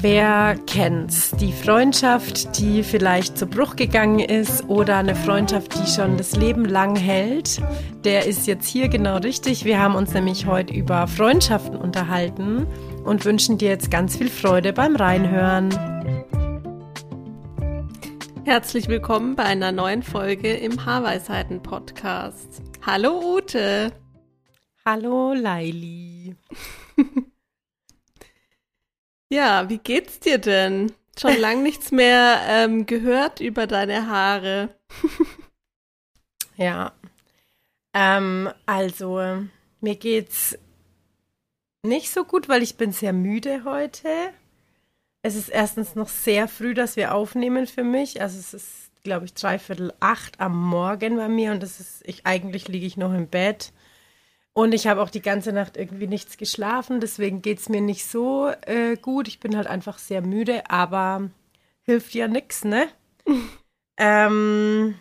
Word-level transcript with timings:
Wer 0.00 0.56
kennt's? 0.68 1.32
Die 1.32 1.52
Freundschaft, 1.52 2.56
die 2.60 2.84
vielleicht 2.84 3.36
zu 3.36 3.48
Bruch 3.48 3.74
gegangen 3.74 4.20
ist 4.20 4.68
oder 4.68 4.98
eine 4.98 5.16
Freundschaft, 5.16 5.74
die 5.74 5.90
schon 5.90 6.16
das 6.16 6.36
Leben 6.36 6.64
lang 6.64 6.94
hält, 6.94 7.60
der 8.04 8.24
ist 8.26 8.46
jetzt 8.46 8.68
hier 8.68 8.88
genau 8.88 9.16
richtig. 9.16 9.64
Wir 9.64 9.80
haben 9.80 9.96
uns 9.96 10.14
nämlich 10.14 10.46
heute 10.46 10.72
über 10.72 11.08
Freundschaften 11.08 11.76
unterhalten 11.76 12.64
und 13.04 13.24
wünschen 13.24 13.58
dir 13.58 13.70
jetzt 13.70 13.90
ganz 13.90 14.16
viel 14.16 14.30
Freude 14.30 14.72
beim 14.72 14.94
Reinhören. 14.94 15.70
Herzlich 18.44 18.86
willkommen 18.86 19.34
bei 19.34 19.42
einer 19.42 19.72
neuen 19.72 20.04
Folge 20.04 20.52
im 20.52 20.86
Haarweisheiten 20.86 21.60
Podcast. 21.60 22.62
Hallo 22.86 23.20
Ute. 23.34 23.90
Hallo 24.86 25.34
Laili. 25.34 26.36
Ja, 29.30 29.68
wie 29.68 29.78
geht's 29.78 30.20
dir 30.20 30.38
denn? 30.38 30.92
Schon 31.18 31.36
lang 31.40 31.62
nichts 31.62 31.90
mehr 31.90 32.40
ähm, 32.46 32.86
gehört 32.86 33.40
über 33.40 33.66
deine 33.66 34.08
Haare. 34.08 34.74
ja. 36.56 36.92
Ähm, 37.94 38.50
also, 38.66 39.44
mir 39.80 39.96
geht's 39.96 40.58
nicht 41.82 42.10
so 42.10 42.24
gut, 42.24 42.48
weil 42.48 42.62
ich 42.62 42.76
bin 42.76 42.92
sehr 42.92 43.12
müde 43.12 43.64
heute. 43.64 44.08
Es 45.22 45.34
ist 45.34 45.48
erstens 45.48 45.94
noch 45.94 46.08
sehr 46.08 46.48
früh, 46.48 46.74
dass 46.74 46.96
wir 46.96 47.14
aufnehmen 47.14 47.66
für 47.66 47.84
mich. 47.84 48.20
Also 48.20 48.38
es 48.38 48.54
ist, 48.54 48.90
glaube 49.02 49.26
ich, 49.26 49.34
dreiviertel 49.34 49.92
acht 50.00 50.40
am 50.40 50.56
Morgen 50.58 51.16
bei 51.16 51.28
mir 51.28 51.52
und 51.52 51.62
das 51.62 51.80
ist, 51.80 52.02
ich 52.06 52.24
eigentlich 52.26 52.68
liege 52.68 52.86
ich 52.86 52.96
noch 52.96 53.12
im 53.12 53.28
Bett. 53.28 53.72
Und 54.52 54.74
ich 54.74 54.86
habe 54.86 55.00
auch 55.02 55.10
die 55.10 55.22
ganze 55.22 55.52
Nacht 55.52 55.76
irgendwie 55.76 56.08
nichts 56.08 56.36
geschlafen, 56.36 57.00
deswegen 57.00 57.42
geht 57.42 57.60
es 57.60 57.68
mir 57.68 57.80
nicht 57.80 58.06
so 58.06 58.48
äh, 58.62 58.96
gut. 58.96 59.28
Ich 59.28 59.38
bin 59.38 59.56
halt 59.56 59.68
einfach 59.68 59.98
sehr 59.98 60.20
müde, 60.20 60.68
aber 60.68 61.30
hilft 61.82 62.14
ja 62.14 62.26
nichts, 62.28 62.64
ne? 62.64 62.88
ähm, 63.98 64.94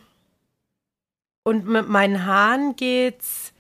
und 1.44 1.66
mit 1.66 1.88
meinen 1.88 2.25
Haaren 2.25 2.75
geht's 2.75 3.53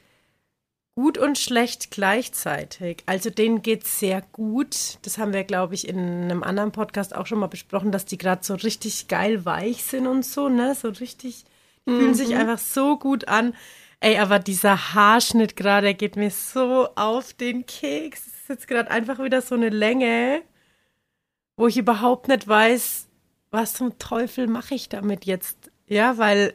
gut 0.97 1.19
und 1.19 1.37
schlecht 1.37 1.91
gleichzeitig. 1.91 3.03
Also 3.05 3.29
denen 3.29 3.61
geht's 3.61 3.99
sehr 3.99 4.23
gut. 4.31 4.97
Das 5.03 5.19
haben 5.19 5.31
wir, 5.31 5.43
glaube 5.43 5.75
ich, 5.75 5.87
in 5.87 5.99
einem 5.99 6.41
anderen 6.41 6.71
Podcast 6.71 7.15
auch 7.15 7.27
schon 7.27 7.37
mal 7.37 7.47
besprochen, 7.47 7.91
dass 7.91 8.05
die 8.05 8.17
gerade 8.17 8.43
so 8.43 8.55
richtig 8.55 9.07
geil 9.07 9.45
weich 9.45 9.83
sind 9.83 10.07
und 10.07 10.25
so, 10.25 10.49
ne? 10.49 10.73
So 10.73 10.89
richtig, 10.89 11.45
die 11.85 11.91
mhm. 11.91 11.99
fühlen 11.99 12.13
sich 12.15 12.29
mhm. 12.29 12.37
einfach 12.37 12.57
so 12.57 12.97
gut 12.97 13.27
an. 13.27 13.53
Ey, 13.99 14.19
aber 14.19 14.39
dieser 14.39 14.93
Haarschnitt 14.93 15.55
gerade 15.55 15.93
geht 15.95 16.15
mir 16.15 16.29
so 16.29 16.89
auf 16.95 17.33
den 17.33 17.65
Keks. 17.65 18.27
Es 18.27 18.33
ist 18.41 18.49
jetzt 18.49 18.67
gerade 18.67 18.91
einfach 18.91 19.19
wieder 19.19 19.41
so 19.41 19.55
eine 19.55 19.69
Länge, 19.69 20.43
wo 21.55 21.67
ich 21.67 21.77
überhaupt 21.77 22.27
nicht 22.27 22.47
weiß, 22.47 23.07
was 23.49 23.73
zum 23.73 23.97
Teufel 23.97 24.47
mache 24.47 24.75
ich 24.75 24.89
damit 24.89 25.25
jetzt. 25.25 25.71
Ja, 25.87 26.17
weil 26.17 26.53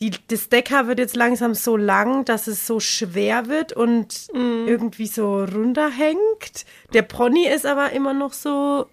die, 0.00 0.10
das 0.28 0.50
Deckhaar 0.50 0.88
wird 0.88 0.98
jetzt 0.98 1.16
langsam 1.16 1.54
so 1.54 1.76
lang, 1.76 2.26
dass 2.26 2.48
es 2.48 2.66
so 2.66 2.80
schwer 2.80 3.46
wird 3.46 3.72
und 3.72 4.28
mm. 4.34 4.68
irgendwie 4.68 5.06
so 5.06 5.42
runterhängt. 5.42 6.66
Der 6.92 7.02
Pony 7.02 7.46
ist 7.46 7.64
aber 7.64 7.92
immer 7.92 8.12
noch 8.12 8.34
so, 8.34 8.88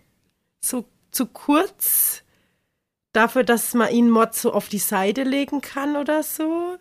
so 0.61 0.85
zu 1.11 1.25
kurz 1.25 2.23
dafür, 3.11 3.43
dass 3.43 3.73
man 3.73 3.91
ihn 3.91 4.09
mod 4.09 4.33
so 4.33 4.53
auf 4.53 4.69
die 4.69 4.79
Seite 4.79 5.23
legen 5.23 5.59
kann 5.59 5.97
oder 5.97 6.23
so. 6.23 6.77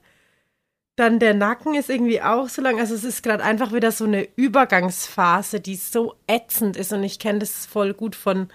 Dann 0.97 1.19
der 1.19 1.33
Nacken 1.33 1.75
ist 1.75 1.89
irgendwie 1.89 2.21
auch 2.21 2.49
so 2.49 2.61
lang. 2.61 2.79
Also 2.79 2.95
es 2.95 3.05
ist 3.05 3.23
gerade 3.23 3.43
einfach 3.43 3.73
wieder 3.73 3.93
so 3.93 4.05
eine 4.05 4.29
Übergangsphase, 4.37 5.61
die 5.61 5.77
so 5.77 6.15
ätzend 6.27 6.77
ist. 6.77 6.93
Und 6.93 7.03
ich 7.03 7.19
kenne 7.19 7.39
das 7.39 7.65
voll 7.65 7.95
gut 7.95 8.15
von, 8.15 8.49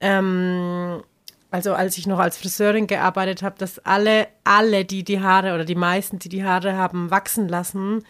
ähm, 0.00 1.02
also 1.50 1.74
als 1.74 1.98
ich 1.98 2.06
noch 2.06 2.20
als 2.20 2.38
Friseurin 2.38 2.86
gearbeitet 2.86 3.42
habe, 3.42 3.58
dass 3.58 3.80
alle, 3.80 4.28
alle, 4.44 4.84
die 4.84 5.02
die 5.02 5.20
Haare 5.20 5.54
oder 5.54 5.64
die 5.64 5.74
meisten, 5.74 6.18
die 6.18 6.28
die 6.28 6.44
Haare 6.44 6.76
haben 6.76 7.10
wachsen 7.10 7.48
lassen, 7.48 8.04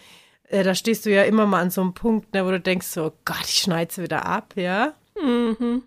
äh, 0.48 0.62
da 0.62 0.74
stehst 0.74 1.06
du 1.06 1.10
ja 1.10 1.22
immer 1.22 1.46
mal 1.46 1.60
an 1.60 1.70
so 1.70 1.80
einem 1.80 1.94
Punkt, 1.94 2.34
ne, 2.34 2.44
wo 2.44 2.50
du 2.50 2.60
denkst 2.60 2.86
so, 2.86 3.06
oh 3.06 3.12
Gott, 3.24 3.44
ich 3.46 3.58
schneide 3.58 3.92
sie 3.92 4.02
wieder 4.02 4.26
ab, 4.26 4.52
ja. 4.56 4.94
Mhm. 5.20 5.82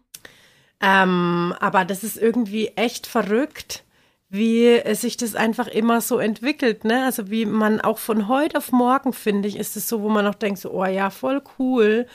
Ähm, 0.81 1.55
aber 1.59 1.85
das 1.85 2.03
ist 2.03 2.17
irgendwie 2.17 2.67
echt 2.75 3.07
verrückt 3.07 3.84
wie 4.29 4.81
sich 4.95 5.17
das 5.17 5.35
einfach 5.35 5.67
immer 5.67 6.01
so 6.01 6.17
entwickelt, 6.17 6.83
ne? 6.83 7.05
Also 7.05 7.29
wie 7.29 7.45
man 7.45 7.81
auch 7.81 7.99
von 7.99 8.27
heute 8.27 8.57
auf 8.57 8.71
morgen, 8.71 9.13
finde 9.13 9.47
ich, 9.47 9.57
ist 9.57 9.77
es 9.77 9.87
so, 9.87 10.01
wo 10.01 10.09
man 10.09 10.25
noch 10.25 10.35
denkt, 10.35 10.59
so, 10.59 10.71
oh 10.71 10.85
ja, 10.85 11.09
voll 11.09 11.41
cool. 11.59 12.07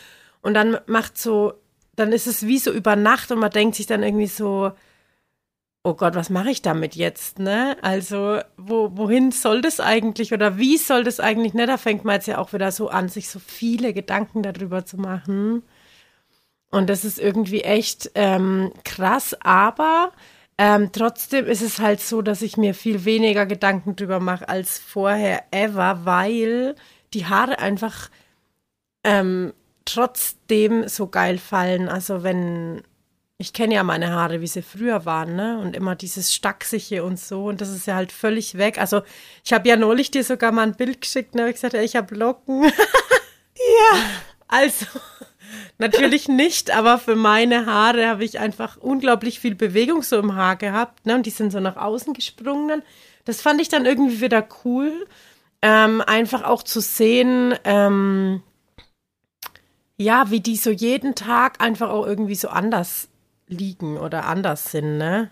Und 0.43 0.54
dann 0.54 0.78
macht 0.87 1.19
so, 1.19 1.54
dann 1.97 2.12
ist 2.12 2.26
es 2.26 2.47
wie 2.47 2.59
so 2.59 2.72
über 2.72 2.97
Nacht 2.97 3.31
und 3.31 3.38
man 3.38 3.50
denkt 3.50 3.76
sich 3.76 3.87
dann 3.87 4.03
irgendwie 4.03 4.26
so, 4.26 4.72
oh 5.82 5.94
Gott, 5.94 6.15
was 6.15 6.31
mache 6.31 6.50
ich 6.50 6.62
damit 6.62 6.94
jetzt, 6.97 7.38
ne? 7.38 7.76
Also, 7.82 8.41
wo, 8.56 8.91
wohin 8.97 9.32
soll 9.32 9.62
das 9.62 9.81
eigentlich 9.81 10.32
oder 10.32 10.59
wie 10.59 10.77
soll 10.77 11.04
das 11.04 11.21
eigentlich, 11.21 11.54
ne? 11.54 11.66
Da 11.66 11.78
fängt 11.78 12.04
man 12.04 12.16
jetzt 12.16 12.27
ja 12.27 12.38
auch 12.38 12.53
wieder 12.53 12.71
so 12.72 12.88
an, 12.88 13.09
sich 13.09 13.28
so 13.31 13.38
viele 13.38 13.94
Gedanken 13.94 14.42
darüber 14.42 14.84
zu 14.84 14.98
machen. 14.98 15.62
Und 16.71 16.88
das 16.91 17.04
ist 17.04 17.19
irgendwie 17.19 17.62
echt 17.62 18.10
ähm, 18.15 18.72
krass, 18.84 19.37
aber 19.41 20.12
ähm, 20.62 20.93
trotzdem 20.93 21.47
ist 21.47 21.62
es 21.62 21.78
halt 21.78 22.03
so, 22.03 22.21
dass 22.21 22.43
ich 22.43 22.59
mir 22.59 22.75
viel 22.75 23.06
weniger 23.06 23.47
Gedanken 23.47 23.97
drüber 23.97 24.21
mache 24.21 24.47
als 24.47 24.78
vorher 24.78 25.44
ever, 25.53 26.04
weil 26.04 26.75
die 27.15 27.25
Haare 27.25 27.60
einfach 27.60 28.10
ähm, 29.03 29.54
trotzdem 29.87 30.87
so 30.87 31.06
geil 31.06 31.38
fallen. 31.38 31.88
Also 31.88 32.22
wenn 32.22 32.82
ich 33.38 33.54
kenne 33.54 33.76
ja 33.76 33.82
meine 33.82 34.10
Haare, 34.12 34.43
wie 34.43 34.47
sie 34.47 34.60
früher 34.60 35.06
waren, 35.06 35.34
ne? 35.34 35.59
Und 35.60 35.75
immer 35.75 35.97
dieses 35.97 36.34
Stachsige 36.34 37.04
und 37.04 37.19
so. 37.19 37.47
Und 37.47 37.62
das 37.62 37.71
ist 37.71 37.87
ja 37.87 37.94
halt 37.94 38.12
völlig 38.12 38.59
weg. 38.59 38.77
Also 38.78 39.00
ich 39.42 39.54
habe 39.54 39.66
ja 39.66 39.77
neulich 39.77 40.10
dir 40.10 40.25
sogar 40.25 40.53
mal 40.53 40.65
ein 40.65 40.77
Bild 40.77 41.00
geschickt, 41.00 41.34
ne? 41.34 41.48
Ich 41.48 41.54
gesagt, 41.54 41.72
ich 41.72 41.97
habe 41.97 42.15
Locken. 42.15 42.65
ja. 42.65 43.98
Also 44.47 44.84
Natürlich 45.78 46.28
nicht, 46.28 46.70
aber 46.70 46.98
für 46.98 47.16
meine 47.16 47.66
Haare 47.66 48.08
habe 48.08 48.24
ich 48.24 48.38
einfach 48.38 48.76
unglaublich 48.76 49.40
viel 49.40 49.54
Bewegung 49.54 50.02
so 50.02 50.18
im 50.18 50.34
Haar 50.34 50.56
gehabt. 50.56 51.06
Ne? 51.06 51.14
Und 51.14 51.26
die 51.26 51.30
sind 51.30 51.52
so 51.52 51.60
nach 51.60 51.76
außen 51.76 52.14
gesprungen. 52.14 52.82
Das 53.24 53.40
fand 53.40 53.60
ich 53.60 53.68
dann 53.68 53.86
irgendwie 53.86 54.20
wieder 54.20 54.46
cool. 54.64 55.06
Ähm, 55.62 56.00
einfach 56.00 56.42
auch 56.42 56.62
zu 56.62 56.80
sehen, 56.80 57.54
ähm, 57.64 58.42
ja, 59.98 60.30
wie 60.30 60.40
die 60.40 60.56
so 60.56 60.70
jeden 60.70 61.14
Tag 61.14 61.60
einfach 61.60 61.90
auch 61.90 62.06
irgendwie 62.06 62.34
so 62.34 62.48
anders 62.48 63.08
liegen 63.48 63.98
oder 63.98 64.24
anders 64.24 64.70
sind, 64.70 64.96
ne? 64.96 65.30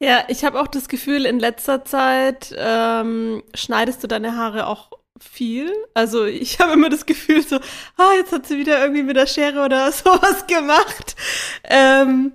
Ja, 0.00 0.22
ich 0.28 0.44
habe 0.44 0.60
auch 0.60 0.68
das 0.68 0.88
Gefühl, 0.88 1.26
in 1.26 1.40
letzter 1.40 1.84
Zeit 1.84 2.54
ähm, 2.56 3.42
schneidest 3.54 4.02
du 4.04 4.06
deine 4.06 4.36
Haare 4.36 4.68
auch 4.68 4.90
viel. 5.20 5.72
Also 5.94 6.24
ich 6.24 6.60
habe 6.60 6.72
immer 6.72 6.88
das 6.88 7.06
Gefühl 7.06 7.46
so, 7.46 7.56
ah, 7.96 8.12
jetzt 8.16 8.32
hat 8.32 8.46
sie 8.46 8.58
wieder 8.58 8.80
irgendwie 8.80 9.02
mit 9.02 9.16
der 9.16 9.26
Schere 9.26 9.64
oder 9.64 9.90
sowas 9.92 10.46
gemacht. 10.46 11.16
Ähm, 11.64 12.32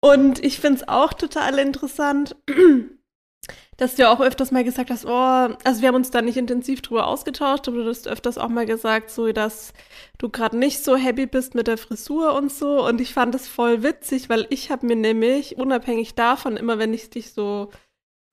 und 0.00 0.44
ich 0.44 0.58
finde 0.58 0.80
es 0.82 0.88
auch 0.88 1.12
total 1.12 1.58
interessant, 1.58 2.36
dass 3.76 3.94
du 3.94 4.08
auch 4.08 4.20
öfters 4.20 4.50
mal 4.50 4.64
gesagt 4.64 4.90
hast, 4.90 5.06
oh, 5.06 5.10
also 5.10 5.80
wir 5.80 5.88
haben 5.88 5.94
uns 5.94 6.10
da 6.10 6.22
nicht 6.22 6.36
intensiv 6.36 6.82
drüber 6.82 7.06
ausgetauscht, 7.06 7.68
aber 7.68 7.78
du 7.78 7.88
hast 7.88 8.08
öfters 8.08 8.36
auch 8.36 8.48
mal 8.48 8.66
gesagt, 8.66 9.10
so 9.10 9.30
dass 9.32 9.72
du 10.18 10.28
gerade 10.28 10.58
nicht 10.58 10.82
so 10.84 10.96
happy 10.96 11.26
bist 11.26 11.54
mit 11.54 11.68
der 11.68 11.78
Frisur 11.78 12.34
und 12.34 12.52
so. 12.52 12.84
Und 12.86 13.00
ich 13.00 13.14
fand 13.14 13.34
das 13.34 13.48
voll 13.48 13.82
witzig, 13.82 14.28
weil 14.28 14.46
ich 14.50 14.70
habe 14.70 14.86
mir 14.86 14.96
nämlich 14.96 15.56
unabhängig 15.56 16.14
davon 16.14 16.56
immer, 16.56 16.78
wenn 16.78 16.94
ich 16.94 17.10
dich 17.10 17.32
so 17.32 17.70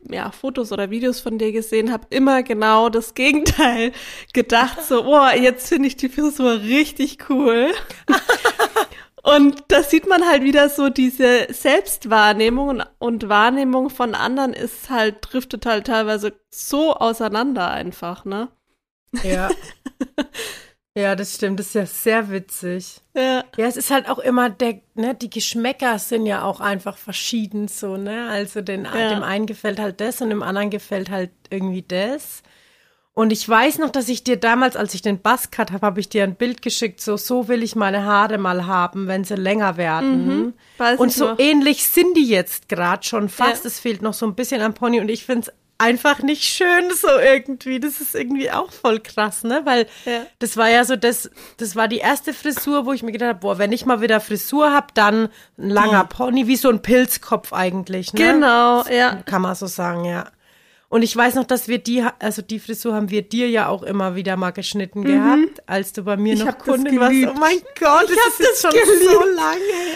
ja, 0.10 0.32
Fotos 0.32 0.72
oder 0.72 0.90
Videos 0.90 1.20
von 1.20 1.38
dir 1.38 1.52
gesehen 1.52 1.92
habe, 1.92 2.08
immer 2.10 2.44
genau 2.44 2.90
das 2.90 3.14
Gegenteil 3.14 3.92
gedacht. 4.34 4.84
So, 4.84 5.06
oh, 5.06 5.28
jetzt 5.30 5.70
finde 5.70 5.88
ich 5.88 5.98
die 5.98 6.10
Frisur 6.10 6.62
richtig 6.62 7.30
cool. 7.30 7.72
und 9.24 9.64
da 9.68 9.84
sieht 9.84 10.08
man 10.08 10.28
halt 10.28 10.44
wieder 10.44 10.70
so 10.70 10.90
diese 10.90 11.48
Selbstwahrnehmung 11.50 12.70
und, 12.70 12.84
und 13.00 13.30
Wahrnehmung 13.30 13.90
von 13.90 14.16
anderen 14.16 14.54
ist 14.54 14.90
halt, 14.90 15.18
driftet 15.22 15.66
halt 15.66 15.88
teilweise 15.88 16.34
so 16.50 16.94
auseinander 16.94 17.70
einfach, 17.70 18.26
ne? 18.26 18.50
Ja. 19.24 19.50
Ja, 21.00 21.16
das 21.16 21.36
stimmt. 21.36 21.60
Das 21.60 21.68
ist 21.68 21.76
ja 21.76 21.86
sehr 21.86 22.30
witzig. 22.30 23.02
Ja. 23.16 23.44
Ja, 23.58 23.66
es 23.68 23.78
ist 23.78 23.90
halt 23.92 24.10
auch 24.10 24.20
immer 24.20 24.50
der, 24.50 24.80
ne, 24.96 25.16
die 25.16 25.30
Geschmäcker 25.30 25.98
sind 26.00 26.26
ja 26.26 26.44
auch 26.44 26.60
einfach 26.60 26.98
verschieden 26.98 27.68
so, 27.68 27.98
ne? 27.98 28.28
Also 28.30 28.62
den, 28.62 28.86
Ja. 28.86 29.10
dem 29.10 29.24
einen 29.24 29.46
gefällt 29.46 29.80
halt 29.80 30.02
das 30.02 30.22
und 30.22 30.30
dem 30.30 30.44
anderen 30.44 30.70
gefällt 30.70 31.10
halt 31.10 31.32
irgendwie 31.50 31.84
das. 31.88 32.44
Und 33.14 33.32
ich 33.34 33.48
weiß 33.50 33.80
noch, 33.80 33.90
dass 33.90 34.08
ich 34.08 34.24
dir 34.24 34.38
damals, 34.38 34.78
als 34.78 34.94
ich 34.94 35.02
den 35.02 35.20
Buzzcut 35.20 35.72
habe, 35.72 35.86
habe 35.86 36.00
ich 36.00 36.08
dir 36.08 36.24
ein 36.24 36.36
Bild 36.36 36.62
geschickt, 36.62 37.02
so, 37.02 37.18
so 37.18 37.50
will 37.50 37.64
ich 37.64 37.76
meine 37.76 38.06
Haare 38.06 38.38
mal 38.38 38.66
haben, 38.66 39.08
wenn 39.08 39.26
sie 39.26 39.36
länger 39.36 39.76
werden. 39.76 40.54
weiß 40.78 41.00
und 41.00 41.12
so 41.12 41.32
noch. 41.32 41.40
ähnlich 41.40 41.86
sind 41.86 42.16
die 42.16 42.28
jetzt 42.28 42.70
gerade 42.70 43.04
schon 43.06 43.28
fast. 43.28 43.66
Ja. 43.66 43.68
Es 43.68 43.80
fehlt 43.80 44.02
noch 44.02 44.14
so 44.14 44.26
ein 44.26 44.36
bisschen 44.36 44.62
am 44.62 44.74
Pony 44.74 45.02
und 45.02 45.10
ich 45.10 45.26
finde 45.26 45.50
es 45.50 45.54
einfach 45.80 46.20
nicht 46.20 46.44
schön 46.44 46.92
so 46.94 47.08
irgendwie. 47.08 47.80
Das 47.80 48.00
ist 48.00 48.14
irgendwie 48.14 48.52
auch 48.52 48.72
voll 48.72 49.00
krass, 49.00 49.44
ne? 49.44 49.62
Weil 49.64 49.88
Ja. 50.06 50.28
das 50.38 50.56
war 50.56 50.70
ja 50.70 50.84
so, 50.86 50.96
das, 50.96 51.32
das 51.58 51.76
war 51.76 51.88
die 51.88 51.98
erste 51.98 52.34
Frisur, 52.34 52.86
wo 52.86 52.94
ich 52.94 53.02
mir 53.02 53.12
gedacht 53.12 53.30
habe, 53.30 53.40
boah, 53.40 53.58
wenn 53.58 53.72
ich 53.72 53.86
mal 53.88 54.02
wieder 54.02 54.20
Frisur 54.22 54.72
hab, 54.72 54.94
dann 54.94 55.30
ein 55.58 55.70
langer 55.70 56.04
Pony, 56.06 56.46
wie 56.46 56.56
so 56.58 56.70
ein 56.70 56.82
Pilzkopf 56.84 57.52
eigentlich, 57.54 58.14
ne? 58.14 58.20
Genau, 58.34 58.84
ja. 58.86 59.16
Kann 59.26 59.42
man 59.42 59.56
so 59.56 59.66
sagen, 59.66 60.06
ja. 60.06 60.30
Und 60.92 61.04
ich 61.04 61.16
weiß 61.16 61.36
noch, 61.36 61.44
dass 61.46 61.68
wir 61.68 61.78
die, 61.78 62.04
also 62.18 62.42
die 62.42 62.58
Frisur 62.60 62.96
haben 62.96 63.12
wir 63.12 63.22
dir 63.22 63.48
ja 63.48 63.68
auch 63.68 63.84
immer 63.84 64.16
wieder 64.16 64.36
mal 64.38 64.50
geschnitten 64.50 65.04
gehabt, 65.04 65.62
als 65.68 65.94
du 65.94 66.02
bei 66.04 66.18
mir 66.18 66.34
Ich 66.34 66.44
noch 66.44 66.58
Kundin 66.58 67.00
warst. 67.00 67.14
Oh 67.28 67.40
mein 67.40 67.60
Gott, 67.80 68.10
Ich 68.10 68.16
das 68.16 68.40
ist 68.40 68.42
das 68.42 68.62
schon 68.64 68.72
so 68.72 69.20
geliebt. 69.20 69.36
lange 69.36 69.60
her. 69.60 69.89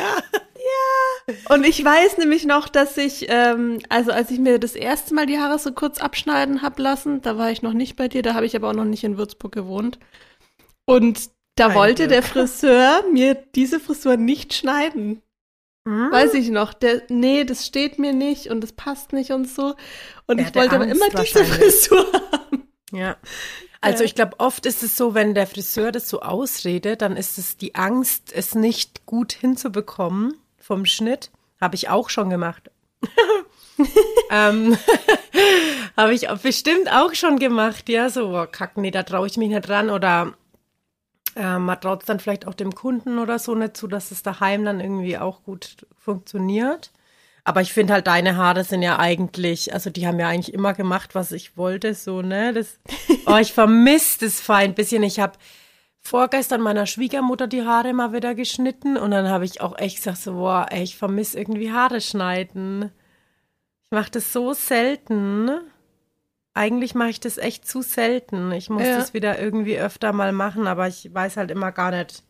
Und 1.49 1.65
ich 1.65 1.83
weiß 1.83 2.17
nämlich 2.17 2.45
noch, 2.45 2.67
dass 2.69 2.97
ich, 2.97 3.27
ähm, 3.29 3.79
also 3.89 4.11
als 4.11 4.31
ich 4.31 4.39
mir 4.39 4.59
das 4.59 4.75
erste 4.75 5.13
Mal 5.13 5.25
die 5.25 5.39
Haare 5.39 5.59
so 5.59 5.71
kurz 5.71 5.99
abschneiden 5.99 6.61
hab 6.61 6.79
lassen, 6.79 7.21
da 7.21 7.37
war 7.37 7.51
ich 7.51 7.61
noch 7.61 7.73
nicht 7.73 7.95
bei 7.95 8.07
dir, 8.07 8.21
da 8.21 8.33
habe 8.33 8.45
ich 8.45 8.55
aber 8.55 8.69
auch 8.69 8.73
noch 8.73 8.85
nicht 8.85 9.03
in 9.03 9.17
Würzburg 9.17 9.51
gewohnt. 9.51 9.99
Und 10.85 11.29
da 11.55 11.67
Ein 11.67 11.75
wollte 11.75 12.07
der 12.07 12.21
Glück. 12.21 12.47
Friseur 12.49 13.03
mir 13.11 13.35
diese 13.35 13.79
Frisur 13.79 14.17
nicht 14.17 14.53
schneiden. 14.53 15.21
Hm? 15.87 16.11
Weiß 16.11 16.33
ich 16.33 16.49
noch. 16.49 16.73
Der, 16.73 17.03
nee, 17.09 17.43
das 17.43 17.65
steht 17.65 17.99
mir 17.99 18.13
nicht 18.13 18.47
und 18.47 18.61
das 18.61 18.71
passt 18.71 19.13
nicht 19.13 19.31
und 19.31 19.47
so. 19.49 19.75
Und 20.27 20.37
Der 20.37 20.47
ich 20.47 20.55
wollte 20.55 20.75
aber 20.75 20.85
Angst 20.85 20.95
immer 20.95 21.21
diese. 21.21 21.45
Frisur 21.45 22.05
haben. 22.31 22.67
Ja. 22.91 23.17
Also 23.81 23.99
Ja. 23.99 24.05
ich 24.05 24.15
glaube, 24.15 24.39
oft 24.39 24.65
ist 24.65 24.81
es 24.81 24.95
so, 24.95 25.13
wenn 25.13 25.33
der 25.33 25.45
Friseur 25.45 25.91
das 25.91 26.07
so 26.07 26.21
ausredet, 26.21 27.01
dann 27.01 27.17
ist 27.17 27.37
es 27.37 27.57
die 27.57 27.75
Angst, 27.75 28.31
es 28.33 28.55
nicht 28.55 29.05
gut 29.05 29.33
hinzubekommen 29.33 30.35
vom 30.63 30.85
Schnitt. 30.85 31.29
Habe 31.61 31.75
ich 31.75 31.89
auch 31.89 32.09
schon 32.09 32.29
gemacht. 32.29 32.71
ähm, 34.31 34.77
Habe 35.97 36.13
ich 36.13 36.27
bestimmt 36.41 36.91
auch 36.91 37.13
schon 37.13 37.37
gemacht, 37.37 37.89
ja, 37.89 38.09
so, 38.09 38.29
boah, 38.29 38.47
kack, 38.47 38.77
nee, 38.77 38.91
da 38.91 39.03
traue 39.03 39.27
ich 39.27 39.37
mich 39.37 39.49
nicht 39.49 39.67
dran 39.67 39.89
oder 39.89 40.33
äh, 41.35 41.59
man 41.59 41.79
traut 41.79 42.01
es 42.01 42.07
dann 42.07 42.19
vielleicht 42.19 42.47
auch 42.47 42.53
dem 42.53 42.73
Kunden 42.73 43.19
oder 43.19 43.39
so 43.39 43.55
nicht 43.55 43.77
zu, 43.77 43.87
dass 43.87 44.11
es 44.11 44.23
daheim 44.23 44.65
dann 44.65 44.79
irgendwie 44.79 45.17
auch 45.17 45.43
gut 45.43 45.85
funktioniert. 45.97 46.91
Aber 47.45 47.61
ich 47.61 47.73
finde 47.73 47.93
halt, 47.93 48.07
deine 48.07 48.37
Haare 48.37 48.63
sind 48.63 48.83
ja 48.83 48.99
eigentlich, 48.99 49.73
also 49.73 49.89
die 49.89 50.07
haben 50.07 50.19
ja 50.19 50.29
eigentlich 50.29 50.53
immer 50.53 50.73
gemacht, 50.73 51.13
was 51.13 51.33
ich 51.33 51.57
wollte, 51.57 51.93
so, 51.93 52.21
ne? 52.21 52.53
Das, 52.53 52.79
oh, 53.25 53.37
ich 53.37 53.53
vermisse 53.53 54.21
das 54.21 54.39
fein 54.39 54.71
ein 54.71 54.75
bisschen. 54.75 55.03
Ich 55.03 55.19
habe 55.19 55.33
vorgestern 56.03 56.61
meiner 56.61 56.85
Schwiegermutter 56.85 57.47
die 57.47 57.63
Haare 57.65 57.93
mal 57.93 58.11
wieder 58.13 58.35
geschnitten 58.35 58.97
und 58.97 59.11
dann 59.11 59.29
habe 59.29 59.45
ich 59.45 59.61
auch 59.61 59.77
echt 59.77 59.97
gesagt, 59.97 60.17
so, 60.17 60.33
boah, 60.33 60.67
ey, 60.69 60.83
ich 60.83 60.97
vermisse 60.97 61.39
irgendwie 61.39 61.71
Haare 61.71 62.01
schneiden. 62.01 62.91
Ich 63.85 63.91
mache 63.91 64.11
das 64.11 64.33
so 64.33 64.53
selten. 64.53 65.49
Eigentlich 66.53 66.93
mache 66.93 67.09
ich 67.09 67.19
das 67.19 67.37
echt 67.37 67.67
zu 67.67 67.81
selten. 67.81 68.51
Ich 68.51 68.69
muss 68.69 68.83
Ja. 68.83 68.97
das 68.97 69.13
wieder 69.13 69.39
irgendwie 69.39 69.79
öfter 69.79 70.13
mal 70.13 70.33
machen, 70.33 70.67
aber 70.67 70.87
ich 70.87 71.11
weiß 71.13 71.37
halt 71.37 71.49
immer 71.51 71.71
gar 71.71 71.91
nicht, 71.91 72.23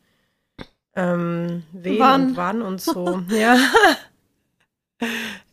ähm, 0.95 1.63
wen 1.73 1.99
Wann? 1.99 2.21
und 2.29 2.37
wann 2.37 2.61
und 2.61 2.79
so. 2.79 3.21
ja. 3.29 3.57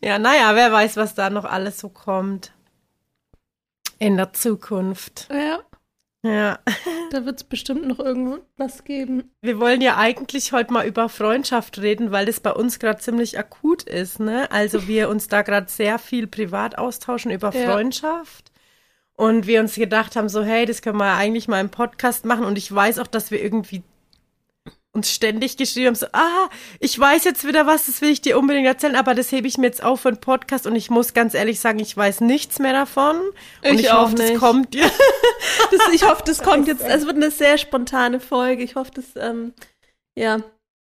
Ja, 0.02 0.18
naja, 0.18 0.54
wer 0.54 0.70
weiß, 0.70 0.96
was 0.96 1.14
da 1.14 1.30
noch 1.30 1.44
alles 1.46 1.78
so 1.80 1.88
kommt. 1.88 2.52
In 3.98 4.16
der 4.16 4.32
Zukunft. 4.32 5.28
Ja, 5.30 5.60
Ja. 6.22 6.58
da 7.10 7.24
wird 7.24 7.38
es 7.38 7.44
bestimmt 7.44 7.86
noch 7.86 7.98
irgendwas 7.98 8.84
geben. 8.84 9.30
Wir 9.40 9.58
wollen 9.58 9.80
ja 9.80 9.96
eigentlich 9.96 10.52
heute 10.52 10.72
mal 10.72 10.86
über 10.86 11.08
Freundschaft 11.08 11.80
reden, 11.80 12.10
weil 12.12 12.26
das 12.26 12.40
bei 12.40 12.52
uns 12.52 12.78
gerade 12.78 13.00
ziemlich 13.00 13.38
akut 13.38 13.84
ist, 13.84 14.20
ne? 14.20 14.50
Also 14.50 14.86
wir 14.86 15.08
uns 15.08 15.28
da 15.28 15.42
gerade 15.42 15.70
sehr 15.70 15.98
viel 15.98 16.26
privat 16.26 16.76
austauschen 16.76 17.30
über 17.30 17.54
Ja. 17.54 17.70
Freundschaft. 17.70 18.52
Und 19.14 19.46
wir 19.46 19.60
uns 19.60 19.74
gedacht 19.74 20.16
haben, 20.16 20.30
so, 20.30 20.42
hey, 20.42 20.64
das 20.64 20.80
können 20.80 20.96
wir 20.96 21.14
eigentlich 21.14 21.46
mal 21.46 21.60
im 21.60 21.68
Podcast 21.68 22.24
machen. 22.24 22.44
Und 22.46 22.56
ich 22.56 22.74
weiß 22.74 22.98
auch, 22.98 23.06
dass 23.06 23.30
wir 23.30 23.42
irgendwie 23.42 23.82
uns 24.92 25.12
ständig 25.12 25.56
geschrieben 25.56 25.88
haben, 25.88 25.94
so, 25.94 26.06
ah, 26.12 26.48
ich 26.80 26.98
weiß 26.98 27.24
jetzt 27.24 27.46
wieder 27.46 27.66
was, 27.66 27.86
das 27.86 28.00
will 28.00 28.10
ich 28.10 28.22
dir 28.22 28.38
unbedingt 28.38 28.66
erzählen, 28.66 28.96
aber 28.96 29.14
das 29.14 29.30
hebe 29.30 29.46
ich 29.46 29.56
mir 29.56 29.66
jetzt 29.66 29.82
auf 29.84 30.00
für 30.00 30.08
einen 30.08 30.20
Podcast 30.20 30.66
und 30.66 30.74
ich 30.74 30.90
muss 30.90 31.14
ganz 31.14 31.34
ehrlich 31.34 31.60
sagen, 31.60 31.78
ich 31.78 31.96
weiß 31.96 32.22
nichts 32.22 32.58
mehr 32.58 32.72
davon. 32.72 33.16
Und 33.16 33.74
Ich 33.74 33.82
ich, 33.82 33.92
hoffe, 33.92 34.16
das 34.16 34.30
nicht. 34.30 34.40
kommt 34.40 34.74
dir. 34.74 34.90
Das, 35.70 35.94
ich 35.94 36.02
hoffe, 36.04 36.22
das 36.26 36.42
kommt 36.42 36.66
jetzt. 36.68 36.82
Es 36.82 37.06
wird 37.06 37.16
eine 37.16 37.30
sehr 37.30 37.56
spontane 37.56 38.18
Folge. 38.20 38.62
Ich 38.62 38.74
hoffe, 38.74 38.90
das, 38.94 39.04
ähm, 39.16 39.54
ja, 40.18 40.42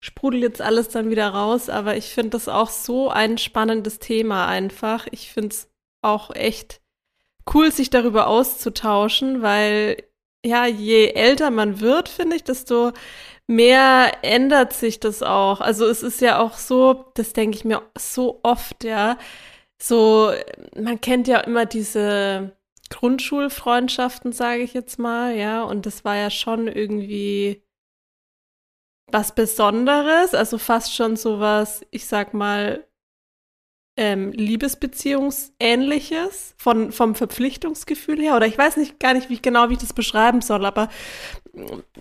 sprudelt 0.01 0.43
jetzt 0.43 0.63
alles 0.63 0.89
dann 0.89 1.11
wieder 1.11 1.29
raus. 1.29 1.69
Aber 1.69 1.97
ich 1.97 2.07
finde 2.13 2.31
das 2.31 2.49
auch 2.49 2.69
so 2.71 3.09
ein 3.09 3.39
spannendes 3.39 3.99
Thema 3.99 4.47
einfach. 4.47 5.07
Ich 5.11 5.33
finde 5.33 5.49
es 5.49 5.69
auch 6.03 6.35
echt 6.35 6.81
cool, 7.53 7.73
sich 7.73 7.91
darüber 7.91 8.27
auszutauschen, 8.29 9.43
weil, 9.43 10.03
ja, 10.45 10.67
je 10.67 11.09
älter 11.09 11.51
man 11.51 11.81
wird, 11.81 12.09
finde 12.09 12.37
ich, 12.37 12.45
desto 12.45 12.93
mehr 13.47 14.13
ändert 14.23 14.73
sich 14.73 15.01
das 15.01 15.23
auch. 15.23 15.61
Also 15.61 15.87
es 15.87 16.03
ist 16.03 16.21
ja 16.21 16.39
auch 16.41 16.59
so, 16.59 17.07
das 17.15 17.33
denke 17.33 17.57
ich 17.57 17.65
mir 17.65 17.83
so 17.97 18.41
oft, 18.43 18.85
ja, 18.85 19.19
so, 19.79 20.33
man 20.77 21.01
kennt 21.01 21.29
ja 21.29 21.39
immer 21.41 21.67
diese 21.67 22.57
Grundschulfreundschaften, 22.91 24.33
sage 24.33 24.63
ich 24.63 24.75
jetzt 24.75 24.99
mal, 24.99 25.37
ja, 25.37 25.63
und 25.63 25.87
das 25.87 26.05
war 26.05 26.17
ja 26.17 26.31
schon 26.31 26.67
irgendwie 26.69 27.63
was 29.11 29.35
Besonderes, 29.35 30.35
also 30.35 30.59
fast 30.59 30.95
schon 30.95 31.17
sowas, 31.17 31.83
ich 31.91 32.07
sag 32.07 32.35
mal, 32.35 32.85
ähm, 33.99 34.31
Liebesbeziehungsähnliches 34.33 36.55
von, 36.59 36.93
vom 36.93 37.15
Verpflichtungsgefühl 37.15 38.21
her, 38.21 38.37
oder 38.37 38.47
ich 38.47 38.59
weiß 38.59 38.77
nicht 38.77 39.01
gar 39.01 39.15
nicht, 39.15 39.31
wie 39.31 39.41
genau 39.41 39.69
wie 39.69 39.75
ich 39.75 39.79
das 39.79 39.93
beschreiben 39.93 40.41
soll, 40.43 40.67
aber 40.67 40.89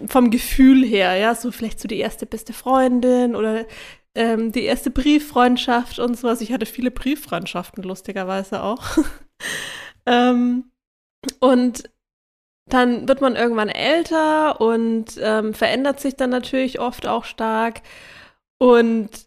vom 0.07 0.31
Gefühl 0.31 0.85
her, 0.85 1.15
ja, 1.15 1.35
so 1.35 1.51
vielleicht 1.51 1.79
so 1.79 1.87
die 1.87 1.99
erste 1.99 2.25
beste 2.25 2.53
Freundin 2.53 3.35
oder 3.35 3.65
ähm, 4.15 4.51
die 4.51 4.63
erste 4.63 4.91
Brieffreundschaft 4.91 5.99
und 5.99 6.17
sowas. 6.17 6.41
Ich 6.41 6.51
hatte 6.51 6.65
viele 6.65 6.91
Brieffreundschaften, 6.91 7.83
lustigerweise 7.83 8.63
auch. 8.63 8.83
ähm, 10.05 10.71
und 11.39 11.89
dann 12.67 13.07
wird 13.07 13.21
man 13.21 13.35
irgendwann 13.35 13.69
älter 13.69 14.59
und 14.59 15.17
ähm, 15.21 15.53
verändert 15.53 15.99
sich 15.99 16.15
dann 16.15 16.31
natürlich 16.31 16.79
oft 16.79 17.05
auch 17.07 17.25
stark 17.25 17.81
und 18.57 19.24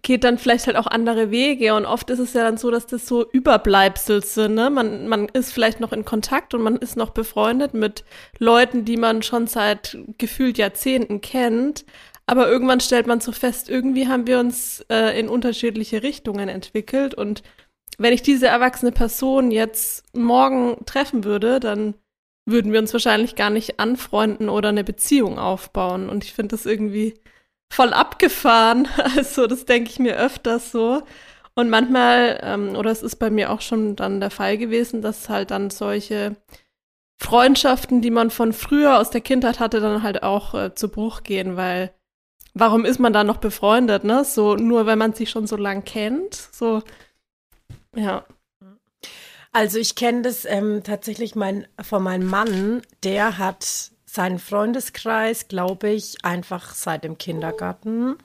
geht 0.00 0.24
dann 0.24 0.38
vielleicht 0.38 0.66
halt 0.66 0.76
auch 0.76 0.86
andere 0.86 1.30
Wege. 1.30 1.74
Und 1.74 1.84
oft 1.84 2.10
ist 2.10 2.18
es 2.18 2.32
ja 2.32 2.42
dann 2.42 2.56
so, 2.56 2.70
dass 2.70 2.86
das 2.86 3.06
so 3.06 3.28
Überbleibsel 3.30 4.22
sind. 4.24 4.54
Ne? 4.54 4.70
Man, 4.70 5.08
man 5.08 5.28
ist 5.28 5.52
vielleicht 5.52 5.80
noch 5.80 5.92
in 5.92 6.04
Kontakt 6.04 6.54
und 6.54 6.62
man 6.62 6.76
ist 6.76 6.96
noch 6.96 7.10
befreundet 7.10 7.74
mit 7.74 8.04
Leuten, 8.38 8.84
die 8.84 8.96
man 8.96 9.22
schon 9.22 9.46
seit 9.46 9.98
gefühlt 10.18 10.58
Jahrzehnten 10.58 11.20
kennt. 11.20 11.84
Aber 12.26 12.48
irgendwann 12.48 12.80
stellt 12.80 13.06
man 13.06 13.20
so 13.20 13.32
fest, 13.32 13.68
irgendwie 13.68 14.08
haben 14.08 14.26
wir 14.26 14.40
uns 14.40 14.84
äh, 14.88 15.18
in 15.18 15.28
unterschiedliche 15.28 16.02
Richtungen 16.02 16.48
entwickelt. 16.48 17.14
Und 17.14 17.42
wenn 17.98 18.12
ich 18.12 18.22
diese 18.22 18.46
erwachsene 18.46 18.92
Person 18.92 19.50
jetzt 19.50 20.04
morgen 20.16 20.76
treffen 20.86 21.24
würde, 21.24 21.60
dann 21.60 21.94
würden 22.44 22.72
wir 22.72 22.80
uns 22.80 22.92
wahrscheinlich 22.92 23.36
gar 23.36 23.50
nicht 23.50 23.78
anfreunden 23.78 24.48
oder 24.48 24.70
eine 24.70 24.84
Beziehung 24.84 25.38
aufbauen. 25.38 26.08
Und 26.08 26.24
ich 26.24 26.32
finde 26.32 26.56
das 26.56 26.66
irgendwie 26.66 27.14
voll 27.72 27.92
abgefahren. 27.92 28.86
Also 29.16 29.46
das 29.46 29.64
denke 29.64 29.90
ich 29.90 29.98
mir 29.98 30.16
öfters 30.16 30.70
so. 30.72 31.02
Und 31.54 31.70
manchmal, 31.70 32.40
ähm, 32.42 32.76
oder 32.76 32.90
es 32.90 33.02
ist 33.02 33.16
bei 33.16 33.30
mir 33.30 33.50
auch 33.50 33.60
schon 33.60 33.96
dann 33.96 34.20
der 34.20 34.30
Fall 34.30 34.58
gewesen, 34.58 35.02
dass 35.02 35.28
halt 35.28 35.50
dann 35.50 35.70
solche 35.70 36.36
Freundschaften, 37.20 38.00
die 38.00 38.10
man 38.10 38.30
von 38.30 38.52
früher 38.52 38.98
aus 38.98 39.10
der 39.10 39.20
Kindheit 39.20 39.60
hatte, 39.60 39.80
dann 39.80 40.02
halt 40.02 40.22
auch 40.22 40.54
äh, 40.54 40.74
zu 40.74 40.88
Bruch 40.88 41.22
gehen, 41.22 41.56
weil 41.56 41.92
warum 42.54 42.84
ist 42.84 42.98
man 42.98 43.12
da 43.12 43.24
noch 43.24 43.36
befreundet, 43.38 44.04
ne? 44.04 44.24
So 44.24 44.56
nur, 44.56 44.86
wenn 44.86 44.98
man 44.98 45.12
sich 45.12 45.30
schon 45.30 45.46
so 45.46 45.56
lang 45.56 45.84
kennt. 45.84 46.34
So, 46.34 46.82
ja. 47.94 48.24
Also 49.52 49.78
ich 49.78 49.94
kenne 49.94 50.22
das 50.22 50.44
ähm, 50.46 50.82
tatsächlich 50.84 51.34
mein, 51.34 51.66
von 51.82 52.02
meinem 52.02 52.26
Mann, 52.26 52.82
der 53.02 53.38
hat 53.38 53.91
seinen 54.12 54.38
Freundeskreis, 54.38 55.48
glaube 55.48 55.88
ich, 55.88 56.22
einfach 56.22 56.74
seit 56.74 57.02
dem 57.02 57.16
Kindergarten. 57.16 58.18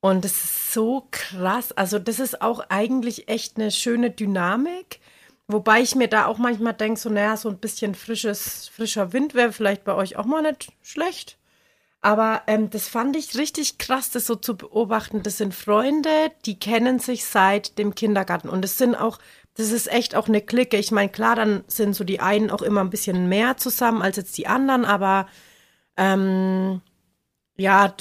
Und 0.00 0.24
das 0.24 0.32
ist 0.32 0.72
so 0.72 1.06
krass. 1.12 1.70
Also 1.72 2.00
das 2.00 2.18
ist 2.18 2.42
auch 2.42 2.58
eigentlich 2.70 3.28
echt 3.28 3.56
eine 3.56 3.70
schöne 3.70 4.10
Dynamik, 4.10 4.98
wobei 5.46 5.80
ich 5.80 5.94
mir 5.94 6.08
da 6.08 6.26
auch 6.26 6.38
manchmal 6.38 6.74
denke, 6.74 6.98
so, 6.98 7.08
naja, 7.08 7.36
so 7.36 7.48
ein 7.48 7.58
bisschen 7.58 7.94
frisches, 7.94 8.66
frischer 8.68 9.12
Wind 9.12 9.34
wäre 9.34 9.52
vielleicht 9.52 9.84
bei 9.84 9.94
euch 9.94 10.16
auch 10.16 10.24
mal 10.24 10.42
nicht 10.42 10.72
schlecht. 10.82 11.38
Aber 12.06 12.42
ähm, 12.46 12.70
das 12.70 12.86
fand 12.86 13.16
ich 13.16 13.36
richtig 13.36 13.78
krass, 13.78 14.10
das 14.12 14.26
so 14.26 14.36
zu 14.36 14.56
beobachten. 14.56 15.24
Das 15.24 15.38
sind 15.38 15.52
Freunde, 15.52 16.30
die 16.44 16.56
kennen 16.56 17.00
sich 17.00 17.24
seit 17.24 17.78
dem 17.78 17.96
Kindergarten. 17.96 18.48
Und 18.48 18.64
es 18.64 18.78
sind 18.78 18.94
auch, 18.94 19.18
das 19.54 19.72
ist 19.72 19.90
echt 19.90 20.14
auch 20.14 20.28
eine 20.28 20.40
Clique. 20.40 20.78
Ich 20.78 20.92
meine, 20.92 21.10
klar, 21.10 21.34
dann 21.34 21.64
sind 21.66 21.96
so 21.96 22.04
die 22.04 22.20
einen 22.20 22.52
auch 22.52 22.62
immer 22.62 22.80
ein 22.80 22.90
bisschen 22.90 23.28
mehr 23.28 23.56
zusammen 23.56 24.02
als 24.02 24.18
jetzt 24.18 24.38
die 24.38 24.46
anderen, 24.46 24.84
aber 24.84 25.26
ähm, 25.96 26.80
ja, 27.56 27.92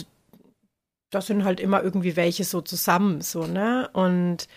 das 1.10 1.26
sind 1.26 1.44
halt 1.44 1.60
immer 1.60 1.82
irgendwie 1.82 2.16
welche 2.16 2.44
so 2.44 2.62
zusammen, 2.62 3.22
so, 3.22 3.48
ne? 3.48 3.90
Und 3.94 4.48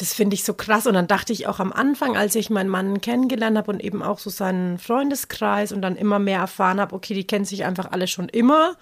das 0.00 0.14
finde 0.14 0.32
ich 0.32 0.44
so 0.44 0.54
krass. 0.54 0.86
Und 0.86 0.94
dann 0.94 1.06
dachte 1.06 1.34
ich 1.34 1.46
auch 1.46 1.60
am 1.60 1.74
Anfang, 1.74 2.16
als 2.16 2.34
ich 2.34 2.48
meinen 2.48 2.70
Mann 2.70 3.02
kennengelernt 3.02 3.58
habe 3.58 3.70
und 3.70 3.84
eben 3.84 4.02
auch 4.02 4.18
so 4.18 4.30
seinen 4.30 4.78
Freundeskreis 4.78 5.72
und 5.72 5.82
dann 5.82 5.94
immer 5.94 6.18
mehr 6.18 6.40
erfahren 6.40 6.80
habe, 6.80 6.96
okay, 6.96 7.12
die 7.12 7.26
kennen 7.26 7.44
sich 7.44 7.66
einfach 7.66 7.92
alle 7.92 8.08
schon 8.08 8.30
immer, 8.30 8.76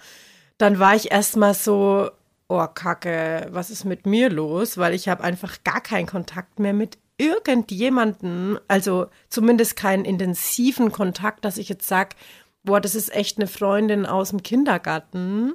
dann 0.57 0.79
war 0.79 0.95
ich 0.95 1.11
erstmal 1.11 1.53
so, 1.53 2.09
oh 2.47 2.67
Kacke, 2.67 3.47
was 3.51 3.69
ist 3.69 3.83
mit 3.83 4.05
mir 4.05 4.29
los? 4.29 4.77
Weil 4.77 4.93
ich 4.93 5.09
habe 5.09 5.21
einfach 5.21 5.57
gar 5.65 5.81
keinen 5.81 6.07
Kontakt 6.07 6.57
mehr 6.57 6.73
mit 6.73 6.97
irgendjemanden, 7.17 8.57
also 8.69 9.07
zumindest 9.27 9.75
keinen 9.75 10.05
intensiven 10.05 10.93
Kontakt, 10.93 11.43
dass 11.43 11.57
ich 11.57 11.67
jetzt 11.67 11.85
sage, 11.85 12.15
boah, 12.63 12.79
das 12.79 12.95
ist 12.95 13.13
echt 13.13 13.37
eine 13.37 13.47
Freundin 13.47 14.05
aus 14.05 14.29
dem 14.29 14.41
Kindergarten 14.41 15.53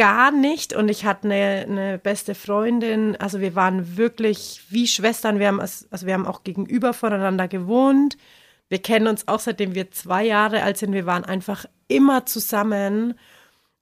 gar 0.00 0.30
nicht. 0.30 0.72
Und 0.72 0.88
ich 0.88 1.04
hatte 1.04 1.28
eine, 1.28 1.66
eine 1.68 1.98
beste 1.98 2.34
Freundin. 2.34 3.16
Also 3.16 3.40
wir 3.40 3.54
waren 3.54 3.98
wirklich 3.98 4.62
wie 4.70 4.86
Schwestern. 4.86 5.38
Wir 5.38 5.48
haben, 5.48 5.60
also 5.60 6.06
wir 6.06 6.14
haben 6.14 6.26
auch 6.26 6.42
gegenüber 6.42 6.94
voneinander 6.94 7.48
gewohnt. 7.48 8.16
Wir 8.70 8.78
kennen 8.78 9.08
uns 9.08 9.28
auch 9.28 9.40
seitdem 9.40 9.74
wir 9.74 9.90
zwei 9.90 10.24
Jahre 10.24 10.62
alt 10.62 10.78
sind. 10.78 10.94
Wir 10.94 11.04
waren 11.04 11.26
einfach 11.26 11.66
immer 11.86 12.24
zusammen. 12.24 13.12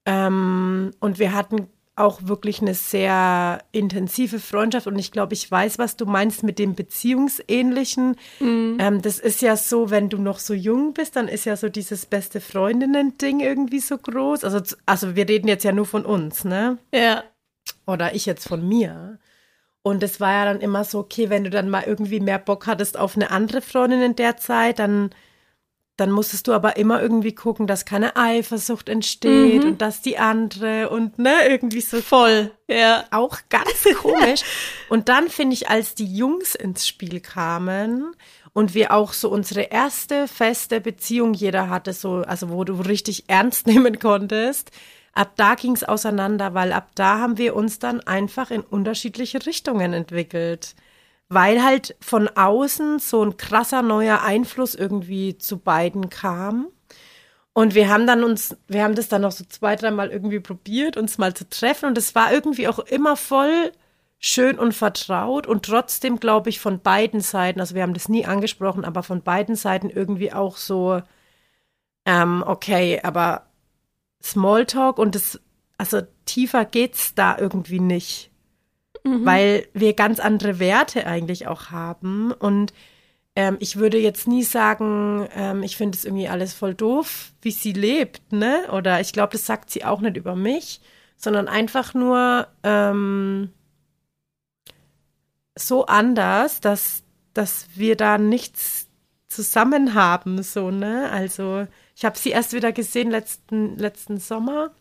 Ähm, 0.06 0.90
und 0.98 1.20
wir 1.20 1.34
hatten 1.34 1.68
auch 1.98 2.20
wirklich 2.22 2.60
eine 2.60 2.74
sehr 2.74 3.62
intensive 3.72 4.38
Freundschaft 4.38 4.86
und 4.86 4.98
ich 4.98 5.12
glaube, 5.12 5.34
ich 5.34 5.50
weiß, 5.50 5.78
was 5.78 5.96
du 5.96 6.06
meinst 6.06 6.42
mit 6.42 6.58
dem 6.58 6.74
Beziehungsähnlichen. 6.74 8.16
Mhm. 8.40 8.78
Ähm, 8.80 9.02
das 9.02 9.18
ist 9.18 9.42
ja 9.42 9.56
so, 9.56 9.90
wenn 9.90 10.08
du 10.08 10.18
noch 10.18 10.38
so 10.38 10.54
jung 10.54 10.94
bist, 10.94 11.16
dann 11.16 11.28
ist 11.28 11.44
ja 11.44 11.56
so 11.56 11.68
dieses 11.68 12.06
beste 12.06 12.40
Freundinnen-Ding 12.40 13.40
irgendwie 13.40 13.80
so 13.80 13.98
groß. 13.98 14.44
Also, 14.44 14.76
also 14.86 15.16
wir 15.16 15.28
reden 15.28 15.48
jetzt 15.48 15.64
ja 15.64 15.72
nur 15.72 15.86
von 15.86 16.04
uns, 16.04 16.44
ne? 16.44 16.78
Ja. 16.94 17.24
Oder 17.86 18.14
ich 18.14 18.26
jetzt 18.26 18.48
von 18.48 18.66
mir. 18.66 19.18
Und 19.82 20.02
es 20.02 20.20
war 20.20 20.32
ja 20.32 20.44
dann 20.44 20.60
immer 20.60 20.84
so, 20.84 20.98
okay, 20.98 21.30
wenn 21.30 21.44
du 21.44 21.50
dann 21.50 21.70
mal 21.70 21.84
irgendwie 21.84 22.20
mehr 22.20 22.38
Bock 22.38 22.66
hattest 22.66 22.98
auf 22.98 23.16
eine 23.16 23.30
andere 23.30 23.62
Freundin 23.62 24.02
in 24.02 24.16
der 24.16 24.36
Zeit, 24.36 24.78
dann 24.78 25.10
dann 25.98 26.12
musstest 26.12 26.46
du 26.46 26.52
aber 26.52 26.76
immer 26.76 27.02
irgendwie 27.02 27.34
gucken, 27.34 27.66
dass 27.66 27.84
keine 27.84 28.14
Eifersucht 28.14 28.88
entsteht 28.88 29.64
mhm. 29.64 29.70
und 29.70 29.82
dass 29.82 30.00
die 30.00 30.16
andere 30.16 30.90
und 30.90 31.18
ne, 31.18 31.48
irgendwie 31.48 31.80
so 31.80 32.00
voll. 32.00 32.52
Ja. 32.68 33.04
Auch 33.10 33.40
ganz 33.50 33.84
komisch. 34.00 34.42
und 34.88 35.08
dann 35.08 35.28
finde 35.28 35.54
ich, 35.54 35.68
als 35.68 35.96
die 35.96 36.06
Jungs 36.06 36.54
ins 36.54 36.86
Spiel 36.86 37.20
kamen 37.20 38.14
und 38.52 38.74
wir 38.74 38.92
auch 38.92 39.12
so 39.12 39.28
unsere 39.28 39.62
erste 39.62 40.28
feste 40.28 40.80
Beziehung 40.80 41.34
jeder 41.34 41.68
hatte, 41.68 41.92
so, 41.92 42.18
also 42.18 42.50
wo 42.50 42.62
du 42.62 42.74
richtig 42.74 43.24
ernst 43.26 43.66
nehmen 43.66 43.98
konntest, 43.98 44.70
ab 45.14 45.32
da 45.34 45.56
ging 45.56 45.72
es 45.72 45.82
auseinander, 45.82 46.54
weil 46.54 46.72
ab 46.72 46.90
da 46.94 47.18
haben 47.18 47.38
wir 47.38 47.56
uns 47.56 47.80
dann 47.80 47.98
einfach 48.02 48.52
in 48.52 48.60
unterschiedliche 48.60 49.44
Richtungen 49.44 49.92
entwickelt 49.94 50.76
weil 51.28 51.62
halt 51.62 51.96
von 52.00 52.28
außen 52.28 52.98
so 52.98 53.22
ein 53.22 53.36
krasser 53.36 53.82
neuer 53.82 54.22
Einfluss 54.22 54.74
irgendwie 54.74 55.36
zu 55.38 55.58
beiden 55.58 56.10
kam. 56.10 56.68
Und 57.52 57.74
wir 57.74 57.88
haben 57.88 58.06
dann 58.06 58.24
uns, 58.24 58.56
wir 58.68 58.84
haben 58.84 58.94
das 58.94 59.08
dann 59.08 59.22
noch 59.22 59.32
so 59.32 59.44
zwei, 59.44 59.76
dreimal 59.76 60.10
irgendwie 60.10 60.40
probiert, 60.40 60.96
uns 60.96 61.18
mal 61.18 61.34
zu 61.34 61.48
treffen. 61.48 61.86
Und 61.86 61.98
es 61.98 62.14
war 62.14 62.32
irgendwie 62.32 62.68
auch 62.68 62.78
immer 62.78 63.16
voll 63.16 63.72
schön 64.18 64.58
und 64.58 64.74
vertraut 64.74 65.46
und 65.46 65.64
trotzdem, 65.64 66.18
glaube 66.18 66.50
ich, 66.50 66.60
von 66.60 66.80
beiden 66.80 67.20
Seiten, 67.20 67.60
also 67.60 67.74
wir 67.74 67.82
haben 67.82 67.94
das 67.94 68.08
nie 68.08 68.26
angesprochen, 68.26 68.84
aber 68.84 69.02
von 69.02 69.22
beiden 69.22 69.54
Seiten 69.54 69.90
irgendwie 69.90 70.32
auch 70.32 70.56
so, 70.56 71.02
ähm, 72.04 72.42
okay, 72.46 73.00
aber 73.02 73.46
Smalltalk 74.22 74.98
und 74.98 75.14
das, 75.14 75.40
also 75.78 76.00
tiefer 76.26 76.64
geht's 76.64 77.14
da 77.14 77.38
irgendwie 77.38 77.80
nicht 77.80 78.32
mhm. 79.04 79.24
weil 79.24 79.68
wir 79.72 79.94
ganz 79.94 80.20
andere 80.20 80.58
Werte 80.58 81.06
eigentlich 81.06 81.46
auch 81.46 81.70
haben. 81.70 82.32
Und 82.32 82.72
ähm, 83.36 83.56
ich 83.60 83.76
würde 83.76 83.98
jetzt 83.98 84.26
nie 84.26 84.42
sagen, 84.42 85.28
ähm, 85.34 85.62
ich 85.62 85.76
finde 85.76 85.96
es 85.96 86.04
irgendwie 86.04 86.28
alles 86.28 86.54
voll 86.54 86.74
doof, 86.74 87.32
wie 87.42 87.50
sie 87.50 87.72
lebt, 87.72 88.32
ne? 88.32 88.66
Oder 88.72 89.00
ich 89.00 89.12
glaube, 89.12 89.32
das 89.32 89.46
sagt 89.46 89.70
sie 89.70 89.84
auch 89.84 90.00
nicht 90.00 90.16
über 90.16 90.34
mich, 90.34 90.80
sondern 91.16 91.48
einfach 91.48 91.94
nur 91.94 92.48
ähm, 92.62 93.50
so 95.56 95.86
anders, 95.86 96.60
dass, 96.60 97.02
dass 97.34 97.68
wir 97.74 97.96
da 97.96 98.18
nichts 98.18 98.88
zusammen 99.28 99.94
haben, 99.94 100.42
so, 100.42 100.70
ne? 100.70 101.10
Also, 101.10 101.66
ich 101.94 102.04
habe 102.04 102.18
sie 102.18 102.30
erst 102.30 102.52
wieder 102.54 102.72
gesehen 102.72 103.10
letzten, 103.10 103.76
letzten 103.76 104.18
Sommer 104.18 104.72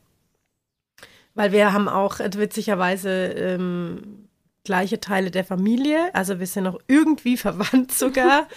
weil 1.38 1.52
wir 1.52 1.72
haben 1.72 1.88
auch 1.88 2.20
äh, 2.20 2.30
witzigerweise 2.34 3.10
ähm, 3.10 4.28
gleiche 4.64 5.00
Teile 5.00 5.30
der 5.30 5.46
Familie. 5.46 6.14
Also 6.14 6.40
wir 6.40 6.48
sind 6.48 6.64
noch 6.64 6.80
irgendwie 6.88 7.38
verwandt 7.48 7.92
sogar. 7.94 8.48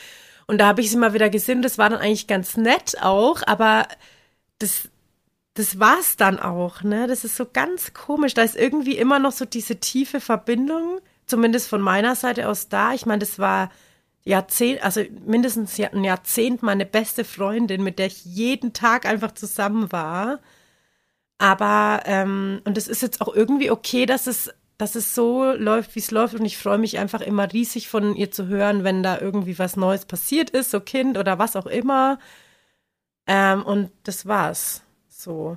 Und 0.47 0.59
da 0.59 0.67
habe 0.67 0.81
ich 0.81 0.91
sie 0.91 0.97
mal 0.97 1.13
wieder 1.13 1.29
gesehen. 1.29 1.63
Das 1.63 1.77
war 1.77 1.91
dann 1.91 2.01
eigentlich 2.01 2.27
ganz 2.27 2.57
nett 2.57 2.97
auch, 3.03 3.43
aber 3.47 3.87
das, 4.59 4.89
das 5.55 5.79
war's 5.79 6.17
dann 6.17 6.41
auch, 6.41 6.83
ne? 6.83 7.07
Das 7.07 7.23
ist 7.23 7.37
so 7.37 7.47
ganz 7.53 7.93
komisch. 7.93 8.33
Da 8.33 8.43
ist 8.43 8.57
irgendwie 8.57 8.97
immer 8.97 9.19
noch 9.19 9.33
so 9.33 9.45
diese 9.45 9.77
tiefe 9.77 10.19
Verbindung, 10.21 11.01
zumindest 11.27 11.69
von 11.69 11.83
meiner 11.83 12.15
Seite 12.15 12.49
aus 12.49 12.71
da. 12.71 12.95
Ich 12.95 13.05
meine, 13.05 13.21
das 13.21 13.39
war 13.39 13.71
Jahrzehnt, 14.25 14.83
also 14.83 15.03
mindestens 15.27 15.79
ein 15.79 16.03
Jahrzehnt 16.03 16.63
meine 16.63 16.87
beste 16.87 17.25
Freundin, 17.25 17.85
mit 17.85 17.99
der 17.99 18.07
ich 18.07 18.25
jeden 18.25 18.73
Tag 18.73 19.05
einfach 19.05 19.33
zusammen 19.33 19.93
war. 19.93 20.41
Aber, 21.41 22.03
ähm, 22.05 22.61
und 22.67 22.77
es 22.77 22.87
ist 22.87 23.01
jetzt 23.01 23.23
auch 23.23 23.35
irgendwie 23.35 23.71
okay, 23.71 24.05
dass 24.05 24.27
es, 24.27 24.53
dass 24.77 24.95
es 24.95 25.15
so 25.15 25.53
läuft, 25.53 25.95
wie 25.95 26.01
es 26.01 26.11
läuft. 26.11 26.35
Und 26.35 26.45
ich 26.45 26.59
freue 26.59 26.77
mich 26.77 26.99
einfach 26.99 27.23
immer 27.23 27.51
riesig 27.51 27.89
von 27.89 28.15
ihr 28.15 28.31
zu 28.31 28.47
hören, 28.47 28.85
wenn 28.85 29.03
da 29.03 29.19
irgendwie 29.19 29.59
was 29.59 29.75
Neues 29.75 30.05
passiert 30.05 30.51
ist, 30.51 30.71
so 30.71 30.81
Kind 30.81 31.17
oder 31.17 31.39
was 31.39 31.57
auch 31.57 31.65
immer. 31.65 32.19
Ähm, 33.27 33.65
und 33.65 33.91
das 34.03 34.27
war's. 34.27 34.83
So. 35.09 35.57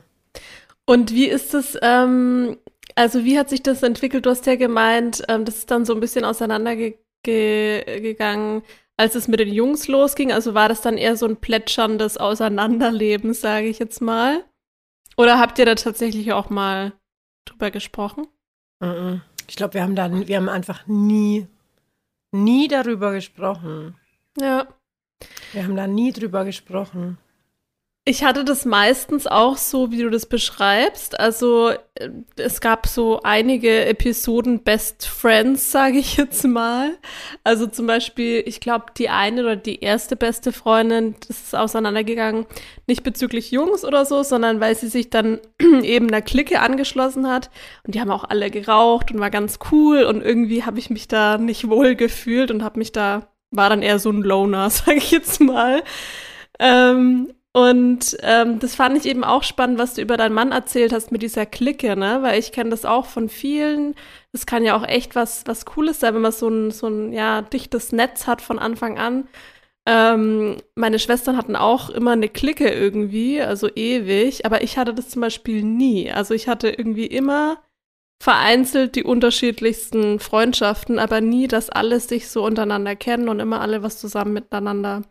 Und 0.86 1.12
wie 1.12 1.28
ist 1.28 1.54
es, 1.54 1.78
ähm, 1.82 2.58
also 2.96 3.26
wie 3.26 3.38
hat 3.38 3.50
sich 3.50 3.62
das 3.62 3.84
entwickelt? 3.84 4.26
Du 4.26 4.30
hast 4.30 4.46
ja 4.46 4.56
gemeint, 4.56 5.22
ähm, 5.28 5.44
das 5.44 5.58
ist 5.58 5.72
dann 5.72 5.86
so 5.86 5.94
ein 5.94 6.00
bisschen 6.00 6.24
auseinandergegangen, 6.24 8.64
als 8.96 9.16
es 9.16 9.28
mit 9.28 9.42
den 9.42 9.52
Jungs 9.52 9.90
losging. 9.90 10.32
Also 10.32 10.54
war 10.54 10.70
das 10.70 10.80
dann 10.80 10.98
eher 10.98 11.18
so 11.18 11.26
ein 11.26 11.36
plätscherndes 11.36 12.18
Auseinanderleben, 12.18 13.34
sage 13.34 13.68
ich 13.68 13.80
jetzt 13.80 14.02
mal? 14.02 14.46
Oder 15.18 15.40
habt 15.40 15.60
ihr 15.60 15.66
da 15.66 15.76
tatsächlich 15.76 16.34
auch 16.34 16.50
mal 16.50 16.94
drüber 17.46 17.72
gesprochen? 17.72 18.28
Ich 19.48 19.56
glaube, 19.56 19.76
wir 19.76 19.84
haben 19.84 19.96
da, 19.96 20.12
wir 20.12 20.38
haben 20.38 20.50
einfach 20.50 20.88
nie, 20.88 21.48
nie 22.32 22.68
darüber 22.68 23.12
gesprochen. 23.14 23.96
Ja. 24.40 24.68
Wir 25.52 25.64
haben 25.64 25.76
da 25.76 25.88
nie 25.88 26.12
drüber 26.12 26.44
gesprochen. 26.46 27.18
Ich 28.06 28.26
hatte 28.26 28.44
das 28.44 28.66
meistens 28.66 29.28
auch 29.28 29.56
so, 29.56 29.90
wie 29.92 30.02
du 30.02 30.10
das 30.10 30.26
beschreibst. 30.26 31.18
Also 31.22 31.70
äh, 31.96 32.10
es 32.36 32.60
gab 32.60 32.86
so 32.86 33.22
einige 33.24 33.86
Episoden 33.86 34.62
Best 34.62 35.08
Friends, 35.08 35.72
sage 35.72 36.00
ich 36.00 36.18
jetzt 36.18 36.44
mal. 36.44 36.98
Also 37.46 37.66
zum 37.66 37.88
Beispiel, 37.88 38.44
ich 38.46 38.60
glaube, 38.60 38.88
die 38.98 39.08
eine 39.08 39.42
oder 39.42 39.56
die 39.56 39.80
erste 39.80 40.18
beste 40.18 40.52
Freundin, 40.52 41.16
das 41.26 41.44
ist 41.44 41.56
auseinandergegangen, 41.56 42.46
nicht 42.88 43.04
bezüglich 43.04 43.52
Jungs 43.52 43.86
oder 43.86 44.06
so, 44.06 44.22
sondern 44.24 44.60
weil 44.60 44.76
sie 44.76 44.90
sich 44.90 45.10
dann 45.10 45.40
eben 45.82 46.10
einer 46.10 46.22
Clique 46.22 46.60
angeschlossen 46.60 47.30
hat. 47.30 47.52
Und 47.86 47.96
die 47.96 48.02
haben 48.02 48.12
auch 48.12 48.26
alle 48.26 48.52
geraucht 48.52 49.14
und 49.14 49.22
war 49.22 49.30
ganz 49.30 49.60
cool. 49.72 50.04
Und 50.04 50.22
irgendwie 50.22 50.66
habe 50.66 50.78
ich 50.78 50.90
mich 50.90 51.08
da 51.08 51.38
nicht 51.38 51.70
wohl 51.70 51.96
gefühlt 51.96 52.52
und 52.52 52.64
habe 52.64 52.80
mich 52.80 52.92
da, 52.92 53.30
war 53.50 53.70
dann 53.70 53.82
eher 53.82 54.00
so 54.00 54.10
ein 54.10 54.24
Loner, 54.24 54.70
sage 54.70 54.98
ich 54.98 55.12
jetzt 55.12 55.40
mal. 55.40 55.84
Ähm, 56.60 57.30
und 57.54 58.18
ähm, 58.22 58.58
das 58.60 58.74
fand 58.74 58.98
ich 58.98 59.06
eben 59.06 59.24
auch 59.24 59.44
spannend, 59.44 59.78
was 59.78 59.94
du 59.94 60.02
über 60.02 60.18
deinen 60.18 60.34
Mann 60.34 60.52
erzählt 60.52 60.92
hast 60.92 61.12
mit 61.12 61.22
dieser 61.22 61.46
Clique, 61.46 61.96
ne? 61.96 62.20
Weil 62.24 62.40
ich 62.40 62.52
kenne 62.52 62.72
das 62.72 62.84
auch 62.84 63.06
von 63.06 63.30
vielen. 63.30 63.94
Das 64.32 64.48
kann 64.48 64.64
ja 64.64 64.76
auch 64.76 64.88
echt 64.88 65.16
was, 65.16 65.44
was 65.46 65.66
Cooles 65.66 66.00
sein, 66.00 66.16
wenn 66.16 66.22
man 66.24 66.32
so 66.32 66.48
ein, 66.50 66.72
so 66.72 66.88
ein 66.88 67.14
ja, 67.14 67.44
dichtes 67.44 67.92
Netz 67.92 68.26
hat 68.26 68.42
von 68.42 68.58
Anfang 68.58 68.98
an. 68.98 69.28
Ähm, 69.86 70.58
meine 70.76 70.98
Schwestern 70.98 71.38
hatten 71.38 71.56
auch 71.56 71.90
immer 71.92 72.12
eine 72.12 72.30
Clique 72.30 72.70
irgendwie, 72.70 73.42
also 73.42 73.70
ewig, 73.76 74.46
aber 74.46 74.64
ich 74.64 74.78
hatte 74.78 74.94
das 74.96 75.10
zum 75.10 75.22
Beispiel 75.22 75.62
nie. 75.64 76.12
Also 76.12 76.34
ich 76.34 76.48
hatte 76.48 76.70
irgendwie 76.70 77.06
immer 77.06 77.62
vereinzelt 78.24 78.96
die 78.96 79.04
unterschiedlichsten 79.04 80.20
Freundschaften, 80.20 80.98
aber 80.98 81.22
nie, 81.22 81.48
dass 81.48 81.70
alle 81.70 82.00
sich 82.00 82.30
so 82.30 82.46
untereinander 82.46 82.96
kennen 82.96 83.30
und 83.30 83.40
immer 83.40 83.62
alle 83.62 83.84
was 83.84 84.00
zusammen 84.00 84.34
miteinander 84.34 85.04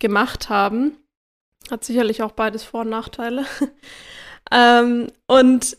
gemacht 0.00 0.48
haben. 0.50 0.98
Hat 1.70 1.84
sicherlich 1.84 2.22
auch 2.22 2.32
beides 2.32 2.64
Vor- 2.64 2.82
und 2.82 2.90
Nachteile. 2.90 3.44
ähm, 4.50 5.08
und 5.26 5.76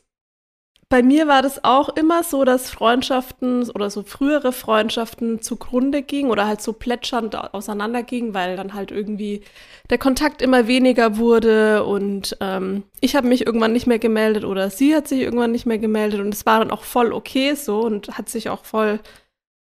bei 0.91 1.03
mir 1.03 1.27
war 1.27 1.43
das 1.43 1.63
auch 1.63 1.89
immer 1.89 2.23
so, 2.23 2.43
dass 2.43 2.71
Freundschaften 2.71 3.69
oder 3.69 3.91
so 3.91 4.01
frühere 4.01 4.51
Freundschaften 4.51 5.39
zugrunde 5.39 6.01
gingen 6.01 6.31
oder 6.31 6.47
halt 6.47 6.61
so 6.61 6.73
plätschernd 6.73 7.35
auseinandergingen, 7.53 8.33
weil 8.33 8.57
dann 8.57 8.73
halt 8.73 8.89
irgendwie 8.89 9.43
der 9.91 9.99
Kontakt 9.99 10.41
immer 10.41 10.65
weniger 10.65 11.17
wurde 11.17 11.85
und 11.85 12.35
ähm, 12.41 12.83
ich 13.01 13.15
habe 13.15 13.27
mich 13.27 13.45
irgendwann 13.45 13.73
nicht 13.73 13.85
mehr 13.85 13.99
gemeldet 13.99 14.45
oder 14.45 14.71
sie 14.71 14.95
hat 14.95 15.07
sich 15.07 15.21
irgendwann 15.21 15.51
nicht 15.51 15.67
mehr 15.67 15.77
gemeldet 15.77 16.21
und 16.21 16.33
es 16.33 16.47
war 16.47 16.57
dann 16.57 16.71
auch 16.71 16.83
voll 16.83 17.13
okay 17.13 17.53
so 17.53 17.81
und 17.81 18.17
hat 18.17 18.27
sich 18.27 18.49
auch 18.49 18.65
voll 18.65 18.99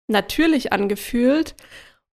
natürlich 0.09 0.75
angefühlt. 0.75 1.55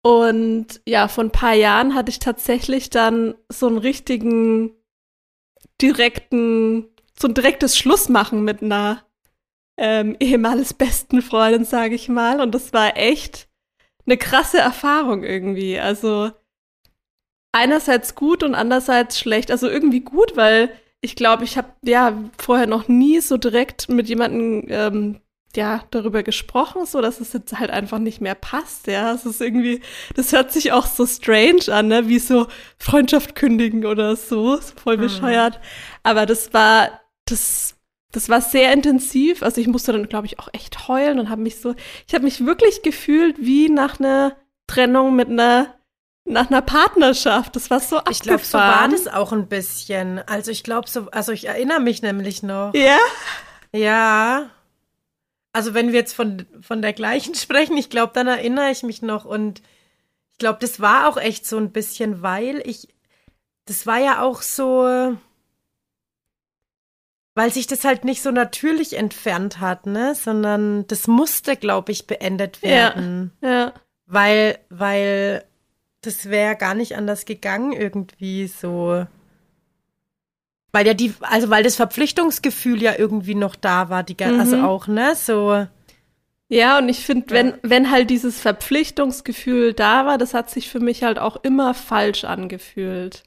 Und 0.06 0.82
ja, 0.86 1.08
vor 1.08 1.24
ein 1.24 1.32
paar 1.32 1.56
Jahren 1.56 1.96
hatte 1.96 2.12
ich 2.12 2.20
tatsächlich 2.20 2.92
dann 2.92 3.34
so 3.50 3.66
einen 3.66 3.80
richtigen 3.80 4.72
direkten 5.82 6.90
so 7.20 7.28
ein 7.28 7.34
direktes 7.34 7.76
Schlussmachen 7.76 8.44
mit 8.44 8.62
einer 8.62 9.04
ähm, 9.78 10.16
ehemals 10.20 10.76
besten 10.76 11.24
Freundin, 11.24 11.66
sage 11.66 11.96
ich 11.96 12.08
mal. 12.08 12.40
Und 12.40 12.54
das 12.54 12.72
war 12.72 12.96
echt 12.98 13.48
eine 14.06 14.18
krasse 14.18 14.60
Erfahrung 14.60 15.24
irgendwie. 15.24 15.80
Also 15.80 16.30
einerseits 17.52 18.14
gut 18.14 18.44
und 18.44 18.54
andererseits 18.54 19.18
schlecht. 19.18 19.50
Also 19.50 19.68
irgendwie 19.68 20.02
gut, 20.02 20.38
weil 20.38 20.70
ich 21.02 21.16
glaube, 21.16 21.46
ich 21.46 21.58
habe 21.58 21.72
ja 21.84 22.16
vorher 22.38 22.68
noch 22.68 22.88
nie 22.88 23.22
so 23.22 23.38
direkt 23.38 23.90
mit 23.90 24.08
jemandem 24.08 24.66
ähm, 24.70 25.22
ja 25.56 25.84
darüber 25.92 26.24
gesprochen, 26.24 26.86
so 26.86 27.02
dass 27.02 27.20
es 27.20 27.34
jetzt 27.34 27.58
halt 27.58 27.70
einfach 27.70 28.00
nicht 28.00 28.22
mehr 28.22 28.36
passt. 28.36 28.88
Ja, 28.88 29.14
es 29.14 29.26
ist 29.26 29.42
irgendwie, 29.42 29.82
das 30.16 30.32
hört 30.32 30.52
sich 30.52 30.72
auch 30.72 30.86
so 30.86 31.06
strange 31.06 31.72
an, 31.72 31.88
ne? 31.88 32.08
Wie 32.08 32.20
so 32.20 32.48
Freundschaft 32.78 33.36
kündigen 33.36 33.86
oder 33.86 34.16
so, 34.16 34.60
voll 34.76 34.98
mhm. 34.98 35.02
bescheuert. 35.02 35.56
Mhm. 35.56 35.66
Aber 36.04 36.26
das 36.26 36.54
war 36.54 37.02
das, 37.26 37.76
das 38.12 38.30
war 38.30 38.42
sehr 38.42 38.72
intensiv. 38.72 39.44
Also 39.44 39.60
ich 39.60 39.68
musste 39.68 39.92
dann, 39.92 40.08
glaube 40.08 40.28
ich, 40.28 40.40
auch 40.40 40.50
echt 40.54 40.88
heulen 40.88 41.20
und 41.20 41.30
habe 41.30 41.42
mich 41.42 41.60
so, 41.60 41.76
ich 42.08 42.14
habe 42.14 42.24
mich 42.24 42.46
wirklich 42.46 42.82
gefühlt 42.82 43.38
wie 43.40 43.70
nach 43.70 44.00
einer 44.00 44.36
Trennung 44.68 45.16
mit 45.16 45.30
einer 45.30 45.76
nach 46.28 46.50
einer 46.50 46.62
Partnerschaft. 46.64 47.56
Das 47.56 47.70
war 47.70 47.80
so 47.80 47.98
abgefahren. 47.98 48.14
Ich 48.14 48.22
glaube, 48.22 48.44
so 48.44 48.58
war 48.58 48.88
das 48.90 49.08
auch 49.08 49.32
ein 49.32 49.48
bisschen. 49.48 50.20
Also 50.28 50.50
ich 50.50 50.64
glaube 50.64 50.90
so, 50.90 51.08
also 51.12 51.32
ich 51.32 51.48
erinnere 51.48 51.80
mich 51.80 52.02
nämlich 52.02 52.42
noch. 52.42 52.74
Ja? 52.74 52.98
Ja. 53.72 54.50
Also 55.56 55.74
wenn 55.74 55.94
wir 55.94 56.00
jetzt 56.00 56.14
von, 56.14 56.46
von 56.60 56.82
der 56.82 56.92
gleichen 56.92 57.34
sprechen, 57.36 57.78
ich 57.78 57.90
glaube, 57.90 58.12
dann 58.14 58.28
erinnere 58.28 58.72
ich 58.72 58.84
mich 58.84 59.02
noch 59.02 59.24
und 59.24 59.62
ich 60.34 60.38
glaube, 60.38 60.60
das 60.60 60.82
war 60.82 61.08
auch 61.08 61.16
echt 61.16 61.48
so 61.48 61.58
ein 61.58 61.72
bisschen, 61.72 62.22
weil 62.22 62.62
ich, 62.66 62.90
das 63.64 63.88
war 63.88 63.98
ja 63.98 64.22
auch 64.22 64.42
so, 64.42 65.16
weil 67.36 67.54
sich 67.54 67.68
das 67.68 67.86
halt 67.86 68.04
nicht 68.04 68.22
so 68.22 68.32
natürlich 68.32 68.98
entfernt 68.98 69.62
hat, 69.62 69.86
ne, 69.86 70.14
sondern 70.14 70.88
das 70.88 71.08
musste, 71.08 71.56
glaube 71.56 71.94
ich, 71.94 72.06
beendet 72.06 72.62
werden. 72.62 73.32
Ja. 73.40 73.50
ja. 73.50 73.74
Weil, 74.08 74.60
weil 74.68 75.46
das 76.02 76.30
wäre 76.30 76.58
gar 76.58 76.74
nicht 76.74 76.98
anders 76.98 77.24
gegangen 77.24 77.72
irgendwie 77.72 78.48
so. 78.48 79.08
Weil 80.76 80.88
ja 80.88 80.94
die, 80.94 81.14
also 81.22 81.50
weil 81.50 81.64
das 81.64 81.78
Verpflichtungsgefühl 81.78 82.82
ja 82.82 82.96
irgendwie 82.98 83.34
noch 83.34 83.56
da 83.56 83.90
war, 83.90 84.04
die, 84.04 84.18
also 84.22 84.34
mhm. 84.34 84.40
also 84.42 84.58
auch, 84.58 84.88
ne, 84.88 85.16
so. 85.16 85.66
Ja, 86.50 86.80
und 86.80 86.90
ich 86.90 87.06
finde, 87.06 87.30
wenn, 87.30 87.54
wenn 87.62 87.92
halt 87.92 88.10
dieses 88.10 88.42
Verpflichtungsgefühl 88.42 89.72
da 89.72 90.06
war, 90.06 90.18
das 90.18 90.34
hat 90.34 90.50
sich 90.50 90.70
für 90.70 90.82
mich 90.82 91.04
halt 91.04 91.18
auch 91.18 91.38
immer 91.44 91.74
falsch 91.76 92.26
angefühlt. 92.26 93.24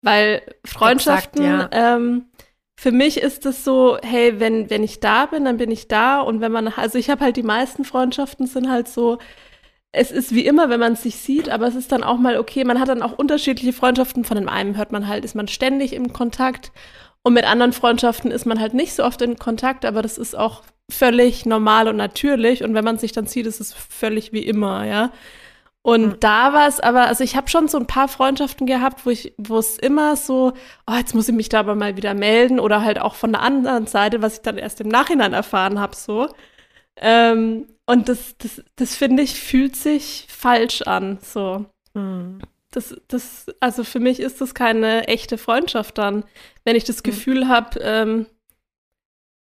Weil 0.00 0.40
Freundschaften, 0.64 1.44
Exakt, 1.44 1.74
ja. 1.74 1.96
ähm, 1.96 2.30
für 2.76 2.92
mich 2.92 3.18
ist 3.18 3.44
es 3.44 3.62
so, 3.62 3.98
hey, 4.02 4.40
wenn, 4.40 4.70
wenn 4.70 4.82
ich 4.82 5.00
da 5.00 5.26
bin, 5.26 5.44
dann 5.44 5.58
bin 5.58 5.70
ich 5.70 5.86
da. 5.86 6.22
Und 6.22 6.40
wenn 6.40 6.50
man, 6.50 6.68
also 6.68 6.96
ich 6.96 7.10
habe 7.10 7.22
halt 7.26 7.36
die 7.36 7.42
meisten 7.42 7.84
Freundschaften 7.84 8.46
sind 8.46 8.70
halt 8.70 8.88
so, 8.88 9.18
es 9.94 10.10
ist 10.10 10.34
wie 10.34 10.44
immer, 10.44 10.68
wenn 10.70 10.80
man 10.80 10.96
sich 10.96 11.16
sieht, 11.16 11.48
aber 11.48 11.66
es 11.66 11.74
ist 11.74 11.92
dann 11.92 12.02
auch 12.02 12.18
mal 12.18 12.36
okay. 12.36 12.64
Man 12.64 12.80
hat 12.80 12.88
dann 12.88 13.02
auch 13.02 13.16
unterschiedliche 13.16 13.72
Freundschaften. 13.72 14.24
Von 14.24 14.36
dem 14.36 14.48
einen 14.48 14.76
hört 14.76 14.92
man 14.92 15.06
halt, 15.06 15.24
ist 15.24 15.34
man 15.34 15.48
ständig 15.48 15.92
im 15.92 16.12
Kontakt. 16.12 16.72
Und 17.22 17.34
mit 17.34 17.44
anderen 17.44 17.72
Freundschaften 17.72 18.30
ist 18.30 18.44
man 18.44 18.60
halt 18.60 18.74
nicht 18.74 18.94
so 18.94 19.04
oft 19.04 19.22
in 19.22 19.38
Kontakt, 19.38 19.84
aber 19.84 20.02
das 20.02 20.18
ist 20.18 20.36
auch 20.36 20.62
völlig 20.90 21.46
normal 21.46 21.88
und 21.88 21.96
natürlich. 21.96 22.64
Und 22.64 22.74
wenn 22.74 22.84
man 22.84 22.98
sich 22.98 23.12
dann 23.12 23.26
sieht, 23.26 23.46
ist 23.46 23.60
es 23.60 23.72
völlig 23.72 24.32
wie 24.32 24.42
immer, 24.42 24.84
ja. 24.84 25.10
Und 25.82 26.06
mhm. 26.06 26.20
da 26.20 26.52
war 26.52 26.66
es 26.66 26.80
aber, 26.80 27.06
also 27.06 27.22
ich 27.22 27.36
habe 27.36 27.48
schon 27.48 27.68
so 27.68 27.78
ein 27.78 27.86
paar 27.86 28.08
Freundschaften 28.08 28.66
gehabt, 28.66 29.06
wo 29.06 29.10
ich, 29.10 29.34
wo 29.38 29.58
es 29.58 29.78
immer 29.78 30.16
so, 30.16 30.54
oh, 30.86 30.94
jetzt 30.94 31.14
muss 31.14 31.28
ich 31.28 31.34
mich 31.34 31.50
da 31.50 31.60
aber 31.60 31.74
mal 31.74 31.96
wieder 31.96 32.14
melden 32.14 32.58
oder 32.58 32.82
halt 32.82 32.98
auch 32.98 33.14
von 33.14 33.32
der 33.32 33.42
anderen 33.42 33.86
Seite, 33.86 34.22
was 34.22 34.36
ich 34.36 34.42
dann 34.42 34.58
erst 34.58 34.80
im 34.80 34.88
Nachhinein 34.88 35.34
erfahren 35.34 35.78
habe, 35.78 35.94
so. 35.94 36.28
Ähm, 36.96 37.66
und 37.86 38.08
das, 38.08 38.36
das, 38.38 38.62
das 38.76 38.96
finde 38.96 39.22
ich, 39.22 39.38
fühlt 39.38 39.76
sich 39.76 40.26
falsch 40.28 40.82
an, 40.82 41.18
so. 41.22 41.66
Mhm. 41.94 42.38
Das, 42.70 42.96
das, 43.08 43.46
also 43.60 43.84
für 43.84 44.00
mich 44.00 44.18
ist 44.18 44.40
das 44.40 44.54
keine 44.54 45.06
echte 45.06 45.38
Freundschaft 45.38 45.98
dann, 45.98 46.24
wenn 46.64 46.76
ich 46.76 46.84
das 46.84 46.98
mhm. 46.98 47.02
Gefühl 47.02 47.48
habe, 47.48 47.78
ähm, 47.80 48.26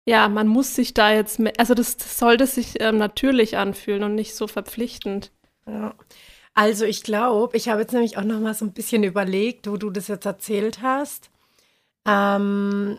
ja, 0.05 0.29
man 0.29 0.49
muss 0.49 0.75
sich 0.75 0.95
da 0.95 1.13
jetzt, 1.13 1.41
also 1.59 1.75
das, 1.75 1.97
das 1.97 2.19
sollte 2.19 2.47
sich 2.47 2.81
ähm, 2.81 2.99
natürlich 2.99 3.57
anfühlen 3.57 4.03
und 4.03 4.15
nicht 4.17 4.35
so 4.35 4.49
verpflichtend. 4.49 5.31
Ja. 5.67 5.95
Also 6.55 6.85
ich 6.85 7.03
glaube, 7.03 7.57
ich 7.57 7.69
habe 7.69 7.81
jetzt 7.81 7.93
nämlich 7.93 8.19
auch 8.19 8.25
noch 8.25 8.41
mal 8.41 8.55
so 8.55 8.65
ein 8.65 8.73
bisschen 8.73 9.05
überlegt, 9.05 9.69
wo 9.71 9.77
du 9.77 9.91
das 9.91 10.09
jetzt 10.09 10.27
erzählt 10.27 10.83
hast. 10.83 11.31
Ähm, 12.07 12.99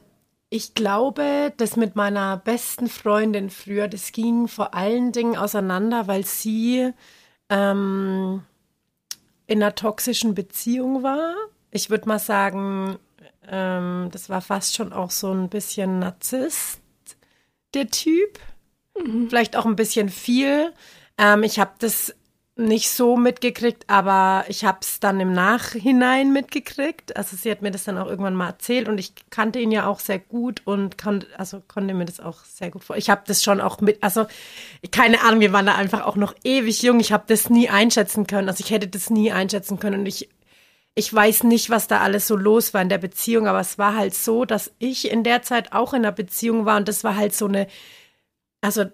ich 0.54 0.76
glaube, 0.76 1.52
das 1.58 1.78
mit 1.78 1.96
meiner 1.96 2.38
besten 2.38 2.88
Freundin 2.88 3.50
früher, 3.50 3.88
das 3.88 4.12
ging 4.12 4.48
vor 4.48 4.76
allen 4.76 5.12
Dingen 5.12 5.36
auseinander, 5.36 6.06
weil 6.06 6.28
sie 6.28 6.92
ähm, 7.50 8.44
in 9.48 9.64
einer 9.64 9.74
toxischen 9.74 10.36
Beziehung 10.36 11.02
war. 11.02 11.34
Ich 11.72 11.90
würde 11.90 12.08
mal 12.08 12.20
sagen, 12.20 13.00
ähm, 13.48 14.10
das 14.12 14.30
war 14.30 14.42
fast 14.42 14.76
schon 14.76 14.94
auch 14.94 15.10
so 15.10 15.32
ein 15.34 15.50
bisschen 15.50 15.98
Narzisst, 15.98 16.82
der 17.74 17.88
Typ. 17.88 18.38
Mhm. 19.04 19.30
Vielleicht 19.30 19.56
auch 19.56 19.66
ein 19.66 19.76
bisschen 19.76 20.10
viel. 20.10 20.72
Ähm, 21.18 21.42
ich 21.42 21.58
habe 21.58 21.72
das 21.80 22.14
nicht 22.56 22.92
so 22.92 23.18
mitgekriegt, 23.18 23.86
aber 23.90 24.46
ich 24.48 24.64
habe 24.64 24.78
es 24.82 25.00
dann 25.00 25.20
im 25.20 25.34
Nachhinein 25.34 26.32
mitgekriegt. 26.32 27.18
Also 27.18 27.36
sie 27.36 27.50
hat 27.50 27.64
mir 27.64 27.72
das 27.72 27.86
dann 27.86 27.98
auch 27.98 28.06
irgendwann 28.06 28.36
mal 28.36 28.48
erzählt 28.48 28.88
und 28.88 29.00
ich 29.00 29.14
kannte 29.32 29.60
ihn 29.60 29.72
ja 29.72 29.88
auch 29.88 30.00
sehr 30.00 30.20
gut 30.20 30.62
und 30.66 30.98
kon 31.00 31.26
also 31.36 31.64
konnte 31.68 31.96
mir 31.96 32.06
das 32.06 32.20
auch 32.20 32.44
sehr 32.46 32.70
gut 32.70 32.84
vor. 32.84 32.96
Ich 32.96 33.10
habe 33.10 33.24
das 33.26 33.42
schon 33.42 33.60
auch 33.60 33.82
mit, 33.82 34.04
also 34.04 34.28
keine 34.92 35.22
Ahnung, 35.22 35.40
wir 35.40 35.52
waren 35.52 35.66
da 35.66 35.76
einfach 35.76 36.06
auch 36.06 36.16
noch 36.16 36.36
ewig 36.44 36.84
jung. 36.84 37.00
Ich 37.00 37.12
habe 37.12 37.24
das 37.28 37.50
nie 37.50 37.70
einschätzen 37.70 38.28
können. 38.28 38.48
Also 38.50 38.64
ich 38.64 38.70
hätte 38.70 38.88
das 38.88 39.10
nie 39.10 39.32
einschätzen 39.32 39.80
können 39.80 40.02
und 40.02 40.06
ich 40.06 40.30
ich 40.96 41.12
weiß 41.12 41.44
nicht, 41.46 41.70
was 41.72 41.88
da 41.88 42.02
alles 42.02 42.28
so 42.28 42.36
los 42.36 42.74
war 42.74 42.82
in 42.82 42.90
der 42.90 43.00
Beziehung, 43.00 43.48
aber 43.48 43.60
es 43.60 43.80
war 43.80 43.96
halt 43.96 44.14
so, 44.14 44.46
dass 44.46 44.72
ich 44.78 45.10
in 45.10 45.24
der 45.24 45.42
Zeit 45.42 45.74
auch 45.74 45.94
in 45.94 46.06
einer 46.06 46.12
Beziehung 46.12 46.66
war 46.66 46.78
und 46.78 46.88
das 46.88 47.04
war 47.04 47.16
halt 47.16 47.34
so 47.34 47.48
eine, 47.48 47.68
also 48.62 48.86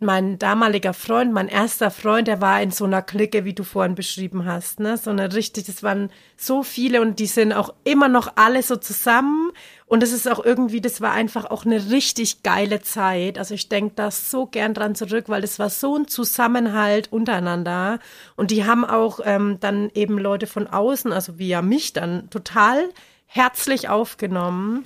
mein 0.00 0.38
damaliger 0.38 0.94
Freund, 0.94 1.32
mein 1.32 1.48
erster 1.48 1.90
Freund, 1.90 2.28
der 2.28 2.40
war 2.40 2.62
in 2.62 2.70
so 2.70 2.84
einer 2.84 3.02
Clique, 3.02 3.44
wie 3.44 3.52
du 3.52 3.64
vorhin 3.64 3.96
beschrieben 3.96 4.44
hast, 4.44 4.78
ne? 4.78 4.96
So 4.96 5.10
eine 5.10 5.34
richtig, 5.34 5.66
das 5.66 5.82
waren 5.82 6.10
so 6.36 6.62
viele 6.62 7.00
und 7.00 7.18
die 7.18 7.26
sind 7.26 7.52
auch 7.52 7.74
immer 7.82 8.08
noch 8.08 8.32
alle 8.36 8.62
so 8.62 8.76
zusammen 8.76 9.50
und 9.86 10.02
es 10.04 10.12
ist 10.12 10.28
auch 10.28 10.44
irgendwie, 10.44 10.80
das 10.80 11.00
war 11.00 11.12
einfach 11.12 11.46
auch 11.46 11.64
eine 11.64 11.90
richtig 11.90 12.44
geile 12.44 12.80
Zeit. 12.80 13.38
Also 13.38 13.54
ich 13.54 13.68
denke 13.68 13.94
da 13.96 14.10
so 14.12 14.46
gern 14.46 14.72
dran 14.72 14.94
zurück, 14.94 15.24
weil 15.28 15.40
das 15.40 15.58
war 15.58 15.70
so 15.70 15.96
ein 15.96 16.06
Zusammenhalt 16.06 17.12
untereinander 17.12 17.98
und 18.36 18.52
die 18.52 18.64
haben 18.64 18.84
auch 18.84 19.18
ähm, 19.24 19.58
dann 19.60 19.90
eben 19.94 20.16
Leute 20.16 20.46
von 20.46 20.68
außen, 20.68 21.12
also 21.12 21.38
wie 21.40 21.48
ja 21.48 21.60
mich 21.60 21.92
dann 21.92 22.30
total 22.30 22.88
herzlich 23.26 23.88
aufgenommen. 23.88 24.84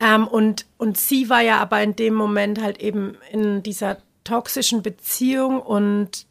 Ähm, 0.00 0.26
und, 0.26 0.66
und 0.76 0.98
sie 0.98 1.30
war 1.30 1.40
ja 1.40 1.58
aber 1.58 1.82
in 1.82 1.96
dem 1.96 2.14
Moment 2.14 2.60
halt 2.60 2.78
eben 2.78 3.16
in 3.30 3.62
dieser 3.62 3.98
toxischen 4.24 4.82
Beziehung 4.82 5.60
und 5.60 6.26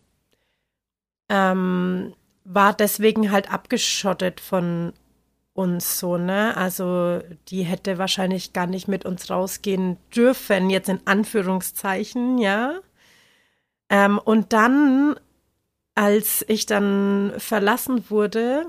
ähm, 1.29 2.13
war 2.43 2.73
deswegen 2.73 3.31
halt 3.31 3.51
abgeschottet 3.51 4.39
von 4.39 4.93
uns 5.53 5.99
so, 5.99 6.17
ne? 6.17 6.55
Also 6.57 7.21
die 7.47 7.63
hätte 7.63 7.97
wahrscheinlich 7.97 8.53
gar 8.53 8.67
nicht 8.67 8.87
mit 8.87 9.05
uns 9.05 9.29
rausgehen 9.29 9.97
dürfen, 10.15 10.69
jetzt 10.69 10.89
in 10.89 10.99
Anführungszeichen, 11.05 12.37
ja. 12.37 12.79
Ähm, 13.89 14.19
und 14.19 14.53
dann, 14.53 15.15
als 15.95 16.43
ich 16.47 16.65
dann 16.65 17.33
verlassen 17.37 18.09
wurde, 18.09 18.65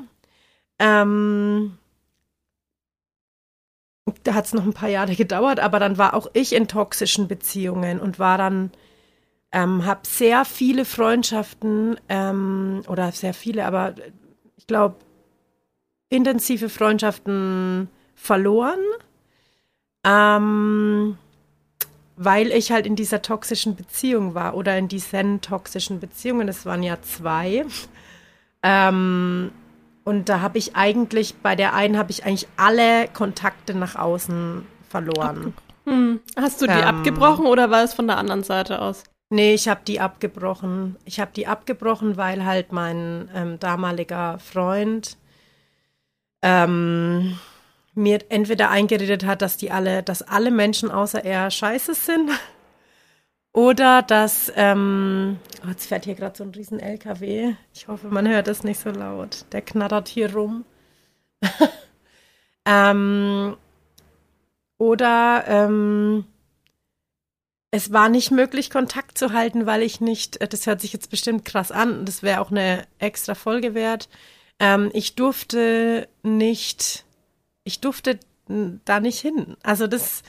ähm, 0.78 1.76
da 4.22 4.34
hat 4.34 4.46
es 4.46 4.54
noch 4.54 4.64
ein 4.64 4.72
paar 4.72 4.88
Jahre 4.88 5.14
gedauert, 5.14 5.60
aber 5.60 5.78
dann 5.78 5.98
war 5.98 6.14
auch 6.14 6.28
ich 6.32 6.54
in 6.54 6.68
toxischen 6.68 7.28
Beziehungen 7.28 8.00
und 8.00 8.18
war 8.18 8.38
dann, 8.38 8.70
ähm, 9.52 9.84
habe 9.84 10.00
sehr 10.04 10.44
viele 10.44 10.84
Freundschaften 10.84 11.98
ähm, 12.08 12.82
oder 12.88 13.10
sehr 13.12 13.34
viele, 13.34 13.64
aber 13.64 13.94
ich 14.56 14.66
glaube, 14.66 14.96
intensive 16.08 16.68
Freundschaften 16.68 17.88
verloren, 18.14 18.80
ähm, 20.04 21.18
weil 22.16 22.52
ich 22.52 22.70
halt 22.70 22.86
in 22.86 22.96
dieser 22.96 23.22
toxischen 23.22 23.76
Beziehung 23.76 24.34
war 24.34 24.56
oder 24.56 24.78
in 24.78 24.88
diesen 24.88 25.40
toxischen 25.40 26.00
Beziehungen. 26.00 26.48
Es 26.48 26.64
waren 26.64 26.82
ja 26.82 27.02
zwei. 27.02 27.66
Ähm, 28.62 29.50
und 30.06 30.28
da 30.28 30.40
habe 30.40 30.56
ich 30.56 30.76
eigentlich, 30.76 31.34
bei 31.42 31.56
der 31.56 31.74
einen 31.74 31.98
habe 31.98 32.12
ich 32.12 32.24
eigentlich 32.24 32.46
alle 32.56 33.08
Kontakte 33.08 33.74
nach 33.74 33.96
außen 33.96 34.64
verloren. 34.88 35.52
Hm. 35.84 36.20
Hast 36.36 36.62
du 36.62 36.66
die 36.66 36.72
ähm, 36.72 36.84
abgebrochen 36.84 37.44
oder 37.44 37.72
war 37.72 37.82
es 37.82 37.92
von 37.92 38.06
der 38.06 38.16
anderen 38.16 38.44
Seite 38.44 38.80
aus? 38.80 39.02
Nee, 39.30 39.54
ich 39.54 39.66
habe 39.66 39.80
die 39.84 39.98
abgebrochen. 39.98 40.94
Ich 41.06 41.18
habe 41.18 41.32
die 41.34 41.48
abgebrochen, 41.48 42.16
weil 42.16 42.44
halt 42.44 42.70
mein 42.70 43.28
ähm, 43.34 43.58
damaliger 43.58 44.38
Freund 44.38 45.16
ähm, 46.40 47.36
mir 47.94 48.20
entweder 48.28 48.70
eingeredet 48.70 49.26
hat, 49.26 49.42
dass 49.42 49.56
die 49.56 49.72
alle, 49.72 50.04
dass 50.04 50.22
alle 50.22 50.52
Menschen 50.52 50.88
außer 50.88 51.24
er 51.24 51.50
scheiße 51.50 51.94
sind 51.94 52.30
oder 53.56 54.02
dass, 54.02 54.52
ähm, 54.54 55.38
oh, 55.64 55.70
jetzt 55.70 55.86
fährt 55.86 56.04
hier 56.04 56.14
gerade 56.14 56.36
so 56.36 56.44
ein 56.44 56.50
riesen 56.50 56.78
LKW. 56.78 57.54
Ich 57.72 57.88
hoffe, 57.88 58.08
man 58.08 58.28
hört 58.28 58.48
es 58.48 58.64
nicht 58.64 58.78
so 58.78 58.90
laut. 58.90 59.46
Der 59.50 59.62
knattert 59.62 60.08
hier 60.08 60.34
rum. 60.34 60.66
ähm, 62.66 63.56
oder 64.76 65.44
ähm, 65.46 66.26
es 67.70 67.94
war 67.94 68.10
nicht 68.10 68.30
möglich, 68.30 68.68
Kontakt 68.68 69.16
zu 69.16 69.32
halten, 69.32 69.64
weil 69.64 69.80
ich 69.80 70.02
nicht, 70.02 70.38
äh, 70.42 70.48
das 70.48 70.66
hört 70.66 70.82
sich 70.82 70.92
jetzt 70.92 71.08
bestimmt 71.08 71.46
krass 71.46 71.72
an, 71.72 72.04
das 72.04 72.22
wäre 72.22 72.42
auch 72.42 72.50
eine 72.50 72.86
extra 72.98 73.34
Folge 73.34 73.72
wert. 73.72 74.10
Ähm, 74.58 74.90
ich 74.92 75.14
durfte 75.14 76.10
nicht, 76.22 77.06
ich 77.64 77.80
durfte 77.80 78.20
da 78.84 79.00
nicht 79.00 79.18
hin. 79.18 79.56
Also 79.62 79.86
das, 79.86 80.22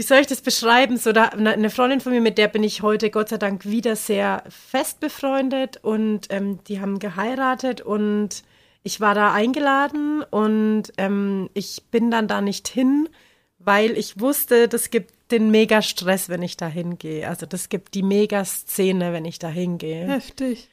wie 0.00 0.04
soll 0.04 0.20
ich 0.20 0.26
das 0.28 0.40
beschreiben? 0.40 0.96
So, 0.96 1.12
da, 1.12 1.24
eine 1.26 1.68
Freundin 1.68 2.00
von 2.00 2.12
mir, 2.12 2.22
mit 2.22 2.38
der 2.38 2.48
bin 2.48 2.62
ich 2.62 2.80
heute 2.80 3.10
Gott 3.10 3.28
sei 3.28 3.36
Dank 3.36 3.66
wieder 3.66 3.96
sehr 3.96 4.44
fest 4.48 4.98
befreundet 4.98 5.76
und 5.82 6.28
ähm, 6.30 6.64
die 6.64 6.80
haben 6.80 7.00
geheiratet 7.00 7.82
und 7.82 8.42
ich 8.82 9.02
war 9.02 9.14
da 9.14 9.34
eingeladen 9.34 10.22
und 10.22 10.84
ähm, 10.96 11.50
ich 11.52 11.82
bin 11.90 12.10
dann 12.10 12.28
da 12.28 12.40
nicht 12.40 12.66
hin, 12.66 13.10
weil 13.58 13.90
ich 13.90 14.18
wusste, 14.18 14.68
das 14.68 14.88
gibt 14.88 15.12
den 15.32 15.50
Mega-Stress, 15.50 16.30
wenn 16.30 16.40
ich 16.40 16.56
da 16.56 16.66
hingehe. 16.66 17.28
Also 17.28 17.44
das 17.44 17.68
gibt 17.68 17.92
die 17.92 18.02
Mega-Szene, 18.02 19.12
wenn 19.12 19.26
ich 19.26 19.38
da 19.38 19.48
hingehe. 19.48 20.06
Heftig. 20.06 20.70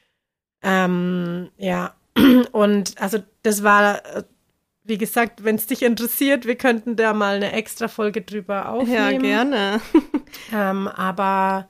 Ähm, 0.63 1.49
ja, 1.57 1.97
und 2.53 2.93
also 2.97 3.17
das 3.43 3.61
war 3.61 4.01
wie 4.87 4.97
gesagt, 4.97 5.43
wenn 5.43 5.55
es 5.55 5.67
dich 5.67 5.83
interessiert, 5.83 6.45
wir 6.45 6.55
könnten 6.55 6.95
da 6.95 7.13
mal 7.13 7.35
eine 7.35 7.51
extra 7.51 7.87
Folge 7.87 8.21
drüber 8.21 8.69
aufnehmen. 8.69 9.23
Ja, 9.23 9.43
gerne. 9.43 9.81
ähm, 10.53 10.87
aber 10.87 11.67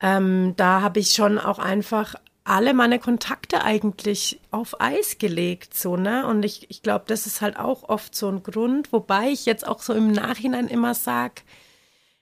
ähm, 0.00 0.54
da 0.56 0.80
habe 0.80 1.00
ich 1.00 1.12
schon 1.12 1.38
auch 1.38 1.58
einfach 1.58 2.14
alle 2.44 2.72
meine 2.72 2.98
Kontakte 2.98 3.62
eigentlich 3.62 4.40
auf 4.50 4.80
Eis 4.80 5.18
gelegt, 5.18 5.74
so, 5.74 5.96
ne? 5.96 6.26
Und 6.26 6.44
ich, 6.44 6.70
ich 6.70 6.82
glaube, 6.82 7.04
das 7.06 7.26
ist 7.26 7.42
halt 7.42 7.58
auch 7.58 7.88
oft 7.88 8.14
so 8.14 8.28
ein 8.28 8.42
Grund, 8.42 8.92
wobei 8.92 9.28
ich 9.28 9.46
jetzt 9.46 9.66
auch 9.66 9.80
so 9.80 9.92
im 9.92 10.10
Nachhinein 10.10 10.68
immer 10.68 10.94
sage, 10.94 11.42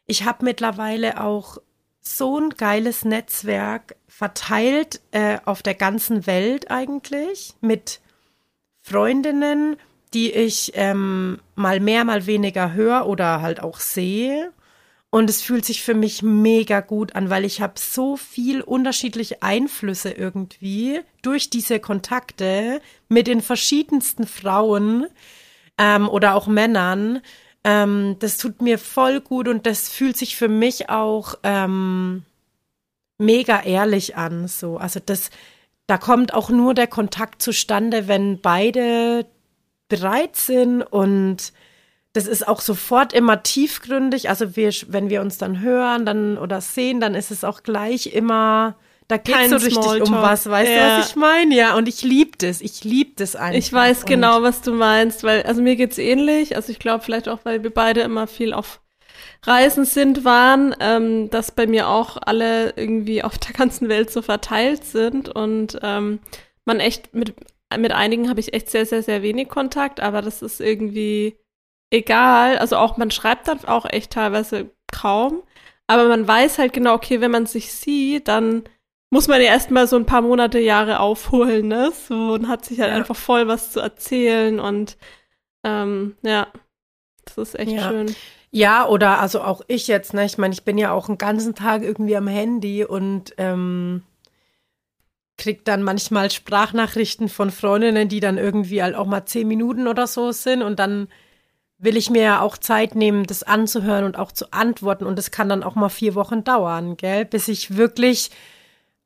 ich 0.07 0.25
habe 0.25 0.45
mittlerweile 0.45 1.23
auch 1.23 1.59
so 2.01 2.39
ein 2.39 2.51
geiles 2.51 3.05
Netzwerk 3.05 3.97
verteilt 4.07 5.01
äh, 5.13 5.39
auf 5.45 5.63
der 5.63 5.75
ganzen 5.75 6.27
Welt 6.27 6.71
eigentlich 6.71 7.55
mit 7.61 8.01
Freundinnen, 8.81 9.77
die 10.11 10.33
ich 10.33 10.73
ähm, 10.75 11.39
mal 11.55 11.81
mehr, 11.81 12.05
mal 12.05 12.27
weniger 12.27 12.73
höre 12.73 13.07
oder 13.07 13.43
halt 13.43 13.61
auch 13.61 13.81
sehe. 13.81 14.53
Und 15.11 15.31
es 15.31 15.41
fühlt 15.41 15.65
sich 15.65 15.83
für 15.83 15.95
mich 15.95 16.23
mega 16.23 16.81
gut 16.81 17.15
an, 17.17 17.31
weil 17.31 17.47
ich 17.47 17.63
habe 17.63 17.75
so 17.77 18.17
viel 18.17 18.61
unterschiedliche 18.61 19.43
Einflüsse 19.43 20.11
irgendwie 20.11 21.01
durch 21.23 21.49
diese 21.49 21.81
Kontakte 21.81 22.83
mit 23.09 23.27
den 23.27 23.41
verschiedensten 23.41 24.27
Frauen 24.27 25.07
ähm, 25.79 26.09
oder 26.09 26.35
auch 26.35 26.47
Männern. 26.47 27.23
Ähm, 27.65 28.17
das 28.19 28.37
tut 28.37 28.61
mir 28.61 28.79
voll 28.79 29.21
gut 29.21 29.49
und 29.49 29.65
das 29.65 29.89
fühlt 29.89 30.19
sich 30.19 30.37
für 30.37 30.49
mich 30.49 30.91
auch 30.91 31.37
ähm, 31.43 32.25
mega 33.17 33.63
ehrlich 33.63 34.17
an. 34.17 34.47
So, 34.47 34.77
also 34.77 35.01
das, 35.05 35.31
da 35.87 35.97
kommt 35.97 36.35
auch 36.35 36.51
nur 36.51 36.75
der 36.75 36.87
Kontakt 36.87 37.41
zustande, 37.41 38.09
wenn 38.09 38.41
beide 38.41 39.27
bereit 39.89 40.37
sind 40.37 40.83
und 40.83 41.53
das 42.13 42.27
ist 42.27 42.47
auch 42.47 42.61
sofort 42.61 43.13
immer 43.13 43.43
tiefgründig. 43.43 44.29
Also 44.29 44.57
wir, 44.57 44.73
wenn 44.89 45.11
wir 45.11 45.21
uns 45.21 45.39
dann 45.39 45.61
hören 45.61 46.05
dann 46.05 46.39
oder 46.39 46.61
sehen, 46.61 47.01
dann 47.01 47.15
ist 47.15 47.31
es 47.31 47.45
auch 47.45 47.63
gleich 47.63 48.13
immer, 48.13 48.77
da 49.09 49.19
geht 49.19 49.37
es 49.37 49.51
so 49.51 49.57
richtig 49.57 50.03
um 50.09 50.15
was, 50.15 50.49
weißt 50.49 50.71
ja. 50.71 50.97
du, 50.97 51.01
was 51.01 51.11
ich 51.11 51.17
meine? 51.17 51.55
Ja, 51.55 51.77
und 51.77 51.89
ich 51.89 52.03
liebe 52.03 52.33
das, 52.39 52.61
ich 52.61 52.85
liebe 52.85 53.13
das 53.17 53.37
einfach. 53.37 53.59
Ich 53.59 53.73
weiß 53.73 54.05
genau, 54.05 54.43
was 54.43 54.63
du 54.63 54.73
meinst, 54.73 55.25
weil, 55.25 55.43
also 55.43 55.63
mir 55.63 55.77
geht's 55.77 55.99
ähnlich, 55.99 56.57
also 56.57 56.73
ich 56.73 56.79
glaube 56.79 57.05
vielleicht 57.05 57.29
auch, 57.29 57.41
weil 57.45 57.63
wir 57.63 57.73
beide 57.73 58.01
immer 58.01 58.27
viel 58.27 58.53
auf 58.53 58.81
Reisen 59.45 59.85
sind, 59.85 60.25
waren, 60.25 60.75
ähm, 60.81 61.31
dass 61.31 61.53
bei 61.53 61.67
mir 61.67 61.89
auch 61.89 62.17
alle 62.21 62.75
irgendwie 62.77 63.23
auf 63.23 63.39
der 63.39 63.55
ganzen 63.55 63.89
Welt 63.89 64.11
so 64.11 64.23
verteilt 64.23 64.85
sind 64.85 65.29
und 65.29 65.79
ähm, 65.83 66.19
man 66.65 66.81
echt 66.81 67.15
mit 67.15 67.35
mit 67.77 67.93
einigen 67.93 68.31
habe 68.31 68.41
ich 68.41 68.55
echt 68.55 68.71
sehr, 68.71 68.87
sehr, 68.87 69.03
sehr 69.03 69.23
wenig 69.23 69.49
Kontakt, 69.49 70.01
aber 70.01 70.23
das 70.23 70.43
ist 70.43 70.61
irgendwie 70.61 71.37
egal. 71.91 72.59
Also 72.59 72.77
auch, 72.77 72.97
man 72.97 73.11
schreibt 73.11 73.49
dann 73.49 73.65
auch 73.65 73.85
echt 73.85 74.13
teilweise 74.13 74.71
kaum. 74.93 75.43
Aber 75.87 76.09
man 76.09 76.27
weiß 76.27 76.59
halt 76.59 76.73
genau, 76.73 76.95
okay, 76.95 77.21
wenn 77.21 77.31
man 77.31 77.47
sich 77.47 77.73
sieht, 77.73 78.29
dann 78.29 78.65
muss 79.11 79.27
man 79.27 79.41
ja 79.41 79.49
erstmal 79.49 79.87
so 79.87 79.97
ein 79.97 80.07
paar 80.07 80.21
Monate, 80.23 80.59
Jahre 80.59 81.01
aufholen, 81.01 81.69
ne? 81.69 81.93
So 81.93 82.35
und 82.35 82.49
hat 82.49 82.65
sich 82.65 82.81
halt 82.81 82.91
ja. 82.91 82.97
einfach 82.97 83.17
voll 83.17 83.49
was 83.49 83.73
zu 83.73 83.81
erzählen 83.81 84.61
und 84.61 84.99
ähm, 85.65 86.17
ja, 86.23 86.49
das 87.25 87.39
ist 87.39 87.59
echt 87.59 87.73
ja. 87.73 87.89
schön. 87.89 88.15
Ja, 88.51 88.87
oder 88.87 89.21
also 89.21 89.43
auch 89.43 89.63
ich 89.67 89.89
jetzt, 89.89 90.15
ne? 90.15 90.25
Ich 90.25 90.39
meine, 90.39 90.53
ich 90.53 90.65
bin 90.65 90.79
ja 90.79 90.93
auch 90.93 91.09
einen 91.09 91.19
ganzen 91.19 91.55
Tag 91.55 91.83
irgendwie 91.83 92.17
am 92.17 92.29
Handy 92.29 92.85
und 92.85 93.35
ähm, 93.39 94.03
krieg 95.39 95.65
dann 95.65 95.83
manchmal 95.83 96.31
Sprachnachrichten 96.31 97.29
von 97.29 97.51
Freundinnen, 97.51 98.09
die 98.09 98.21
dann 98.21 98.37
irgendwie 98.37 98.83
halt 98.83 98.95
auch 98.95 99.07
mal 99.07 99.25
zehn 99.25 99.49
Minuten 99.49 99.87
oder 99.89 100.07
so 100.07 100.33
sind 100.33 100.63
und 100.63 100.79
dann 100.79 101.09
will 101.79 101.97
ich 101.97 102.11
mir 102.11 102.23
ja 102.23 102.41
auch 102.41 102.59
Zeit 102.59 102.95
nehmen, 102.95 103.25
das 103.25 103.45
anzuhören 103.45 104.05
und 104.05 104.19
auch 104.19 104.33
zu 104.33 104.53
antworten 104.53 105.07
und 105.07 105.17
das 105.17 105.31
kann 105.31 105.49
dann 105.49 105.63
auch 105.63 105.77
mal 105.77 105.89
vier 105.89 106.15
Wochen 106.15 106.45
dauern, 106.45 106.97
gell, 106.97 107.25
bis 107.25 107.49
ich 107.49 107.77
wirklich 107.77 108.31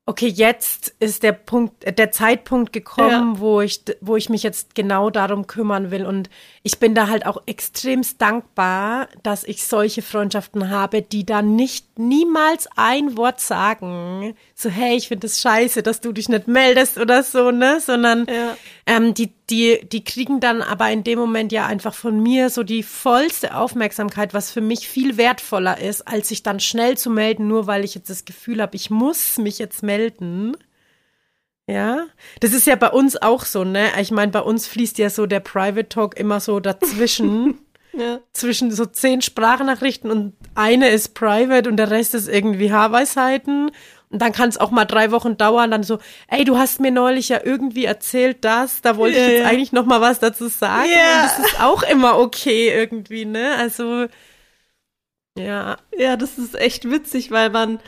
okay, 0.04 0.26
jetzt 0.26 0.94
ist 0.98 1.22
der 1.22 1.32
Punkt, 1.32 1.98
der 1.98 2.10
Zeitpunkt 2.10 2.72
gekommen, 2.72 3.34
ja. 3.34 3.40
wo 3.40 3.60
ich, 3.60 3.82
wo 4.00 4.16
ich 4.16 4.28
mich 4.28 4.42
jetzt 4.42 4.74
genau 4.74 5.10
darum 5.10 5.46
kümmern 5.46 5.90
will. 5.90 6.04
Und 6.04 6.28
ich 6.64 6.78
bin 6.78 6.94
da 6.94 7.08
halt 7.08 7.26
auch 7.26 7.42
extremst 7.46 8.20
dankbar, 8.20 9.08
dass 9.24 9.42
ich 9.42 9.64
solche 9.64 10.00
Freundschaften 10.00 10.70
habe, 10.70 11.02
die 11.02 11.26
da 11.26 11.42
nicht 11.42 11.98
niemals 11.98 12.68
ein 12.76 13.16
Wort 13.16 13.40
sagen, 13.40 14.36
so, 14.54 14.70
hey, 14.70 14.96
ich 14.96 15.08
finde 15.08 15.26
es 15.26 15.34
das 15.34 15.42
scheiße, 15.42 15.82
dass 15.82 16.00
du 16.00 16.12
dich 16.12 16.28
nicht 16.28 16.46
meldest 16.46 16.98
oder 16.98 17.24
so, 17.24 17.50
ne, 17.50 17.80
sondern 17.80 18.26
ja. 18.26 18.56
ähm, 18.86 19.12
die, 19.12 19.32
die, 19.50 19.80
die 19.90 20.04
kriegen 20.04 20.38
dann 20.38 20.62
aber 20.62 20.88
in 20.90 21.02
dem 21.02 21.18
Moment 21.18 21.50
ja 21.50 21.66
einfach 21.66 21.94
von 21.94 22.22
mir 22.22 22.48
so 22.48 22.62
die 22.62 22.84
vollste 22.84 23.56
Aufmerksamkeit, 23.56 24.32
was 24.32 24.52
für 24.52 24.60
mich 24.60 24.88
viel 24.88 25.16
wertvoller 25.16 25.80
ist, 25.80 26.06
als 26.06 26.28
sich 26.28 26.44
dann 26.44 26.60
schnell 26.60 26.96
zu 26.96 27.10
melden, 27.10 27.48
nur 27.48 27.66
weil 27.66 27.84
ich 27.84 27.96
jetzt 27.96 28.08
das 28.08 28.24
Gefühl 28.24 28.62
habe, 28.62 28.76
ich 28.76 28.88
muss 28.88 29.36
mich 29.38 29.58
jetzt 29.58 29.82
melden. 29.82 30.56
Ja, 31.68 32.06
das 32.40 32.52
ist 32.52 32.66
ja 32.66 32.76
bei 32.76 32.90
uns 32.90 33.20
auch 33.20 33.44
so, 33.44 33.64
ne? 33.64 33.88
Ich 34.00 34.10
meine, 34.10 34.32
bei 34.32 34.40
uns 34.40 34.66
fließt 34.66 34.98
ja 34.98 35.10
so 35.10 35.26
der 35.26 35.40
Private 35.40 35.88
Talk 35.88 36.16
immer 36.16 36.40
so 36.40 36.60
dazwischen. 36.60 37.60
ja. 37.92 38.20
Zwischen 38.32 38.72
so 38.72 38.84
zehn 38.86 39.22
Sprachnachrichten 39.22 40.10
und 40.10 40.34
eine 40.54 40.88
ist 40.88 41.14
private 41.14 41.68
und 41.68 41.76
der 41.76 41.90
Rest 41.90 42.14
ist 42.14 42.28
irgendwie 42.28 42.72
Haarweisheiten. 42.72 43.70
Und 44.10 44.20
dann 44.20 44.32
kann 44.32 44.50
es 44.50 44.58
auch 44.58 44.70
mal 44.70 44.84
drei 44.84 45.10
Wochen 45.10 45.38
dauern, 45.38 45.70
dann 45.70 45.84
so, 45.84 45.98
ey, 46.28 46.44
du 46.44 46.58
hast 46.58 46.80
mir 46.80 46.90
neulich 46.90 47.30
ja 47.30 47.40
irgendwie 47.42 47.86
erzählt 47.86 48.44
das, 48.44 48.82
da 48.82 48.98
wollte 48.98 49.18
ich 49.18 49.26
jetzt 49.26 49.46
eigentlich 49.46 49.72
noch 49.72 49.86
mal 49.86 50.02
was 50.02 50.18
dazu 50.18 50.48
sagen. 50.48 50.90
Yeah. 50.90 51.22
Und 51.22 51.24
das 51.24 51.38
ist 51.38 51.60
auch 51.62 51.82
immer 51.82 52.18
okay 52.18 52.68
irgendwie, 52.68 53.24
ne? 53.24 53.54
Also, 53.56 54.06
ja. 55.38 55.78
Ja, 55.96 56.16
das 56.18 56.36
ist 56.36 56.54
echt 56.56 56.90
witzig, 56.90 57.30
weil 57.30 57.48
man, 57.48 57.80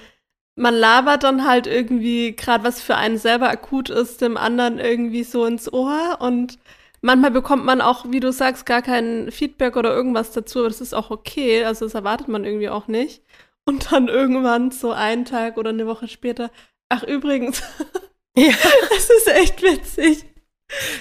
man 0.56 0.74
labert 0.74 1.24
dann 1.24 1.44
halt 1.44 1.66
irgendwie 1.66 2.36
gerade 2.36 2.64
was 2.64 2.80
für 2.80 2.96
einen 2.96 3.18
selber 3.18 3.48
akut 3.48 3.90
ist, 3.90 4.20
dem 4.20 4.36
anderen 4.36 4.78
irgendwie 4.78 5.24
so 5.24 5.44
ins 5.46 5.72
Ohr 5.72 6.18
und 6.20 6.58
manchmal 7.00 7.32
bekommt 7.32 7.64
man 7.64 7.80
auch, 7.80 8.06
wie 8.08 8.20
du 8.20 8.32
sagst, 8.32 8.64
gar 8.64 8.82
kein 8.82 9.30
Feedback 9.30 9.76
oder 9.76 9.94
irgendwas 9.94 10.32
dazu, 10.32 10.60
aber 10.60 10.68
das 10.68 10.80
ist 10.80 10.94
auch 10.94 11.10
okay. 11.10 11.64
Also 11.64 11.84
das 11.84 11.94
erwartet 11.94 12.28
man 12.28 12.44
irgendwie 12.44 12.70
auch 12.70 12.88
nicht. 12.88 13.22
Und 13.66 13.92
dann 13.92 14.08
irgendwann 14.08 14.70
so 14.70 14.92
einen 14.92 15.24
Tag 15.24 15.56
oder 15.56 15.70
eine 15.70 15.86
Woche 15.86 16.06
später, 16.06 16.50
ach 16.88 17.02
übrigens, 17.02 17.62
ja, 18.36 18.52
das 18.90 19.10
ist 19.10 19.28
echt 19.28 19.62
witzig. 19.62 20.24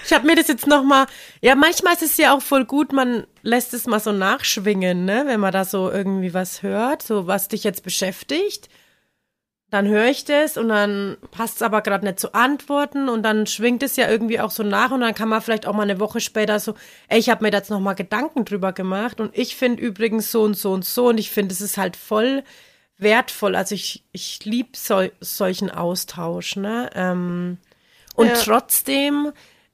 Ich 0.06 0.13
habe 0.13 0.28
mir 0.28 0.36
das 0.36 0.50
jetzt 0.50 0.68
noch 0.68 0.84
mal, 0.84 1.08
ja, 1.42 1.56
manchmal 1.56 1.94
ist 1.94 2.04
es 2.04 2.18
ja 2.18 2.36
auch 2.36 2.42
voll 2.42 2.66
gut, 2.66 2.92
man 2.92 3.26
lässt 3.42 3.74
es 3.74 3.88
mal 3.88 4.00
so 4.00 4.12
nachschwingen, 4.12 5.06
ne, 5.06 5.24
wenn 5.26 5.39
man 5.39 5.54
da 5.54 5.63
so 5.63 5.89
irgendwie 5.89 6.34
was 6.34 6.63
hört, 6.63 7.02
so 7.02 7.28
was 7.28 7.48
dich 7.48 7.63
jetzt 7.63 7.84
beschäftigt 7.84 8.70
dann 9.74 9.88
höre 9.88 10.06
ich 10.06 10.24
das 10.24 10.56
und 10.56 10.70
dann 10.70 11.18
passt 11.32 11.56
es 11.56 11.62
aber 11.64 11.82
gerade 11.82 12.06
nicht 12.06 12.20
zu 12.20 12.36
antworten 12.36 13.10
und 13.10 13.24
dann 13.24 13.48
schwingt 13.48 13.82
es 13.82 13.96
ja 13.96 14.08
irgendwie 14.08 14.40
auch 14.40 14.52
so 14.52 14.62
nach 14.62 14.92
und 14.92 15.02
dann 15.02 15.16
kann 15.16 15.30
man 15.30 15.42
vielleicht 15.42 15.66
auch 15.66 15.74
mal 15.74 15.82
eine 15.82 16.00
Woche 16.00 16.20
später 16.20 16.60
so, 16.60 16.76
ey, 17.08 17.18
ich 17.18 17.28
habe 17.32 17.44
mir 17.44 17.50
da 17.50 17.58
jetzt 17.58 17.72
nochmal 17.72 17.96
Gedanken 17.96 18.46
drüber 18.46 18.72
gemacht 18.72 19.20
und 19.20 19.36
ich 19.36 19.56
finde 19.56 19.82
übrigens 19.82 20.32
so 20.32 20.44
und 20.44 20.54
so 20.54 20.74
und 20.74 20.86
so 20.86 21.08
und 21.08 21.18
ich 21.18 21.32
finde, 21.32 21.54
es 21.54 21.60
ist 21.60 21.80
halt 21.80 21.96
voll 21.96 22.44
wertvoll. 23.00 23.56
Also 23.56 23.74
ich, 23.74 24.04
ich 24.12 24.46
liebe 24.46 24.78
sol 24.78 25.12
solchen 25.20 25.72
Austausch, 25.72 26.56
ne? 26.56 26.92
Ähm, 26.94 27.58
und 28.14 28.28
ja. 28.28 28.34
trotzdem 28.36 29.32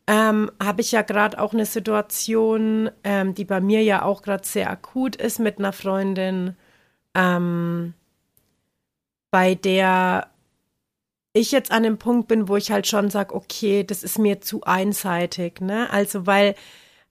ähm, 0.08 0.50
habe 0.64 0.80
ich 0.80 0.94
ja 0.94 1.02
gerade 1.02 1.38
auch 1.42 1.52
eine 1.52 1.66
Situation, 1.66 2.90
ähm, 3.04 3.36
die 3.36 3.44
bei 3.44 3.60
mir 3.60 3.84
ja 3.84 4.04
auch 4.04 4.22
gerade 4.22 4.48
sehr 4.48 4.70
akut 4.70 5.18
ist 5.18 5.40
mit 5.40 5.60
einer 5.60 5.74
Freundin. 5.74 6.56
Ähm, 7.14 7.96
bei 9.32 9.56
der 9.56 10.30
ich 11.34 11.52
jetzt 11.52 11.72
an 11.72 11.84
dem 11.84 11.98
Punkt 11.98 12.28
bin, 12.28 12.48
wo 12.48 12.58
ich 12.58 12.72
halt 12.72 12.88
schon 12.88 13.10
sage, 13.10 13.36
okay, 13.36 13.84
das 13.84 14.04
ist 14.04 14.20
mir 14.20 14.42
zu 14.42 14.64
einseitig, 14.64 15.62
ne? 15.62 15.90
Also 15.92 16.26
weil 16.26 16.56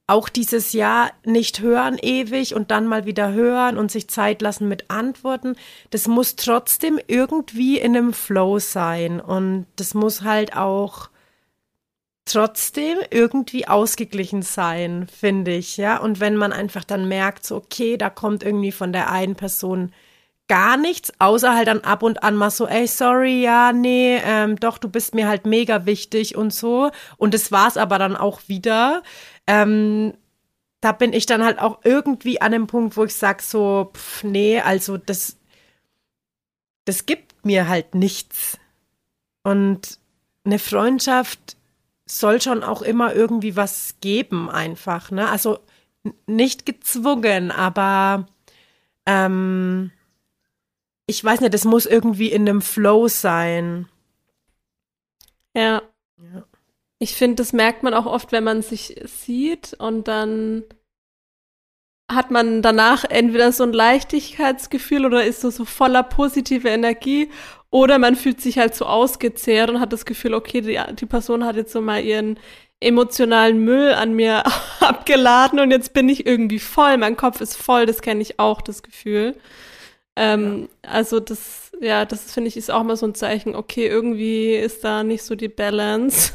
auch 0.09 0.29
dieses 0.31 0.73
Jahr 0.73 1.13
nicht 1.25 1.61
hören 1.61 1.99
ewig 2.01 2.55
und 2.55 2.71
dann 2.71 2.87
mal 2.87 3.05
wieder 3.05 3.33
hören 3.33 3.77
und 3.77 3.91
sich 3.91 4.09
Zeit 4.09 4.41
lassen 4.41 4.67
mit 4.67 4.91
Antworten, 4.91 5.55
das 5.91 6.09
muss 6.09 6.35
trotzdem 6.35 6.99
irgendwie 7.07 7.79
in 7.79 7.97
einem 7.97 8.13
Flow 8.15 8.59
sein 8.59 9.21
und 9.21 9.67
das 9.77 9.95
muss 9.95 10.23
halt 10.23 10.57
auch 10.57 11.11
trotzdem 12.25 12.99
irgendwie 13.11 13.69
ausgeglichen 13.69 14.43
sein, 14.43 15.07
finde 15.09 15.55
ich, 15.55 15.77
ja. 15.77 15.99
Und 15.99 16.21
wenn 16.21 16.37
man 16.37 16.53
einfach 16.53 16.85
dann 16.85 17.09
merkt, 17.09 17.45
so, 17.45 17.57
okay, 17.57 17.97
da 17.97 18.11
kommt 18.11 18.43
irgendwie 18.43 18.73
von 18.73 18.93
der 18.93 19.11
einen 19.11 19.35
Person 19.35 19.93
gar 20.49 20.77
nichts, 20.77 21.13
außer 21.19 21.55
halt 21.55 21.69
dann 21.69 21.83
ab 21.83 22.03
und 22.03 22.23
an 22.23 22.35
mal 22.35 22.51
so, 22.51 22.67
ey, 22.67 22.87
sorry, 22.87 23.43
ja, 23.43 23.73
nee, 23.73 24.19
ähm, 24.25 24.57
doch, 24.57 24.79
du 24.79 24.89
bist 24.89 25.15
mir 25.15 25.29
halt 25.29 25.47
mega 25.47 25.87
wichtig 25.87 26.37
und 26.37 26.53
so. 26.53 26.91
Und 27.19 27.35
das 27.35 27.53
war's 27.53 27.77
aber 27.77 27.99
dann 27.99 28.17
auch 28.17 28.41
wieder. 28.49 29.03
Ähm, 29.47 30.15
da 30.81 30.93
bin 30.93 31.13
ich 31.13 31.27
dann 31.27 31.45
halt 31.45 31.59
auch 31.59 31.81
irgendwie 31.85 32.41
an 32.41 32.53
dem 32.53 32.67
Punkt, 32.67 32.97
wo 32.97 33.05
ich 33.05 33.15
sag 33.15 33.43
so, 33.43 33.91
pff, 33.95 34.25
nee, 34.25 34.61
also 34.61 34.97
das, 34.97 35.37
das 36.85 37.05
gibt 37.07 37.45
mir 37.45 37.69
halt 37.69 37.95
nichts. 37.95 38.59
Und 39.43 39.99
eine 40.45 40.59
Freundschaft 40.59 41.57
soll 42.07 42.41
schon 42.41 42.63
auch 42.63 42.83
immer 42.83 43.15
irgendwie 43.15 43.57
was 43.57 43.97
geben, 44.01 44.49
einfach, 44.49 45.11
ne? 45.11 45.29
Also 45.29 45.59
nicht 46.27 46.65
gezwungen, 46.65 47.51
aber 47.51 48.27
ähm, 49.05 49.91
ich 51.09 51.25
weiß 51.25 51.41
nicht, 51.41 51.55
das 51.55 51.65
muss 51.65 51.87
irgendwie 51.87 52.31
in 52.31 52.47
einem 52.47 52.61
Flow 52.61 53.09
sein. 53.09 53.89
Ja. 55.57 55.83
ja. 56.19 56.45
Ich 56.99 57.15
finde, 57.15 57.37
das 57.37 57.55
merkt 57.55 57.83
man 57.83 57.95
auch 57.95 58.05
oft, 58.05 58.31
wenn 58.31 58.45
man 58.45 58.61
sich 58.61 59.01
sieht 59.05 59.75
und 59.79 60.07
dann 60.07 60.65
hat 62.13 62.31
man 62.31 62.61
danach 62.61 63.05
entweder 63.05 63.53
so 63.53 63.65
ein 63.65 63.73
Leichtigkeitsgefühl 63.73 65.07
oder 65.07 65.25
ist 65.25 65.41
so, 65.41 65.49
so 65.51 65.65
voller 65.65 66.03
positive 66.03 66.69
Energie 66.69 67.31
oder 67.71 67.99
man 67.99 68.15
fühlt 68.15 68.43
sich 68.43 68.59
halt 68.59 68.75
so 68.75 68.85
ausgezehrt 68.85 69.71
und 69.71 69.81
hat 69.81 69.95
das 69.95 70.05
Gefühl, 70.05 70.35
okay, 70.35 70.61
die, 70.61 70.79
die 70.95 71.07
Person 71.07 71.45
hat 71.45 71.57
jetzt 71.57 71.73
so 71.73 71.81
mal 71.81 72.05
ihren 72.05 72.39
emotionalen 72.81 73.65
Müll 73.65 73.93
an 73.93 74.13
mir 74.13 74.45
abgeladen 74.81 75.59
und 75.59 75.71
jetzt 75.71 75.95
bin 75.95 76.09
ich 76.11 76.27
irgendwie 76.27 76.59
voll, 76.59 76.99
mein 76.99 77.17
Kopf 77.17 77.41
ist 77.41 77.57
voll, 77.57 77.87
das 77.87 78.03
kenne 78.03 78.21
ich 78.21 78.39
auch, 78.39 78.61
das 78.61 78.83
Gefühl. 78.83 79.35
Ähm, 80.19 80.69
ja. 80.85 80.91
Also 80.91 81.21
das, 81.21 81.71
ja, 81.81 82.05
das 82.05 82.33
finde 82.33 82.49
ich 82.49 82.57
ist 82.57 82.73
auch 82.73 82.83
mal 82.83 82.97
so 82.97 83.07
ein 83.07 83.15
Zeichen, 83.15 83.55
okay, 83.55 83.87
irgendwie 83.87 84.53
ist 84.53 84.83
da 84.83 85.05
nicht 85.05 85.23
so 85.23 85.37
die 85.37 85.49
Balance. 85.49 86.33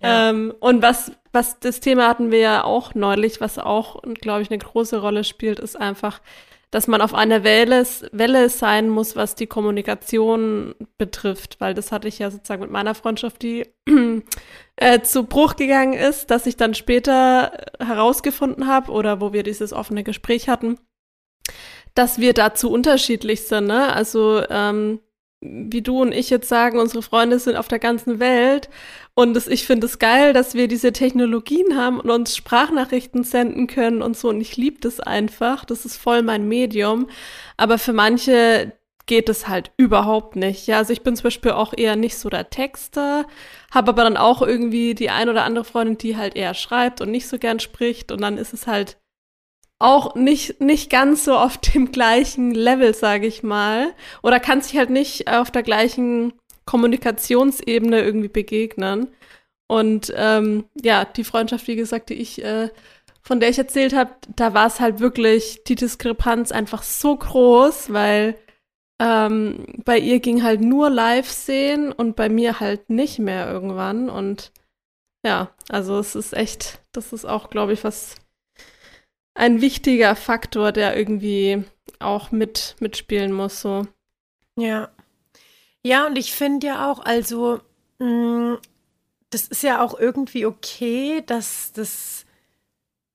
Ja. 0.00 0.30
Ähm, 0.30 0.52
und 0.58 0.82
was, 0.82 1.12
was 1.30 1.60
das 1.60 1.80
Thema 1.80 2.08
hatten 2.08 2.30
wir 2.30 2.38
ja 2.38 2.64
auch 2.64 2.94
neulich, 2.94 3.40
was 3.40 3.58
auch, 3.58 4.02
glaube 4.14 4.42
ich, 4.42 4.50
eine 4.50 4.58
große 4.58 5.00
Rolle 5.00 5.24
spielt, 5.24 5.60
ist 5.60 5.78
einfach, 5.78 6.20
dass 6.72 6.88
man 6.88 7.02
auf 7.02 7.12
einer 7.12 7.44
Welle, 7.44 7.86
Welle 8.12 8.48
sein 8.48 8.88
muss, 8.88 9.14
was 9.14 9.34
die 9.34 9.46
Kommunikation 9.46 10.74
betrifft, 10.96 11.60
weil 11.60 11.74
das 11.74 11.92
hatte 11.92 12.08
ich 12.08 12.18
ja 12.18 12.30
sozusagen 12.30 12.62
mit 12.62 12.70
meiner 12.70 12.94
Freundschaft, 12.94 13.42
die 13.42 13.66
äh, 14.76 15.02
zu 15.02 15.24
Bruch 15.24 15.56
gegangen 15.56 15.92
ist, 15.92 16.30
dass 16.30 16.46
ich 16.46 16.56
dann 16.56 16.72
später 16.72 17.52
herausgefunden 17.78 18.66
habe 18.66 18.90
oder 18.90 19.20
wo 19.20 19.34
wir 19.34 19.42
dieses 19.42 19.74
offene 19.74 20.02
Gespräch 20.02 20.48
hatten, 20.48 20.78
dass 21.94 22.18
wir 22.18 22.32
dazu 22.32 22.70
unterschiedlich 22.70 23.42
sind. 23.42 23.66
Ne? 23.66 23.92
Also 23.92 24.42
ähm, 24.48 25.00
wie 25.42 25.82
du 25.82 26.00
und 26.00 26.12
ich 26.12 26.30
jetzt 26.30 26.48
sagen, 26.48 26.78
unsere 26.78 27.02
Freunde 27.02 27.38
sind 27.38 27.56
auf 27.56 27.66
der 27.66 27.80
ganzen 27.80 28.20
Welt. 28.20 28.70
Und 29.14 29.34
das, 29.34 29.48
ich 29.48 29.66
finde 29.66 29.86
es 29.86 29.98
geil, 29.98 30.32
dass 30.32 30.54
wir 30.54 30.68
diese 30.68 30.92
Technologien 30.92 31.76
haben 31.76 32.00
und 32.00 32.10
uns 32.10 32.36
Sprachnachrichten 32.36 33.24
senden 33.24 33.66
können 33.66 34.02
und 34.02 34.16
so. 34.16 34.28
Und 34.28 34.40
ich 34.40 34.56
liebe 34.56 34.80
das 34.80 35.00
einfach. 35.00 35.64
Das 35.64 35.84
ist 35.84 35.96
voll 35.96 36.22
mein 36.22 36.46
Medium. 36.46 37.08
Aber 37.56 37.78
für 37.78 37.92
manche 37.92 38.72
geht 39.06 39.28
es 39.28 39.48
halt 39.48 39.72
überhaupt 39.76 40.36
nicht. 40.36 40.68
Ja, 40.68 40.78
also 40.78 40.92
ich 40.92 41.02
bin 41.02 41.16
zum 41.16 41.24
Beispiel 41.24 41.50
auch 41.50 41.74
eher 41.76 41.96
nicht 41.96 42.16
so 42.16 42.30
der 42.30 42.50
Texter, 42.50 43.26
habe 43.72 43.90
aber 43.90 44.04
dann 44.04 44.16
auch 44.16 44.42
irgendwie 44.42 44.94
die 44.94 45.10
ein 45.10 45.28
oder 45.28 45.42
andere 45.42 45.64
Freundin, 45.64 45.98
die 45.98 46.16
halt 46.16 46.36
eher 46.36 46.54
schreibt 46.54 47.00
und 47.00 47.10
nicht 47.10 47.26
so 47.26 47.38
gern 47.38 47.58
spricht. 47.58 48.12
Und 48.12 48.20
dann 48.20 48.38
ist 48.38 48.54
es 48.54 48.68
halt 48.68 48.98
auch 49.82 50.14
nicht, 50.14 50.60
nicht 50.60 50.90
ganz 50.90 51.24
so 51.24 51.36
auf 51.36 51.58
dem 51.58 51.92
gleichen 51.92 52.52
Level, 52.52 52.94
sage 52.94 53.26
ich 53.26 53.42
mal. 53.42 53.92
Oder 54.22 54.40
kann 54.40 54.60
sich 54.60 54.76
halt 54.76 54.90
nicht 54.90 55.28
auf 55.28 55.50
der 55.50 55.62
gleichen 55.62 56.32
Kommunikationsebene 56.64 58.00
irgendwie 58.00 58.28
begegnen. 58.28 59.08
Und 59.66 60.12
ähm, 60.16 60.64
ja, 60.82 61.04
die 61.04 61.24
Freundschaft, 61.24 61.66
wie 61.66 61.76
gesagt, 61.76 62.10
die 62.10 62.14
ich, 62.14 62.44
äh, 62.44 62.68
von 63.22 63.40
der 63.40 63.48
ich 63.48 63.58
erzählt 63.58 63.94
habe, 63.94 64.10
da 64.36 64.54
war 64.54 64.66
es 64.66 64.80
halt 64.80 65.00
wirklich 65.00 65.64
die 65.64 65.76
Diskrepanz 65.76 66.52
einfach 66.52 66.82
so 66.82 67.16
groß, 67.16 67.92
weil 67.92 68.36
ähm, 69.00 69.66
bei 69.84 69.98
ihr 69.98 70.20
ging 70.20 70.42
halt 70.42 70.60
nur 70.60 70.90
live 70.90 71.28
sehen 71.28 71.90
und 71.92 72.16
bei 72.16 72.28
mir 72.28 72.60
halt 72.60 72.90
nicht 72.90 73.18
mehr 73.18 73.50
irgendwann. 73.50 74.10
Und 74.10 74.52
ja, 75.24 75.50
also 75.68 75.98
es 75.98 76.14
ist 76.14 76.34
echt, 76.34 76.80
das 76.92 77.12
ist 77.12 77.24
auch, 77.24 77.50
glaube 77.50 77.72
ich, 77.72 77.82
was 77.84 78.16
ein 79.34 79.60
wichtiger 79.60 80.14
Faktor, 80.16 80.72
der 80.72 80.96
irgendwie 80.96 81.64
auch 81.98 82.32
mit 82.32 82.76
mitspielen 82.80 83.32
muss. 83.32 83.60
So. 83.60 83.86
Ja. 84.56 84.90
Ja, 85.84 86.06
und 86.06 86.16
ich 86.16 86.32
finde 86.32 86.68
ja 86.68 86.90
auch, 86.90 87.00
also, 87.00 87.60
mh, 87.98 88.06
mm, 88.06 88.58
das 89.30 89.48
ist 89.48 89.62
ja 89.62 89.82
auch 89.82 89.98
irgendwie 89.98 90.44
okay, 90.46 91.22
dass 91.26 91.72
das 91.72 92.26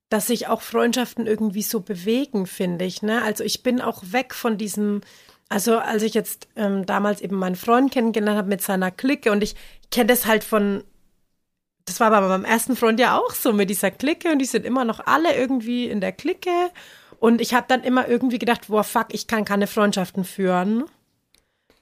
dass 0.10 0.28
sich 0.28 0.48
auch 0.48 0.62
Freundschaften 0.62 1.28
irgendwie 1.28 1.62
so 1.62 1.82
bewegen, 1.82 2.48
finde 2.48 2.86
ich. 2.86 3.02
Ne? 3.02 3.22
Also 3.24 3.44
ich 3.44 3.64
bin 3.64 3.82
auch 3.82 4.04
weg 4.12 4.34
von 4.34 4.58
diesem, 4.58 5.02
also 5.50 5.78
als 5.78 6.04
ich 6.04 6.14
jetzt 6.14 6.48
ähm, 6.56 6.86
damals 6.86 7.22
eben 7.22 7.36
meinen 7.36 7.56
Freund 7.56 7.92
kennengelernt 7.92 8.38
habe 8.38 8.50
mit 8.50 8.62
seiner 8.62 8.92
Clique 8.92 9.32
und 9.32 9.44
ich 9.44 9.56
kenne 9.92 10.08
das 10.08 10.26
halt 10.26 10.44
von 10.44 10.84
das 11.88 12.02
war 12.02 12.12
aber 12.12 12.28
beim 12.28 12.44
ersten 12.44 12.76
Freund 12.76 13.00
ja 13.00 13.18
auch 13.18 13.32
so 13.32 13.54
mit 13.54 13.70
dieser 13.70 13.92
Clique 13.92 14.30
und 14.30 14.40
die 14.40 14.46
sind 14.46 14.66
immer 14.66 14.84
noch 14.84 15.00
alle 15.08 15.36
irgendwie 15.36 15.86
in 15.86 16.02
der 16.02 16.12
Clique. 16.12 16.70
Und 17.18 17.40
ich 17.40 17.54
habe 17.54 17.66
dann 17.70 17.82
immer 17.82 18.10
irgendwie 18.10 18.40
gedacht, 18.40 18.68
boah, 18.68 18.84
fuck, 18.84 19.08
ich 19.12 19.26
kann 19.26 19.46
keine 19.46 19.68
Freundschaften 19.68 20.26
führen. 20.26 20.84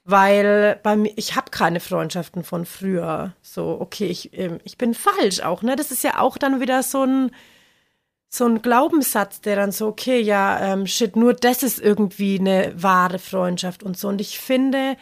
Weil 0.04 0.80
bei 0.84 0.96
mir, 0.96 1.12
ich 1.16 1.36
habe 1.36 1.50
keine 1.50 1.80
Freundschaften 1.80 2.44
von 2.44 2.68
früher. 2.68 3.34
So, 3.42 3.78
okay, 3.82 4.06
ich, 4.06 4.38
ähm, 4.38 4.60
ich 4.64 4.78
bin 4.78 4.94
falsch 4.94 5.40
auch, 5.42 5.64
ne? 5.64 5.76
Das 5.76 5.90
ist 5.90 6.04
ja 6.04 6.20
auch 6.20 6.38
dann 6.38 6.62
wieder 6.62 6.84
so 6.84 7.04
ein, 7.04 7.32
so 8.30 8.46
ein 8.46 8.62
Glaubenssatz, 8.62 9.42
der 9.42 9.56
dann 9.56 9.72
so, 9.72 9.88
okay, 9.88 10.22
ja, 10.22 10.60
ähm, 10.74 10.86
shit, 10.86 11.16
nur 11.16 11.34
das 11.34 11.64
ist 11.64 11.82
irgendwie 11.82 12.40
eine 12.40 12.72
wahre 12.76 13.18
Freundschaft 13.18 13.82
und 13.82 13.98
so. 13.98 14.10
Und 14.10 14.22
ich 14.22 14.40
finde, 14.40 14.98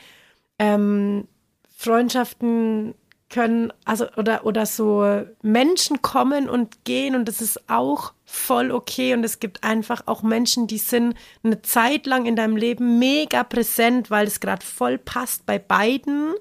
ähm, 0.59 1.27
Freundschaften 1.75 2.95
können, 3.33 3.73
also 3.83 4.05
oder 4.15 4.45
oder 4.45 4.67
so 4.67 5.23
Menschen 5.41 6.03
kommen 6.03 6.47
und 6.47 6.85
gehen 6.85 7.15
und 7.15 7.27
das 7.27 7.41
ist 7.41 7.67
auch 7.67 8.13
voll 8.25 8.71
okay. 8.71 9.13
Und 9.15 9.23
es 9.23 9.39
gibt 9.39 9.63
einfach 9.63 10.03
auch 10.05 10.21
Menschen, 10.21 10.67
die 10.67 10.77
sind 10.77 11.15
eine 11.43 11.63
Zeit 11.63 12.05
lang 12.05 12.27
in 12.27 12.35
deinem 12.35 12.55
Leben 12.55 12.99
mega 12.99 13.43
präsent, 13.43 14.11
weil 14.11 14.27
es 14.27 14.39
gerade 14.39 14.63
voll 14.63 14.99
passt 14.99 15.47
bei 15.47 15.57
beiden. 15.57 16.33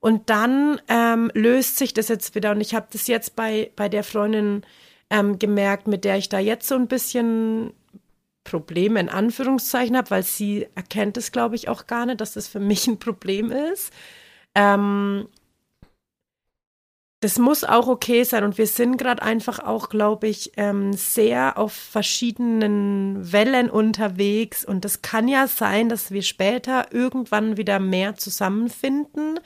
Und 0.00 0.30
dann 0.30 0.80
ähm, 0.88 1.30
löst 1.34 1.76
sich 1.76 1.92
das 1.92 2.08
jetzt 2.08 2.34
wieder. 2.34 2.52
Und 2.52 2.62
ich 2.62 2.74
habe 2.74 2.86
das 2.90 3.06
jetzt 3.06 3.36
bei 3.36 3.70
bei 3.76 3.90
der 3.90 4.02
Freundin 4.02 4.62
ähm, 5.10 5.38
gemerkt, 5.38 5.88
mit 5.88 6.04
der 6.04 6.16
ich 6.16 6.30
da 6.30 6.38
jetzt 6.38 6.68
so 6.68 6.74
ein 6.74 6.86
bisschen 6.86 7.74
Probleme 8.44 8.98
in 8.98 9.10
Anführungszeichen 9.10 9.94
habe, 9.94 10.10
weil 10.10 10.22
sie 10.22 10.68
erkennt 10.74 11.18
es, 11.18 11.32
glaube 11.32 11.56
ich, 11.56 11.68
auch 11.68 11.86
gar 11.86 12.06
nicht, 12.06 12.22
dass 12.22 12.32
das 12.32 12.48
für 12.48 12.60
mich 12.60 12.86
ein 12.86 12.98
Problem 12.98 13.52
ist. 13.52 13.92
Ähm, 14.54 15.28
das 17.20 17.38
muss 17.38 17.64
auch 17.64 17.86
okay 17.86 18.24
sein 18.24 18.44
und 18.44 18.56
wir 18.56 18.66
sind 18.66 18.96
gerade 18.96 19.22
einfach 19.22 19.58
auch, 19.58 19.90
glaube 19.90 20.26
ich, 20.26 20.52
ähm, 20.56 20.94
sehr 20.94 21.58
auf 21.58 21.72
verschiedenen 21.72 23.30
Wellen 23.30 23.68
unterwegs 23.68 24.64
und 24.64 24.86
das 24.86 25.02
kann 25.02 25.28
ja 25.28 25.46
sein, 25.46 25.90
dass 25.90 26.10
wir 26.10 26.22
später 26.22 26.86
irgendwann 26.92 27.58
wieder 27.58 27.78
mehr 27.78 28.16
zusammenfinden. 28.16 29.38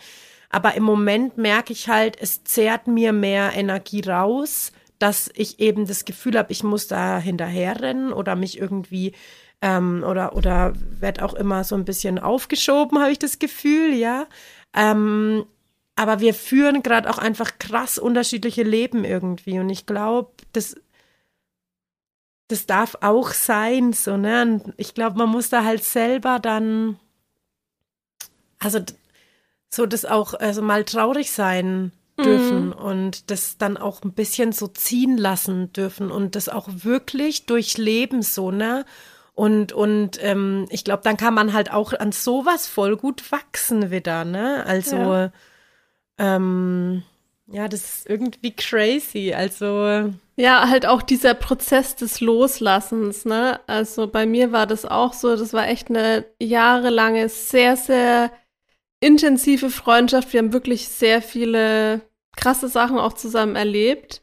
Aber 0.50 0.74
im 0.74 0.84
Moment 0.84 1.36
merke 1.36 1.72
ich 1.72 1.88
halt, 1.88 2.16
es 2.20 2.44
zehrt 2.44 2.86
mir 2.86 3.12
mehr 3.12 3.54
Energie 3.56 4.02
raus, 4.02 4.70
dass 5.00 5.28
ich 5.34 5.58
eben 5.58 5.88
das 5.88 6.04
Gefühl 6.04 6.38
habe, 6.38 6.52
ich 6.52 6.62
muss 6.62 6.86
da 6.86 7.18
hinterherrennen 7.18 8.12
oder 8.12 8.36
mich 8.36 8.56
irgendwie 8.56 9.14
ähm, 9.60 10.04
oder 10.06 10.36
oder 10.36 10.74
werde 11.00 11.24
auch 11.24 11.34
immer 11.34 11.64
so 11.64 11.74
ein 11.74 11.84
bisschen 11.84 12.20
aufgeschoben, 12.20 12.98
habe 13.00 13.10
ich 13.10 13.18
das 13.18 13.40
Gefühl, 13.40 13.94
ja. 13.94 14.28
Ähm, 14.76 15.44
aber 15.96 16.20
wir 16.20 16.34
führen 16.34 16.82
gerade 16.82 17.08
auch 17.08 17.18
einfach 17.18 17.58
krass 17.58 17.98
unterschiedliche 17.98 18.62
Leben 18.62 19.04
irgendwie. 19.04 19.58
Und 19.60 19.70
ich 19.70 19.86
glaube, 19.86 20.32
das, 20.52 20.76
das 22.48 22.66
darf 22.66 22.96
auch 23.00 23.30
sein, 23.30 23.92
so, 23.92 24.16
ne? 24.16 24.42
Und 24.42 24.74
ich 24.76 24.94
glaube, 24.94 25.18
man 25.18 25.28
muss 25.28 25.50
da 25.50 25.64
halt 25.64 25.84
selber 25.84 26.40
dann, 26.40 26.98
also 28.58 28.80
so 29.70 29.86
das 29.86 30.04
auch, 30.04 30.34
also 30.34 30.62
mal 30.62 30.84
traurig 30.84 31.30
sein 31.30 31.92
dürfen 32.18 32.66
mhm. 32.66 32.72
und 32.72 33.30
das 33.30 33.58
dann 33.58 33.76
auch 33.76 34.02
ein 34.02 34.12
bisschen 34.12 34.52
so 34.52 34.68
ziehen 34.68 35.16
lassen 35.16 35.72
dürfen 35.72 36.10
und 36.12 36.36
das 36.36 36.48
auch 36.48 36.68
wirklich 36.68 37.46
durchleben, 37.46 38.22
so, 38.22 38.50
ne? 38.50 38.84
Und, 39.36 39.72
und 39.72 40.22
ähm, 40.22 40.66
ich 40.70 40.84
glaube, 40.84 41.02
dann 41.02 41.16
kann 41.16 41.34
man 41.34 41.52
halt 41.52 41.72
auch 41.72 41.92
an 41.92 42.12
sowas 42.12 42.68
voll 42.68 42.96
gut 42.96 43.32
wachsen 43.32 43.90
wieder, 43.90 44.24
ne? 44.24 44.64
Also 44.64 44.96
ja. 44.96 45.32
Ähm, 46.18 47.02
ja, 47.46 47.68
das 47.68 47.82
ist 47.82 48.10
irgendwie 48.10 48.52
crazy. 48.52 49.32
Also. 49.34 50.12
Ja, 50.36 50.68
halt 50.68 50.86
auch 50.86 51.02
dieser 51.02 51.34
Prozess 51.34 51.94
des 51.94 52.20
Loslassens, 52.20 53.24
ne? 53.24 53.60
Also 53.66 54.08
bei 54.08 54.26
mir 54.26 54.50
war 54.50 54.66
das 54.66 54.84
auch 54.86 55.12
so, 55.12 55.36
das 55.36 55.52
war 55.52 55.68
echt 55.68 55.90
eine 55.90 56.24
jahrelange, 56.40 57.28
sehr, 57.28 57.76
sehr 57.76 58.32
intensive 59.00 59.70
Freundschaft. 59.70 60.32
Wir 60.32 60.40
haben 60.40 60.52
wirklich 60.52 60.88
sehr 60.88 61.22
viele 61.22 62.00
krasse 62.36 62.68
Sachen 62.68 62.98
auch 62.98 63.12
zusammen 63.12 63.54
erlebt, 63.56 64.22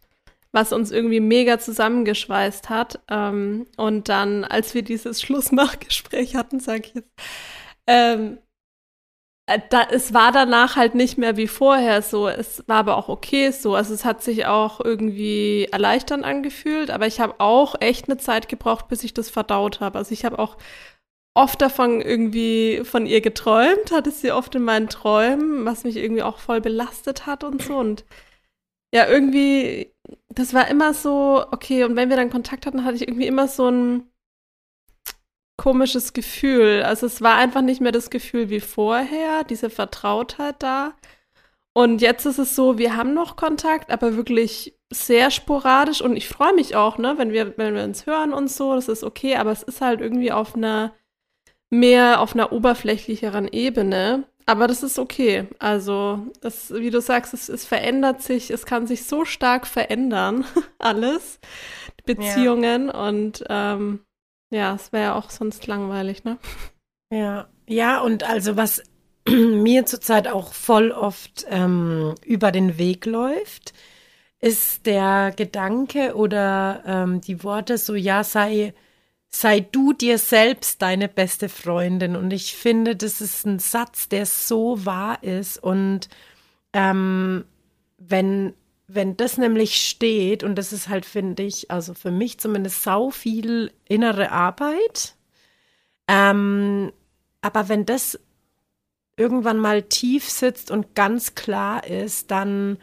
was 0.52 0.74
uns 0.74 0.92
irgendwie 0.92 1.20
mega 1.20 1.60
zusammengeschweißt 1.60 2.70
hat. 2.70 3.00
Ähm, 3.10 3.68
und 3.78 4.10
dann, 4.10 4.44
als 4.44 4.74
wir 4.74 4.82
dieses 4.82 5.22
Schlussmachgespräch 5.24 6.36
hatten, 6.36 6.60
sag 6.60 6.88
ich 6.88 6.96
jetzt, 6.96 7.10
ähm, 7.88 8.34
äh, 8.34 8.51
da, 9.70 9.84
es 9.92 10.14
war 10.14 10.32
danach 10.32 10.76
halt 10.76 10.96
nicht 10.96 11.18
mehr 11.18 11.38
wie 11.38 11.48
vorher 11.48 12.02
so. 12.02 12.28
Es 12.28 12.64
war 12.68 12.78
aber 12.78 12.98
auch 12.98 13.10
okay 13.10 13.52
so. 13.52 13.76
Also 13.76 13.94
es 13.94 14.06
hat 14.06 14.24
sich 14.24 14.46
auch 14.46 14.80
irgendwie 14.80 15.68
erleichternd 15.72 16.24
angefühlt, 16.24 16.90
aber 16.92 17.08
ich 17.08 17.20
habe 17.20 17.36
auch 17.40 17.76
echt 17.80 18.08
eine 18.08 18.18
Zeit 18.18 18.48
gebraucht, 18.50 18.88
bis 18.88 19.04
ich 19.04 19.14
das 19.14 19.30
verdaut 19.30 19.80
habe. 19.80 19.98
Also 19.98 20.14
ich 20.14 20.26
habe 20.26 20.40
auch 20.40 20.58
oft 21.34 21.62
davon 21.62 22.02
irgendwie 22.02 22.82
von 22.84 23.06
ihr 23.06 23.22
geträumt, 23.22 23.92
hatte 23.92 24.12
sie 24.12 24.32
oft 24.32 24.56
in 24.56 24.64
meinen 24.64 24.90
Träumen, 24.90 25.66
was 25.66 25.84
mich 25.84 25.98
irgendwie 25.98 26.24
auch 26.24 26.38
voll 26.40 26.62
belastet 26.62 27.26
hat 27.26 27.44
und 27.44 27.62
so. 27.62 27.78
Und 27.78 28.06
ja, 28.94 29.08
irgendwie, 29.08 29.94
das 30.30 30.54
war 30.54 30.68
immer 30.70 30.94
so, 30.94 31.46
okay, 31.52 31.84
und 31.86 31.96
wenn 31.96 32.10
wir 32.10 32.18
dann 32.18 32.30
Kontakt 32.30 32.66
hatten, 32.66 32.84
hatte 32.86 32.96
ich 32.98 33.08
irgendwie 33.08 33.28
immer 33.28 33.48
so 33.48 33.70
ein 33.70 34.11
komisches 35.62 36.14
Gefühl. 36.14 36.82
Also 36.82 37.06
es 37.06 37.22
war 37.22 37.36
einfach 37.36 37.62
nicht 37.62 37.82
mehr 37.82 37.92
das 37.92 38.10
Gefühl 38.10 38.50
wie 38.50 38.60
vorher, 38.60 39.44
diese 39.44 39.70
Vertrautheit 39.70 40.56
da. 40.58 40.94
Und 41.74 42.02
jetzt 42.02 42.26
ist 42.26 42.40
es 42.40 42.56
so, 42.56 42.80
wir 42.80 42.98
haben 42.98 43.14
noch 43.14 43.36
Kontakt, 43.36 43.92
aber 43.92 44.16
wirklich 44.16 44.76
sehr 44.92 45.30
sporadisch 45.30 46.02
und 46.02 46.18
ich 46.18 46.28
freue 46.28 46.56
mich 46.56 46.76
auch, 46.76 46.98
ne, 46.98 47.14
wenn 47.18 47.32
wir, 47.32 47.58
wenn 47.60 47.76
wir 47.76 47.84
uns 47.84 48.08
hören 48.08 48.34
und 48.34 48.50
so, 48.50 48.74
das 48.74 48.88
ist 48.88 49.04
okay, 49.04 49.36
aber 49.36 49.52
es 49.52 49.62
ist 49.62 49.82
halt 49.82 50.02
irgendwie 50.02 50.32
auf 50.32 50.56
einer 50.56 50.94
mehr 51.70 52.22
auf 52.22 52.34
einer 52.34 52.52
oberflächlicheren 52.52 53.48
Ebene. 53.48 54.24
Aber 54.48 54.66
das 54.66 54.82
ist 54.82 54.98
okay. 54.98 55.48
Also, 55.60 56.26
das, 56.42 56.74
wie 56.74 56.90
du 56.90 57.00
sagst, 57.00 57.36
es, 57.36 57.50
es 57.50 57.66
verändert 57.66 58.24
sich, 58.24 58.50
es 58.50 58.66
kann 58.66 58.88
sich 58.88 59.06
so 59.06 59.26
stark 59.26 59.68
verändern, 59.68 60.44
alles, 60.80 61.40
Beziehungen 62.04 62.88
ja. 62.88 63.08
und 63.08 63.44
ähm, 63.48 64.00
ja, 64.52 64.76
es 64.76 64.92
wäre 64.92 65.16
auch 65.16 65.30
sonst 65.30 65.66
langweilig, 65.66 66.24
ne? 66.24 66.38
Ja, 67.12 67.48
ja, 67.68 68.02
und 68.02 68.24
also 68.24 68.58
was 68.58 68.84
mir 69.28 69.86
zurzeit 69.86 70.28
auch 70.28 70.54
voll 70.54 70.92
oft 70.92 71.46
ähm, 71.50 72.16
über 72.26 72.52
den 72.52 72.78
Weg 72.78 73.06
läuft, 73.06 73.74
ist 74.40 74.86
der 74.86 75.34
Gedanke 75.36 76.16
oder 76.16 76.84
ähm, 76.86 77.22
die 77.22 77.44
Worte 77.44 77.78
so, 77.78 77.96
ja, 77.96 78.24
sei, 78.24 78.74
sei 79.30 79.62
du 79.62 79.94
dir 79.94 80.18
selbst 80.18 80.82
deine 80.82 81.08
beste 81.08 81.48
Freundin. 81.48 82.16
Und 82.16 82.32
ich 82.34 82.56
finde, 82.56 82.96
das 82.96 83.22
ist 83.22 83.46
ein 83.46 83.60
Satz, 83.60 84.10
der 84.10 84.26
so 84.26 84.86
wahr 84.86 85.24
ist. 85.24 85.62
Und 85.64 86.10
ähm, 86.74 87.46
wenn 88.00 88.54
wenn 88.94 89.18
das 89.18 89.38
nämlich 89.38 89.88
steht, 89.88 90.44
und 90.44 90.56
das 90.56 90.74
ist 90.74 90.90
halt, 90.90 91.06
finde 91.06 91.44
ich, 91.44 91.72
also 91.72 91.94
für 91.94 92.12
mich 92.12 92.40
zumindest 92.40 92.84
sau 92.84 93.10
viel 93.10 93.72
innere 93.88 94.32
Arbeit, 94.32 95.16
ähm, 96.08 96.92
aber 97.42 97.70
wenn 97.70 97.86
das 97.86 98.20
irgendwann 99.18 99.58
mal 99.58 99.84
tief 99.84 100.30
sitzt 100.30 100.72
und 100.72 100.96
ganz 100.96 101.36
klar 101.36 101.86
ist, 101.86 102.32
dann, 102.32 102.78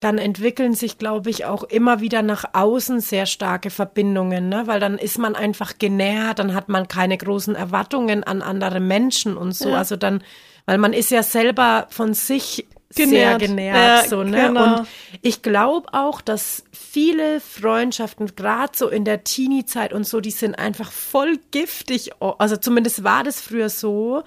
dann 0.00 0.18
entwickeln 0.18 0.74
sich, 0.74 0.98
glaube 0.98 1.30
ich, 1.30 1.44
auch 1.44 1.64
immer 1.64 2.00
wieder 2.00 2.22
nach 2.22 2.44
außen 2.52 3.00
sehr 3.00 3.26
starke 3.26 3.70
Verbindungen, 3.70 4.48
ne? 4.48 4.66
weil 4.66 4.80
dann 4.80 4.98
ist 4.98 5.18
man 5.18 5.34
einfach 5.34 5.78
genährt, 5.78 6.38
dann 6.38 6.54
hat 6.54 6.68
man 6.68 6.88
keine 6.88 7.18
großen 7.18 7.54
Erwartungen 7.54 8.24
an 8.24 8.42
andere 8.42 8.80
Menschen 8.80 9.36
und 9.36 9.52
so. 9.52 9.70
Ja. 9.70 9.78
Also 9.78 9.96
dann, 9.96 10.22
weil 10.64 10.78
man 10.78 10.92
ist 10.92 11.10
ja 11.10 11.22
selber 11.22 11.86
von 11.90 12.14
sich 12.14 12.66
genährt. 12.94 13.40
sehr 13.40 13.48
genährt. 13.48 13.76
Ja, 13.76 14.08
so, 14.08 14.22
ne? 14.22 14.48
Genau. 14.48 14.78
Und 14.78 14.88
ich 15.22 15.42
glaube 15.42 15.88
auch, 15.92 16.20
dass 16.20 16.64
viele 16.72 17.40
Freundschaften, 17.40 18.34
gerade 18.36 18.72
so 18.76 18.88
in 18.88 19.04
der 19.04 19.24
Teenie-Zeit 19.24 19.92
und 19.92 20.06
so, 20.06 20.20
die 20.20 20.30
sind 20.30 20.54
einfach 20.54 20.92
voll 20.92 21.38
giftig. 21.50 22.10
Also 22.20 22.56
zumindest 22.56 23.04
war 23.04 23.24
das 23.24 23.40
früher 23.40 23.68
so. 23.68 24.22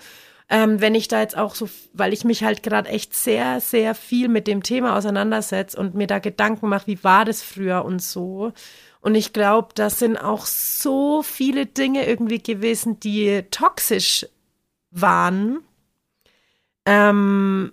Ähm, 0.51 0.81
wenn 0.81 0.95
ich 0.95 1.07
da 1.07 1.19
jetzt 1.19 1.37
auch 1.37 1.53
so, 1.53 1.69
weil 1.93 2.11
ich 2.11 2.23
mich 2.23 2.43
halt 2.43 2.63
gerade 2.63 2.89
echt 2.89 3.13
sehr, 3.13 3.61
sehr 3.61 3.93
viel 3.93 4.29
mit 4.29 4.47
dem 4.47 4.63
Thema 4.63 4.97
auseinandersetze 4.97 5.77
und 5.79 5.93
mir 5.93 6.07
da 6.07 6.17
Gedanken 6.17 6.69
mache, 6.69 6.87
wie 6.87 7.03
war 7.03 7.23
das 7.23 7.43
früher 7.43 7.85
und 7.85 8.01
so. 8.01 8.51
Und 8.99 9.15
ich 9.15 9.31
glaube, 9.31 9.69
da 9.75 9.89
sind 9.91 10.17
auch 10.17 10.45
so 10.45 11.21
viele 11.21 11.67
Dinge 11.67 12.05
irgendwie 12.07 12.39
gewesen, 12.39 12.99
die 12.99 13.43
toxisch 13.51 14.25
waren. 14.91 15.59
Ähm, 16.85 17.71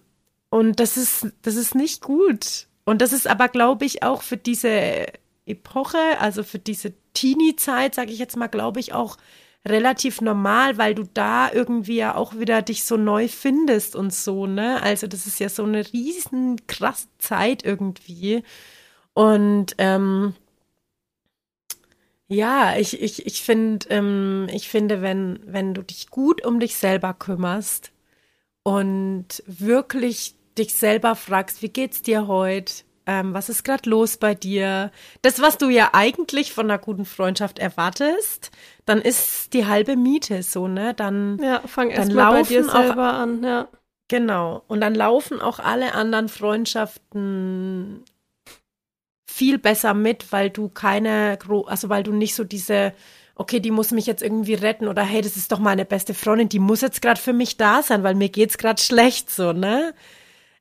und 0.50 0.80
das 0.80 0.96
ist, 0.96 1.26
das 1.42 1.56
ist 1.56 1.74
nicht 1.74 2.02
gut. 2.02 2.68
Und 2.84 3.02
das 3.02 3.12
ist 3.12 3.26
aber, 3.26 3.48
glaube 3.48 3.84
ich, 3.84 4.02
auch 4.02 4.22
für 4.22 4.36
diese 4.36 5.06
Epoche, 5.44 5.98
also 6.20 6.42
für 6.42 6.58
diese 6.58 6.94
Teenie-Zeit, 7.14 7.94
sage 7.94 8.12
ich 8.12 8.18
jetzt 8.18 8.36
mal, 8.36 8.46
glaube 8.46 8.80
ich, 8.80 8.92
auch 8.92 9.16
relativ 9.66 10.20
normal, 10.20 10.78
weil 10.78 10.94
du 10.94 11.04
da 11.12 11.50
irgendwie 11.52 11.96
ja 11.96 12.14
auch 12.14 12.38
wieder 12.38 12.62
dich 12.62 12.84
so 12.84 12.96
neu 12.96 13.28
findest 13.28 13.96
und 13.96 14.14
so, 14.14 14.46
ne? 14.46 14.80
Also 14.82 15.08
das 15.08 15.26
ist 15.26 15.40
ja 15.40 15.48
so 15.48 15.64
eine 15.64 15.92
riesen 15.92 16.66
krasse 16.68 17.08
Zeit 17.18 17.64
irgendwie. 17.64 18.44
Und 19.14 19.74
ähm, 19.78 20.34
ja, 22.28 22.76
ich, 22.76 23.00
ich, 23.00 23.26
ich 23.26 23.42
finde, 23.42 23.86
ähm, 23.90 24.46
ich 24.52 24.68
finde, 24.68 25.02
wenn, 25.02 25.40
wenn 25.44 25.74
du 25.74 25.82
dich 25.82 26.10
gut 26.10 26.44
um 26.44 26.60
dich 26.60 26.76
selber 26.76 27.14
kümmerst 27.14 27.92
und 28.66 29.44
wirklich 29.46 30.34
dich 30.58 30.74
selber 30.74 31.14
fragst, 31.14 31.62
wie 31.62 31.68
geht's 31.68 32.02
dir 32.02 32.26
heute? 32.26 32.82
Ähm, 33.06 33.32
was 33.32 33.48
ist 33.48 33.62
gerade 33.62 33.88
los 33.88 34.16
bei 34.16 34.34
dir? 34.34 34.90
Das, 35.22 35.40
was 35.40 35.56
du 35.56 35.68
ja 35.68 35.90
eigentlich 35.92 36.52
von 36.52 36.68
einer 36.68 36.80
guten 36.80 37.04
Freundschaft 37.04 37.60
erwartest, 37.60 38.50
dann 38.84 39.00
ist 39.00 39.52
die 39.52 39.66
halbe 39.66 39.94
Miete 39.94 40.42
so, 40.42 40.66
ne? 40.66 40.94
Dann, 40.94 41.38
ja, 41.40 41.60
fang 41.64 41.90
erst 41.90 42.12
mal 42.12 42.32
bei 42.32 42.42
dir 42.42 42.64
selber 42.64 43.10
auch, 43.10 43.20
an, 43.20 43.44
ja. 43.44 43.68
Genau. 44.08 44.64
Und 44.66 44.80
dann 44.80 44.96
laufen 44.96 45.40
auch 45.40 45.60
alle 45.60 45.94
anderen 45.94 46.28
Freundschaften 46.28 48.02
viel 49.30 49.58
besser 49.58 49.94
mit, 49.94 50.32
weil 50.32 50.50
du 50.50 50.68
keine, 50.70 51.38
also 51.66 51.88
weil 51.88 52.02
du 52.02 52.12
nicht 52.12 52.34
so 52.34 52.42
diese 52.42 52.94
okay, 53.36 53.60
die 53.60 53.70
muss 53.70 53.92
mich 53.92 54.06
jetzt 54.06 54.22
irgendwie 54.22 54.54
retten 54.54 54.88
oder 54.88 55.02
hey, 55.02 55.20
das 55.20 55.36
ist 55.36 55.52
doch 55.52 55.58
meine 55.58 55.84
beste 55.84 56.14
Freundin, 56.14 56.48
die 56.48 56.58
muss 56.58 56.80
jetzt 56.80 57.02
gerade 57.02 57.20
für 57.20 57.34
mich 57.34 57.56
da 57.56 57.82
sein, 57.82 58.02
weil 58.02 58.14
mir 58.14 58.30
geht's 58.30 58.58
gerade 58.58 58.80
schlecht 58.80 59.30
so, 59.30 59.52
ne? 59.52 59.94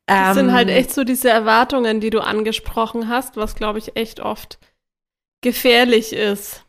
Das 0.06 0.30
ähm, 0.30 0.34
sind 0.46 0.54
halt 0.54 0.70
ähm, 0.70 0.76
echt 0.76 0.94
so 0.94 1.04
diese 1.04 1.30
Erwartungen, 1.30 2.00
die 2.00 2.12
du 2.12 2.20
angesprochen 2.20 3.10
hast, 3.10 3.38
was 3.38 3.56
glaube 3.56 3.80
ich 3.80 3.96
echt 3.96 4.20
oft 4.20 4.60
gefährlich 5.42 6.14
ist. 6.14 6.64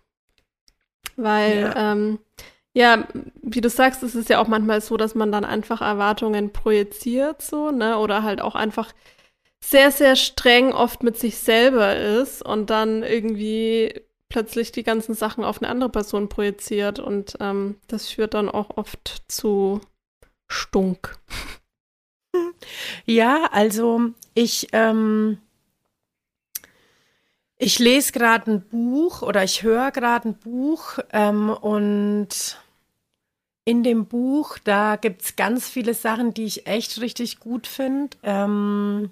Weil, 1.17 1.61
ja. 1.61 1.93
Ähm, 1.93 2.19
ja, 2.73 3.09
wie 3.43 3.63
du 3.63 3.71
sagst, 3.71 4.03
es 4.03 4.15
ist 4.15 4.29
ja 4.29 4.39
auch 4.39 4.49
manchmal 4.49 4.83
so, 4.83 4.97
dass 4.97 5.15
man 5.15 5.33
dann 5.33 5.45
einfach 5.45 5.81
Erwartungen 5.81 6.53
projiziert, 6.53 7.43
so, 7.43 7.71
ne? 7.71 7.99
Oder 7.99 8.23
halt 8.23 8.41
auch 8.41 8.55
einfach 8.55 8.93
sehr, 9.61 9.91
sehr 9.91 10.15
streng 10.15 10.73
oft 10.73 11.03
mit 11.03 11.19
sich 11.19 11.39
selber 11.39 11.97
ist 11.97 12.43
und 12.43 12.71
dann 12.71 13.03
irgendwie 13.03 14.06
plötzlich 14.29 14.73
die 14.73 14.83
ganzen 14.83 15.15
Sachen 15.15 15.45
auf 15.45 15.63
eine 15.63 15.71
andere 15.71 15.91
Person 15.91 16.29
projiziert 16.29 16.99
und 16.99 17.37
ähm, 17.41 17.77
das 17.89 18.09
führt 18.09 18.35
dann 18.35 18.49
auch 18.49 18.77
oft 18.77 19.25
zu 19.29 19.81
Stunk. 20.49 21.17
Ja, 23.07 23.49
also 23.51 24.11
ich, 24.35 24.69
ähm, 24.73 25.39
ich 27.57 27.79
lese 27.79 28.13
gerade 28.13 28.51
ein 28.51 28.69
Buch 28.69 29.23
oder 29.23 29.43
ich 29.43 29.63
höre 29.63 29.91
gerade 29.91 30.29
ein 30.29 30.35
Buch 30.35 30.99
ähm, 31.13 31.49
und 31.49 32.61
in 33.65 33.83
dem 33.83 34.07
Buch, 34.07 34.59
da 34.59 34.97
gibt 34.97 35.23
es 35.23 35.37
ganz 35.37 35.69
viele 35.69 35.95
Sachen, 35.95 36.35
die 36.35 36.45
ich 36.45 36.67
echt 36.67 37.01
richtig 37.01 37.41
gut 37.41 37.67
finde. 37.67 38.17
Ähm, 38.23 39.11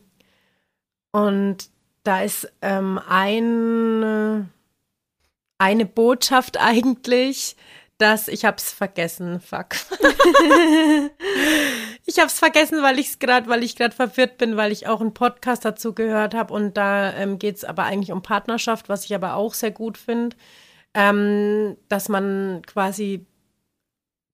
und 1.11 1.69
da 2.05 2.23
ist 2.23 2.53
ähm, 2.63 3.01
ein, 3.09 4.51
eine 5.65 5.87
Botschaft 5.87 6.61
eigentlich, 6.61 7.57
dass 7.97 8.29
ich 8.29 8.45
hab's 8.45 8.71
vergessen, 8.71 9.41
fuck. 9.41 9.69
ich 12.05 12.19
hab's 12.19 12.39
vergessen, 12.39 12.83
weil 12.83 12.99
ich's 12.99 13.19
gerade, 13.19 13.49
weil 13.49 13.63
ich 13.63 13.75
gerade 13.75 13.95
verwirrt 13.95 14.37
bin, 14.37 14.59
weil 14.59 14.73
ich 14.73 14.87
auch 14.87 15.01
einen 15.01 15.15
Podcast 15.15 15.65
dazu 15.65 15.95
gehört 15.95 16.35
habe 16.35 16.53
und 16.53 16.77
da 16.77 17.15
ähm, 17.15 17.39
geht's 17.39 17.65
aber 17.65 17.85
eigentlich 17.85 18.13
um 18.13 18.21
Partnerschaft, 18.21 18.91
was 18.91 19.07
ich 19.07 19.15
aber 19.15 19.37
auch 19.37 19.55
sehr 19.55 19.71
gut 19.71 19.97
finde, 19.97 20.37
ähm, 20.93 21.79
dass 21.89 22.11
man 22.11 22.61
quasi 22.67 23.25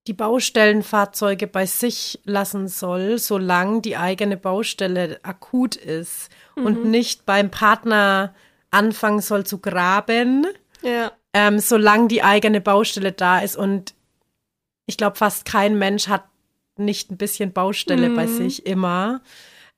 die 0.07 0.13
Baustellenfahrzeuge 0.13 1.47
bei 1.47 1.65
sich 1.65 2.19
lassen 2.25 2.67
soll, 2.67 3.19
solange 3.19 3.79
die 3.79 3.95
eigene 3.95 4.35
Baustelle 4.35 5.21
akut 5.23 5.77
ist 5.77 6.29
mhm. 6.57 6.65
und 6.65 6.85
nicht 6.85 7.25
beim 7.25 7.51
Partner 7.51 8.35
anfangen 8.69 9.21
soll 9.21 9.45
zu 9.45 9.59
graben, 9.59 10.45
ja. 10.81 11.11
Ähm, 11.33 11.59
solange 11.59 12.07
die 12.07 12.23
eigene 12.23 12.61
Baustelle 12.61 13.11
da 13.11 13.39
ist. 13.39 13.55
Und 13.55 13.93
ich 14.85 14.97
glaube, 14.97 15.17
fast 15.17 15.45
kein 15.45 15.77
Mensch 15.77 16.07
hat 16.07 16.25
nicht 16.77 17.11
ein 17.11 17.17
bisschen 17.17 17.53
Baustelle 17.53 18.09
mhm. 18.09 18.15
bei 18.15 18.27
sich 18.27 18.65
immer. 18.65 19.21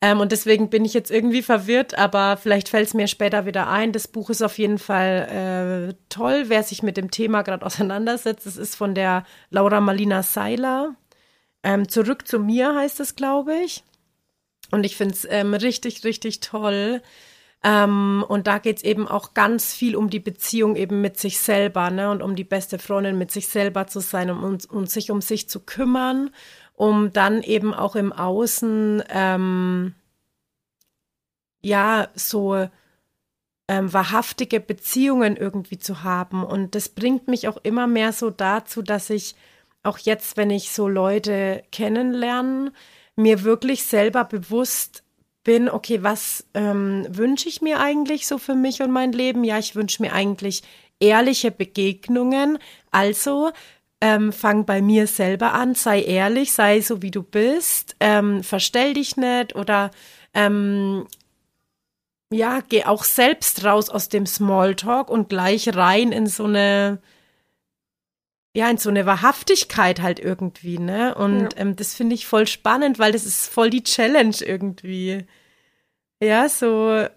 Ähm, 0.01 0.19
und 0.19 0.31
deswegen 0.31 0.69
bin 0.69 0.83
ich 0.83 0.93
jetzt 0.93 1.11
irgendwie 1.11 1.41
verwirrt, 1.41 1.97
aber 1.97 2.35
vielleicht 2.35 2.67
fällt 2.67 2.87
es 2.87 2.93
mir 2.93 3.07
später 3.07 3.45
wieder 3.45 3.69
ein. 3.69 3.93
Das 3.93 4.07
Buch 4.07 4.29
ist 4.29 4.41
auf 4.41 4.57
jeden 4.57 4.77
Fall 4.77 5.89
äh, 5.89 5.95
toll, 6.09 6.45
wer 6.47 6.63
sich 6.63 6.83
mit 6.83 6.97
dem 6.97 7.09
Thema 7.09 7.41
gerade 7.41 7.65
auseinandersetzt. 7.65 8.45
Es 8.45 8.57
ist 8.57 8.75
von 8.75 8.95
der 8.95 9.25
Laura 9.49 9.79
Malina 9.79 10.21
Seiler. 10.21 10.95
Ähm, 11.63 11.87
Zurück 11.87 12.27
zu 12.27 12.39
mir 12.39 12.75
heißt 12.75 12.99
es, 12.99 13.15
glaube 13.15 13.55
ich. 13.63 13.83
Und 14.71 14.85
ich 14.85 14.97
finde 14.97 15.13
es 15.13 15.25
ähm, 15.29 15.53
richtig, 15.53 16.03
richtig 16.03 16.39
toll. 16.41 17.01
Ähm, 17.63 18.25
und 18.27 18.47
da 18.47 18.57
geht 18.57 18.77
es 18.77 18.83
eben 18.83 19.07
auch 19.07 19.33
ganz 19.33 19.73
viel 19.73 19.95
um 19.95 20.09
die 20.09 20.19
Beziehung 20.19 20.75
eben 20.75 21.01
mit 21.01 21.17
sich 21.17 21.39
selber, 21.39 21.89
ne? 21.89 22.09
Und 22.09 22.21
um 22.21 22.35
die 22.35 22.43
beste 22.43 22.77
Freundin 22.77 23.17
mit 23.17 23.31
sich 23.31 23.47
selber 23.47 23.87
zu 23.87 24.01
sein 24.01 24.29
und 24.29 24.43
um, 24.43 24.77
um 24.77 24.85
sich 24.85 25.11
um 25.11 25.21
sich 25.21 25.49
zu 25.49 25.61
kümmern 25.61 26.29
um 26.75 27.13
dann 27.13 27.43
eben 27.43 27.73
auch 27.73 27.95
im 27.95 28.11
Außen 28.11 29.03
ähm, 29.09 29.93
ja 31.61 32.09
so 32.15 32.67
ähm, 33.67 33.93
wahrhaftige 33.93 34.59
Beziehungen 34.59 35.37
irgendwie 35.37 35.77
zu 35.77 36.03
haben. 36.03 36.43
Und 36.43 36.75
das 36.75 36.89
bringt 36.89 37.27
mich 37.27 37.47
auch 37.47 37.57
immer 37.63 37.87
mehr 37.87 38.11
so 38.11 38.29
dazu, 38.29 38.81
dass 38.81 39.09
ich 39.09 39.35
auch 39.83 39.97
jetzt, 39.99 40.37
wenn 40.37 40.49
ich 40.49 40.71
so 40.71 40.87
Leute 40.87 41.63
kennenlerne, 41.71 42.73
mir 43.15 43.43
wirklich 43.43 43.85
selber 43.85 44.25
bewusst 44.25 45.02
bin, 45.43 45.69
okay, 45.69 46.03
was 46.03 46.45
ähm, 46.53 47.05
wünsche 47.09 47.49
ich 47.49 47.61
mir 47.61 47.79
eigentlich 47.79 48.27
so 48.27 48.37
für 48.37 48.55
mich 48.55 48.81
und 48.81 48.91
mein 48.91 49.11
Leben? 49.11 49.43
Ja, 49.43 49.59
ich 49.59 49.75
wünsche 49.75 50.01
mir 50.01 50.13
eigentlich 50.13 50.63
ehrliche 50.99 51.51
Begegnungen. 51.51 52.59
Also 52.91 53.51
ähm, 54.01 54.33
fang 54.33 54.65
bei 54.65 54.81
mir 54.81 55.07
selber 55.07 55.53
an, 55.53 55.75
sei 55.75 56.01
ehrlich, 56.01 56.53
sei 56.53 56.81
so 56.81 57.01
wie 57.01 57.11
du 57.11 57.23
bist, 57.23 57.95
ähm, 57.99 58.43
verstell 58.43 58.93
dich 58.93 59.15
nicht 59.17 59.55
oder 59.55 59.91
ähm, 60.33 61.07
ja, 62.31 62.61
geh 62.67 62.83
auch 62.85 63.03
selbst 63.03 63.63
raus 63.63 63.89
aus 63.89 64.09
dem 64.09 64.25
Smalltalk 64.25 65.09
und 65.09 65.29
gleich 65.29 65.73
rein 65.75 66.11
in 66.11 66.27
so 66.27 66.45
eine 66.45 66.99
ja, 68.55 68.69
in 68.69 68.77
so 68.77 68.89
eine 68.89 69.05
Wahrhaftigkeit 69.05 70.01
halt 70.01 70.19
irgendwie, 70.19 70.77
ne? 70.77 71.15
Und 71.15 71.53
ja. 71.53 71.59
ähm, 71.59 71.75
das 71.75 71.95
finde 71.95 72.15
ich 72.15 72.27
voll 72.27 72.47
spannend, 72.47 72.99
weil 72.99 73.11
das 73.11 73.25
ist 73.25 73.47
voll 73.47 73.69
die 73.69 73.83
Challenge 73.83 74.35
irgendwie. 74.41 75.25
Ja, 76.21 76.47
so 76.47 77.07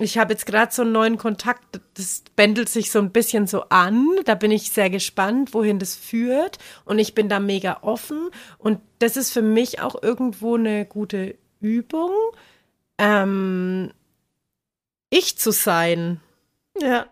ich 0.00 0.18
habe 0.18 0.32
jetzt 0.32 0.46
gerade 0.46 0.72
so 0.72 0.82
einen 0.82 0.92
neuen 0.92 1.18
Kontakt, 1.18 1.80
das 1.94 2.24
bändelt 2.34 2.68
sich 2.68 2.90
so 2.90 2.98
ein 2.98 3.12
bisschen 3.12 3.46
so 3.46 3.62
an. 3.68 4.08
Da 4.24 4.34
bin 4.34 4.50
ich 4.50 4.72
sehr 4.72 4.90
gespannt, 4.90 5.54
wohin 5.54 5.78
das 5.78 5.94
führt. 5.94 6.58
Und 6.84 6.98
ich 6.98 7.14
bin 7.14 7.28
da 7.28 7.38
mega 7.38 7.78
offen. 7.82 8.30
Und 8.58 8.80
das 8.98 9.16
ist 9.16 9.30
für 9.32 9.42
mich 9.42 9.80
auch 9.80 10.02
irgendwo 10.02 10.56
eine 10.56 10.84
gute 10.84 11.38
Übung, 11.60 12.10
ähm, 12.98 13.92
ich 15.10 15.38
zu 15.38 15.52
sein. 15.52 16.20
Ja. 16.80 17.06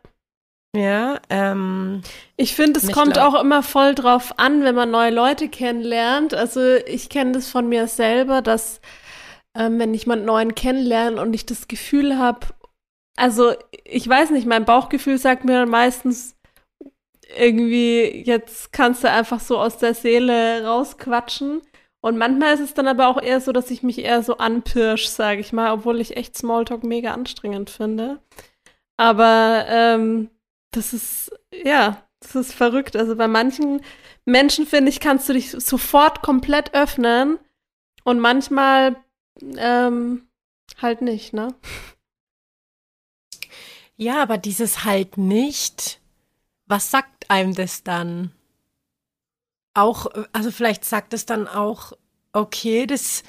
Ja, 0.74 1.20
ähm. 1.28 2.00
Ich 2.36 2.54
finde, 2.54 2.80
es 2.80 2.90
kommt 2.92 3.18
auch 3.18 3.38
immer 3.40 3.62
voll 3.62 3.94
drauf 3.94 4.38
an, 4.38 4.64
wenn 4.64 4.74
man 4.74 4.90
neue 4.90 5.10
Leute 5.10 5.48
kennenlernt. 5.48 6.32
Also 6.32 6.60
ich 6.86 7.10
kenne 7.10 7.32
das 7.32 7.48
von 7.48 7.68
mir 7.68 7.86
selber, 7.88 8.40
dass 8.40 8.80
ähm, 9.54 9.78
wenn 9.78 9.92
ich 9.92 10.04
jemanden 10.04 10.24
neuen 10.24 10.54
kennenlerne 10.54 11.20
und 11.20 11.34
ich 11.34 11.44
das 11.44 11.68
Gefühl 11.68 12.16
habe, 12.18 12.46
also 13.16 13.52
ich 13.84 14.08
weiß 14.08 14.30
nicht, 14.30 14.46
mein 14.46 14.64
Bauchgefühl 14.64 15.18
sagt 15.18 15.44
mir 15.44 15.66
meistens 15.66 16.36
irgendwie, 17.36 18.22
jetzt 18.24 18.72
kannst 18.72 19.04
du 19.04 19.10
einfach 19.10 19.40
so 19.40 19.58
aus 19.58 19.78
der 19.78 19.94
Seele 19.94 20.64
rausquatschen. 20.64 21.62
Und 22.00 22.18
manchmal 22.18 22.54
ist 22.54 22.60
es 22.60 22.74
dann 22.74 22.88
aber 22.88 23.08
auch 23.08 23.20
eher 23.20 23.40
so, 23.40 23.52
dass 23.52 23.70
ich 23.70 23.82
mich 23.82 23.98
eher 23.98 24.22
so 24.22 24.38
anpirsch, 24.38 25.06
sage 25.06 25.40
ich 25.40 25.52
mal, 25.52 25.72
obwohl 25.72 26.00
ich 26.00 26.16
echt 26.16 26.36
Smalltalk 26.36 26.82
mega 26.82 27.12
anstrengend 27.12 27.70
finde. 27.70 28.20
Aber 28.96 29.66
ähm, 29.68 30.30
das 30.72 30.92
ist, 30.92 31.30
ja, 31.52 32.02
das 32.20 32.34
ist 32.34 32.52
verrückt. 32.52 32.96
Also 32.96 33.14
bei 33.14 33.28
manchen 33.28 33.82
Menschen, 34.24 34.66
finde 34.66 34.90
ich, 34.90 35.00
kannst 35.00 35.28
du 35.28 35.32
dich 35.34 35.50
sofort 35.50 36.22
komplett 36.22 36.74
öffnen 36.74 37.38
und 38.04 38.18
manchmal 38.18 38.96
ähm, 39.56 40.26
halt 40.80 41.02
nicht, 41.02 41.32
ne? 41.32 41.54
Ja, 43.96 44.22
aber 44.22 44.38
dieses 44.38 44.84
halt 44.84 45.16
nicht, 45.16 46.00
was 46.66 46.90
sagt 46.90 47.30
einem 47.30 47.54
das 47.54 47.84
dann? 47.84 48.32
Auch, 49.74 50.06
also 50.32 50.50
vielleicht 50.50 50.84
sagt 50.84 51.14
es 51.14 51.24
dann 51.24 51.46
auch, 51.48 51.92
okay, 52.32 52.86
das, 52.86 53.22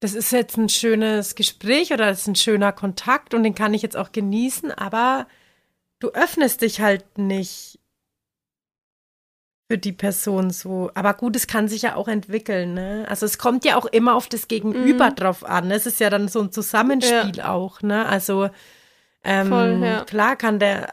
das 0.00 0.14
ist 0.14 0.32
jetzt 0.32 0.56
ein 0.56 0.68
schönes 0.68 1.34
Gespräch 1.34 1.92
oder 1.92 2.06
das 2.06 2.20
ist 2.20 2.26
ein 2.28 2.36
schöner 2.36 2.72
Kontakt 2.72 3.34
und 3.34 3.42
den 3.42 3.54
kann 3.54 3.74
ich 3.74 3.82
jetzt 3.82 3.96
auch 3.96 4.12
genießen, 4.12 4.70
aber 4.70 5.26
du 6.04 6.10
öffnest 6.10 6.60
dich 6.60 6.80
halt 6.80 7.16
nicht 7.16 7.78
für 9.70 9.78
die 9.78 9.92
Person 9.92 10.50
so. 10.50 10.90
Aber 10.94 11.14
gut, 11.14 11.34
es 11.34 11.46
kann 11.46 11.68
sich 11.68 11.82
ja 11.82 11.96
auch 11.96 12.08
entwickeln, 12.08 12.74
ne? 12.74 13.06
Also 13.08 13.24
es 13.24 13.38
kommt 13.38 13.64
ja 13.64 13.76
auch 13.76 13.86
immer 13.86 14.14
auf 14.14 14.28
das 14.28 14.46
Gegenüber 14.46 15.10
mhm. 15.10 15.14
drauf 15.14 15.44
an. 15.44 15.70
Es 15.70 15.86
ist 15.86 16.00
ja 16.00 16.10
dann 16.10 16.28
so 16.28 16.42
ein 16.42 16.52
Zusammenspiel 16.52 17.36
ja. 17.36 17.50
auch, 17.50 17.80
ne? 17.80 18.04
Also 18.04 18.50
ähm, 19.22 19.48
Voll, 19.48 19.80
ja. 19.82 20.04
Klar 20.04 20.36
kann 20.36 20.58
der, 20.58 20.92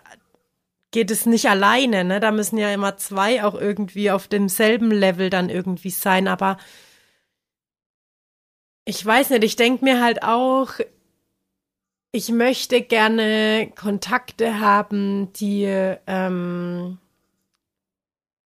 geht 0.91 1.11
es 1.11 1.25
nicht 1.25 1.49
alleine, 1.49 2.05
ne? 2.05 2.21
Da 2.21 2.31
müssen 2.31 2.57
ja 2.57 2.71
immer 2.73 2.95
zwei 2.95 3.43
auch 3.43 3.55
irgendwie 3.55 4.09
auf 4.11 4.29
demselben 4.29 4.91
Level 4.91 5.29
dann 5.29 5.49
irgendwie 5.49 5.89
sein, 5.89 6.29
aber 6.29 6.57
ich 8.85 9.05
weiß 9.05 9.31
nicht, 9.31 9.43
ich 9.43 9.57
denke 9.57 9.83
mir 9.83 10.01
halt 10.01 10.23
auch, 10.23 10.79
ich 12.11 12.29
möchte 12.29 12.81
gerne 12.81 13.71
Kontakte 13.75 14.59
haben, 14.59 15.31
die, 15.33 15.65
ähm, 16.07 16.97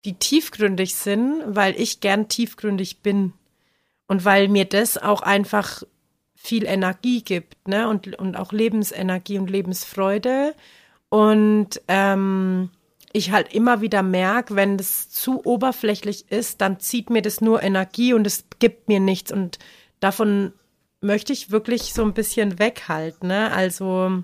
die 0.06 0.14
tiefgründig 0.14 0.96
sind, 0.96 1.44
weil 1.46 1.80
ich 1.80 2.00
gern 2.00 2.28
tiefgründig 2.30 3.02
bin. 3.02 3.34
Und 4.08 4.26
weil 4.26 4.48
mir 4.48 4.66
das 4.66 4.98
auch 4.98 5.22
einfach 5.22 5.84
viel 6.36 6.66
Energie 6.66 7.22
gibt, 7.24 7.68
ne? 7.68 7.88
Und, 7.88 8.18
und 8.20 8.36
auch 8.36 8.52
Lebensenergie 8.52 9.38
und 9.38 9.50
Lebensfreude. 9.50 10.54
Und 11.10 11.82
ähm, 11.88 12.72
ich 13.14 13.32
halt 13.32 13.54
immer 13.54 13.82
wieder 13.82 14.04
merke, 14.04 14.56
wenn 14.56 14.78
das 14.78 15.10
zu 15.10 15.46
oberflächlich 15.46 16.32
ist, 16.32 16.62
dann 16.62 16.80
zieht 16.80 17.10
mir 17.10 17.22
das 17.22 17.42
nur 17.42 17.64
Energie 17.64 18.14
und 18.14 18.26
es 18.26 18.46
gibt 18.60 18.88
mir 18.88 19.00
nichts. 19.00 19.32
Und 19.32 19.60
davon 20.00 20.54
möchte 21.02 21.34
ich 21.34 21.52
wirklich 21.52 21.94
so 21.94 22.04
ein 22.04 22.14
bisschen 22.14 22.60
weghalten. 22.60 23.28
Ne? 23.28 23.52
Also 23.52 24.24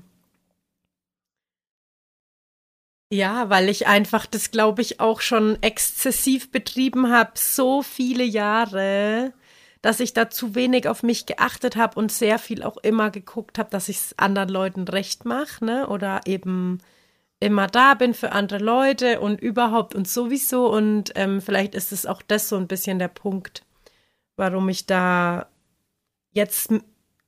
ja, 3.11 3.49
weil 3.49 3.69
ich 3.69 3.87
einfach 3.87 4.25
das, 4.25 4.51
glaube 4.51 4.81
ich, 4.81 4.99
auch 4.99 5.21
schon 5.21 5.57
exzessiv 5.61 6.51
betrieben 6.51 7.09
habe, 7.09 7.31
so 7.35 7.81
viele 7.81 8.23
Jahre, 8.23 9.33
dass 9.81 10.01
ich 10.01 10.13
da 10.13 10.29
zu 10.29 10.55
wenig 10.55 10.89
auf 10.89 11.03
mich 11.03 11.25
geachtet 11.25 11.77
habe 11.77 11.97
und 11.97 12.11
sehr 12.11 12.37
viel 12.37 12.63
auch 12.63 12.77
immer 12.77 13.09
geguckt 13.09 13.59
habe, 13.59 13.69
dass 13.69 13.87
ich 13.87 13.97
es 13.97 14.19
anderen 14.19 14.49
Leuten 14.49 14.83
recht 14.87 15.23
mache, 15.23 15.63
ne? 15.63 15.87
Oder 15.87 16.21
eben 16.25 16.79
immer 17.39 17.67
da 17.67 17.93
bin 17.93 18.13
für 18.13 18.31
andere 18.33 18.59
Leute 18.59 19.21
und 19.21 19.39
überhaupt 19.39 19.95
und 19.95 20.07
sowieso. 20.07 20.67
Und 20.69 21.11
ähm, 21.15 21.41
vielleicht 21.41 21.75
ist 21.75 21.93
es 21.93 22.05
auch 22.05 22.21
das 22.21 22.49
so 22.49 22.57
ein 22.57 22.67
bisschen 22.67 22.99
der 22.99 23.07
Punkt, 23.07 23.63
warum 24.35 24.67
ich 24.69 24.85
da 24.85 25.47
jetzt 26.31 26.71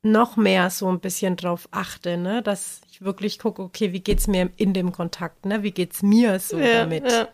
noch 0.01 0.37
mehr 0.37 0.69
so 0.69 0.89
ein 0.89 0.99
bisschen 0.99 1.35
drauf 1.35 1.67
achte, 1.71 2.17
ne? 2.17 2.41
Dass 2.41 2.81
ich 2.89 3.01
wirklich 3.01 3.39
gucke, 3.39 3.61
okay, 3.61 3.91
wie 3.91 3.99
geht's 3.99 4.27
mir 4.27 4.49
in 4.55 4.73
dem 4.73 4.91
Kontakt, 4.91 5.45
ne? 5.45 5.63
Wie 5.63 5.71
geht's 5.71 6.01
mir 6.01 6.39
so 6.39 6.57
ja, 6.57 6.79
damit? 6.79 7.11
Ja. 7.11 7.27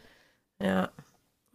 ja. 0.59 0.89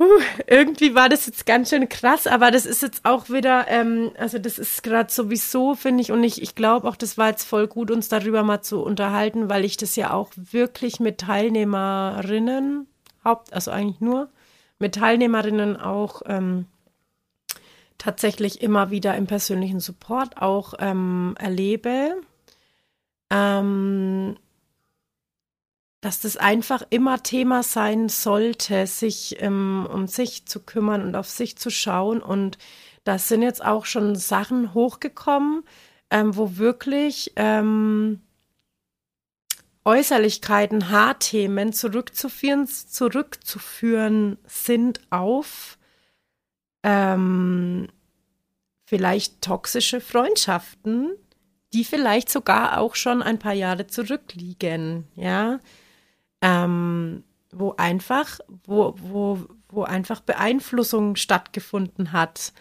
Uh, 0.00 0.06
irgendwie 0.46 0.94
war 0.94 1.11
das 1.11 1.26
jetzt 1.26 1.44
ganz 1.44 1.68
schön 1.68 1.86
krass, 1.90 2.26
aber 2.26 2.50
das 2.50 2.64
ist 2.64 2.80
jetzt 2.80 3.04
auch 3.04 3.28
wieder, 3.28 3.68
ähm, 3.68 4.12
also 4.16 4.38
das 4.38 4.58
ist 4.58 4.82
gerade 4.82 5.12
sowieso, 5.12 5.74
finde 5.74 6.00
ich, 6.00 6.11
und 6.11 6.24
ich, 6.24 6.40
ich 6.40 6.54
glaube 6.54 6.88
auch, 6.88 6.96
das 6.96 7.18
war 7.18 7.28
jetzt 7.28 7.44
voll 7.44 7.66
gut, 7.66 7.90
uns 7.90 8.08
darüber 8.08 8.42
mal 8.42 8.62
zu 8.62 8.82
unterhalten, 8.82 9.50
weil 9.50 9.62
ich 9.62 9.76
das 9.76 9.96
ja 9.96 10.14
auch 10.14 10.30
wirklich 10.34 11.00
mit 11.00 11.18
Teilnehmerinnen, 11.18 12.86
Haupt, 13.26 13.52
also 13.52 13.72
eigentlich 13.72 14.00
nur, 14.00 14.30
mit 14.78 14.94
Teilnehmerinnen 14.94 15.76
auch 15.76 16.22
ähm, 16.24 16.64
tatsächlich 18.01 18.62
immer 18.62 18.90
wieder 18.90 19.14
im 19.16 19.26
persönlichen 19.26 19.78
Support 19.78 20.38
auch 20.38 20.74
ähm, 20.78 21.34
erlebe, 21.38 22.16
ähm, 23.30 24.36
dass 26.01 26.20
das 26.20 26.38
einfach 26.38 26.82
immer 26.88 27.22
Thema 27.22 27.62
sein 27.62 28.09
sollte, 28.09 28.86
sich 28.86 29.40
ähm, 29.42 29.86
um 29.92 30.07
sich 30.07 30.46
zu 30.46 30.61
kümmern 30.61 31.03
und 31.03 31.14
auf 31.14 31.28
sich 31.28 31.59
zu 31.59 31.70
schauen. 31.70 32.22
Und 32.22 32.57
da 33.05 33.18
sind 33.18 33.42
jetzt 33.42 33.62
auch 33.62 33.84
schon 33.84 34.16
Sachen 34.16 34.72
hochgekommen, 34.72 35.62
ähm, 36.11 36.34
wo 36.36 36.57
wirklich 36.57 37.32
ähm, 37.36 38.22
Äußerlichkeiten, 39.84 40.88
Haarthemen 40.88 41.74
zurückzuführen, 41.74 42.66
zurückzuführen 42.66 44.38
sind 44.46 45.01
auf 45.11 45.76
ähm, 46.83 47.89
vielleicht 48.85 49.43
toxische 49.43 50.01
Freundschaften, 50.01 51.12
die 51.72 51.85
vielleicht 51.85 52.28
sogar 52.28 52.78
auch 52.78 52.95
schon 52.95 53.22
ein 53.22 53.39
paar 53.39 53.53
Jahre 53.53 53.87
zurückliegen, 53.87 55.07
ja, 55.14 55.61
ähm, 56.43 57.22
wo 57.53 57.74
einfach, 57.76 58.41
wo, 58.64 58.95
wo, 58.97 59.39
wo 59.68 59.83
einfach 59.83 60.20
Beeinflussung 60.20 61.16
stattgefunden 61.16 62.12
hat, 62.12 62.53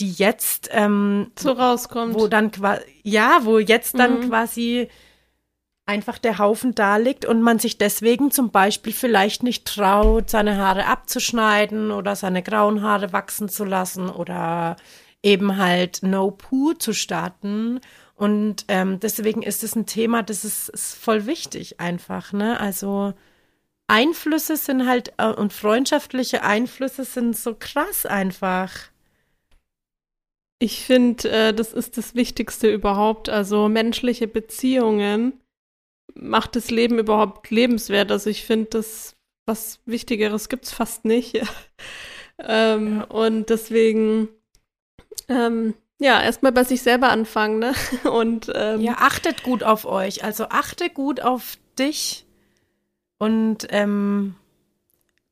die 0.00 0.12
jetzt 0.12 0.68
ähm, 0.72 1.30
so 1.38 1.52
rauskommt. 1.52 2.14
Wo 2.14 2.28
dann 2.28 2.50
quasi, 2.50 2.82
ja, 3.02 3.40
wo 3.42 3.58
jetzt 3.58 3.98
dann 3.98 4.20
mhm. 4.20 4.28
quasi 4.28 4.88
einfach 5.86 6.18
der 6.18 6.38
Haufen 6.38 6.74
da 6.74 6.96
liegt 6.96 7.24
und 7.24 7.40
man 7.42 7.60
sich 7.60 7.78
deswegen 7.78 8.32
zum 8.32 8.50
Beispiel 8.50 8.92
vielleicht 8.92 9.44
nicht 9.44 9.64
traut, 9.64 10.28
seine 10.28 10.56
Haare 10.56 10.86
abzuschneiden 10.86 11.92
oder 11.92 12.16
seine 12.16 12.42
grauen 12.42 12.82
Haare 12.82 13.12
wachsen 13.12 13.48
zu 13.48 13.64
lassen 13.64 14.10
oder 14.10 14.76
eben 15.22 15.56
halt 15.56 16.02
No 16.02 16.32
Poo 16.32 16.74
zu 16.74 16.92
starten. 16.92 17.80
Und 18.16 18.64
ähm, 18.68 18.98
deswegen 18.98 19.42
ist 19.42 19.62
es 19.62 19.76
ein 19.76 19.86
Thema, 19.86 20.22
das 20.22 20.44
ist, 20.44 20.68
ist 20.70 20.94
voll 20.94 21.26
wichtig 21.26 21.80
einfach, 21.80 22.32
ne? 22.32 22.58
Also 22.58 23.14
Einflüsse 23.88 24.56
sind 24.56 24.88
halt 24.88 25.12
äh, 25.18 25.28
und 25.28 25.52
freundschaftliche 25.52 26.42
Einflüsse 26.42 27.04
sind 27.04 27.36
so 27.36 27.54
krass 27.54 28.06
einfach. 28.06 28.72
Ich 30.58 30.84
finde, 30.84 31.30
äh, 31.30 31.54
das 31.54 31.72
ist 31.72 31.98
das 31.98 32.14
Wichtigste 32.14 32.72
überhaupt. 32.72 33.28
Also 33.28 33.68
menschliche 33.68 34.26
Beziehungen 34.26 35.34
macht 36.20 36.56
das 36.56 36.70
Leben 36.70 36.98
überhaupt 36.98 37.50
lebenswert. 37.50 38.10
Also 38.10 38.30
ich 38.30 38.44
finde, 38.44 38.66
das 38.70 39.16
was 39.46 39.78
Wichtigeres 39.86 40.48
gibt 40.48 40.64
es 40.64 40.72
fast 40.72 41.04
nicht. 41.04 41.40
ähm, 42.38 42.98
ja. 42.98 43.04
Und 43.04 43.48
deswegen, 43.48 44.28
ähm, 45.28 45.74
ja, 45.98 46.20
erstmal 46.20 46.52
bei 46.52 46.64
sich 46.64 46.82
selber 46.82 47.08
anfangen, 47.08 47.60
ne? 47.60 47.72
Und 48.10 48.52
ähm, 48.54 48.80
ja, 48.80 48.96
achtet 48.98 49.42
gut 49.44 49.62
auf 49.62 49.86
euch. 49.86 50.24
Also 50.24 50.48
achte 50.50 50.90
gut 50.90 51.20
auf 51.20 51.56
dich 51.78 52.26
und 53.18 53.66
ähm, 53.70 54.34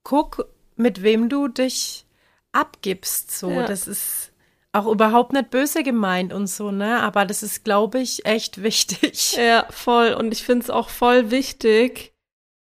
guck, 0.04 0.48
mit 0.76 1.02
wem 1.02 1.28
du 1.28 1.48
dich 1.48 2.06
abgibst. 2.52 3.30
So, 3.38 3.50
ja. 3.50 3.66
das 3.66 3.88
ist 3.88 4.32
auch 4.74 4.86
überhaupt 4.86 5.32
nicht 5.32 5.50
böse 5.50 5.82
gemeint 5.82 6.32
und 6.32 6.48
so, 6.48 6.70
ne? 6.72 7.00
Aber 7.00 7.24
das 7.24 7.42
ist, 7.42 7.64
glaube 7.64 8.00
ich, 8.00 8.26
echt 8.26 8.62
wichtig. 8.62 9.36
Ja, 9.44 9.66
voll. 9.70 10.14
Und 10.14 10.32
ich 10.32 10.42
finde 10.42 10.64
es 10.64 10.70
auch 10.70 10.88
voll 10.88 11.30
wichtig. 11.30 12.12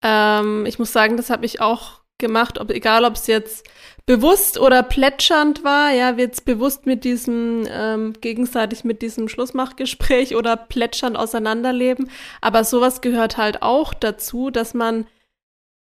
Ähm, 0.03 0.67
ich 0.67 0.79
muss 0.79 0.93
sagen, 0.93 1.17
das 1.17 1.31
habe 1.31 1.47
ich 1.47 1.61
auch 1.61 2.03
gemacht, 2.19 2.59
ob, 2.59 2.71
egal 2.71 3.05
ob 3.05 3.15
es 3.15 3.27
jetzt 3.27 3.67
bewusst 4.07 4.59
oder 4.59 4.83
plätschernd 4.83 5.65
war, 5.65 5.91
ja, 5.93 6.13
jetzt 6.13 6.45
bewusst 6.45 6.87
mit 6.87 7.05
diesem, 7.05 7.65
ähm, 7.69 8.13
gegenseitig 8.21 8.85
mit 8.85 9.03
diesem 9.03 9.29
Schlussmachgespräch 9.29 10.37
oder 10.37 10.57
plätschernd 10.57 11.17
auseinanderleben. 11.17 12.11
Aber 12.41 12.65
sowas 12.65 13.01
gehört 13.03 13.37
halt 13.37 13.63
auch 13.63 13.95
dazu, 13.95 14.51
dass 14.51 14.75
man 14.75 15.07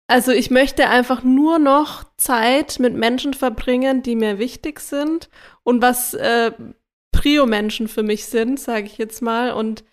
also 0.10 0.32
ich 0.32 0.49
möchte 0.51 0.88
einfach 0.88 1.24
nur 1.24 1.60
noch 1.60 2.05
Zeit 2.16 2.80
mit 2.80 2.93
Menschen 2.95 3.34
verbringen, 3.34 4.03
die 4.03 4.16
mir 4.16 4.39
wichtig 4.39 4.80
sind 4.80 5.30
und 5.68 5.82
was 5.82 6.13
äh, 6.13 6.53
Prio-Menschen 7.11 7.89
für 7.89 8.01
mich 8.01 8.28
sind, 8.28 8.57
sage 8.57 8.86
ich 8.86 8.97
jetzt 8.97 9.22
mal. 9.22 9.51
Und 9.51 9.84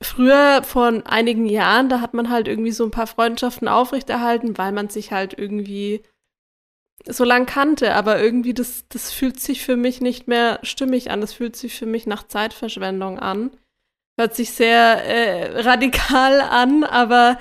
früher, 0.00 0.62
vor 0.62 0.90
einigen 1.04 1.44
Jahren, 1.44 1.90
da 1.90 2.00
hat 2.00 2.14
man 2.14 2.30
halt 2.30 2.48
irgendwie 2.48 2.70
so 2.70 2.84
ein 2.84 2.90
paar 2.90 3.06
Freundschaften 3.06 3.68
aufrechterhalten, 3.68 4.56
weil 4.56 4.72
man 4.72 4.88
sich 4.88 5.12
halt 5.12 5.38
irgendwie 5.38 6.02
so 7.06 7.24
lang 7.24 7.44
kannte, 7.44 7.94
aber 7.94 8.18
irgendwie 8.18 8.54
das, 8.54 8.84
das 8.88 9.12
fühlt 9.12 9.38
sich 9.38 9.62
für 9.62 9.76
mich 9.76 10.00
nicht 10.00 10.26
mehr 10.26 10.58
stimmig 10.62 11.10
an. 11.10 11.20
Das 11.20 11.34
fühlt 11.34 11.54
sich 11.54 11.74
für 11.74 11.84
mich 11.84 12.06
nach 12.06 12.26
Zeitverschwendung 12.26 13.18
an. 13.18 13.50
Hört 14.18 14.34
sich 14.34 14.52
sehr 14.52 15.04
äh, 15.04 15.60
radikal 15.60 16.40
an, 16.40 16.82
aber 16.82 17.38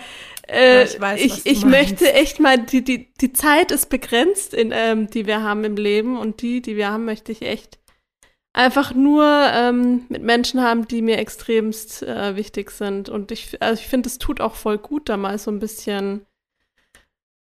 äh, 0.51 0.83
ich, 0.83 0.99
weiß, 0.99 1.21
ich, 1.21 1.45
ich 1.45 1.65
möchte 1.65 2.11
echt 2.13 2.39
mal, 2.39 2.57
die, 2.57 2.83
die, 2.83 3.13
die 3.13 3.33
Zeit 3.33 3.71
ist 3.71 3.89
begrenzt, 3.89 4.53
in, 4.53 4.71
ähm, 4.73 5.09
die 5.09 5.25
wir 5.25 5.43
haben 5.43 5.63
im 5.63 5.75
Leben 5.75 6.17
und 6.17 6.41
die, 6.41 6.61
die 6.61 6.75
wir 6.75 6.89
haben, 6.89 7.05
möchte 7.05 7.31
ich 7.31 7.41
echt 7.41 7.79
einfach 8.53 8.93
nur 8.93 9.25
ähm, 9.53 10.05
mit 10.09 10.23
Menschen 10.23 10.61
haben, 10.61 10.87
die 10.87 11.01
mir 11.01 11.17
extremst 11.17 12.03
äh, 12.03 12.35
wichtig 12.35 12.71
sind. 12.71 13.09
Und 13.09 13.31
ich, 13.31 13.61
also 13.61 13.79
ich 13.79 13.87
finde, 13.87 14.09
es 14.09 14.17
tut 14.17 14.41
auch 14.41 14.55
voll 14.55 14.77
gut, 14.77 15.09
da 15.09 15.17
mal 15.17 15.37
so 15.37 15.51
ein 15.51 15.59
bisschen. 15.59 16.25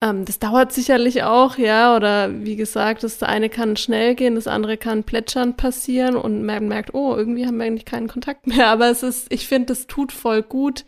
Ähm, 0.03 0.25
das 0.25 0.39
dauert 0.39 0.73
sicherlich 0.73 1.23
auch, 1.23 1.57
ja, 1.57 1.95
oder 1.95 2.43
wie 2.43 2.55
gesagt, 2.57 3.03
das 3.03 3.23
eine 3.23 3.49
kann 3.49 3.77
schnell 3.77 4.15
gehen, 4.15 4.35
das 4.35 4.47
andere 4.47 4.77
kann 4.77 5.03
plätschern 5.03 5.55
passieren 5.55 6.17
und 6.17 6.43
man 6.43 6.67
merkt, 6.67 6.93
oh, 6.93 7.15
irgendwie 7.15 7.45
haben 7.45 7.57
wir 7.57 7.65
eigentlich 7.65 7.85
keinen 7.85 8.09
Kontakt 8.09 8.47
mehr. 8.47 8.67
Aber 8.71 8.89
es 8.89 9.03
ist, 9.03 9.31
ich 9.31 9.47
finde, 9.47 9.73
es 9.73 9.87
tut 9.87 10.11
voll 10.11 10.41
gut, 10.41 10.85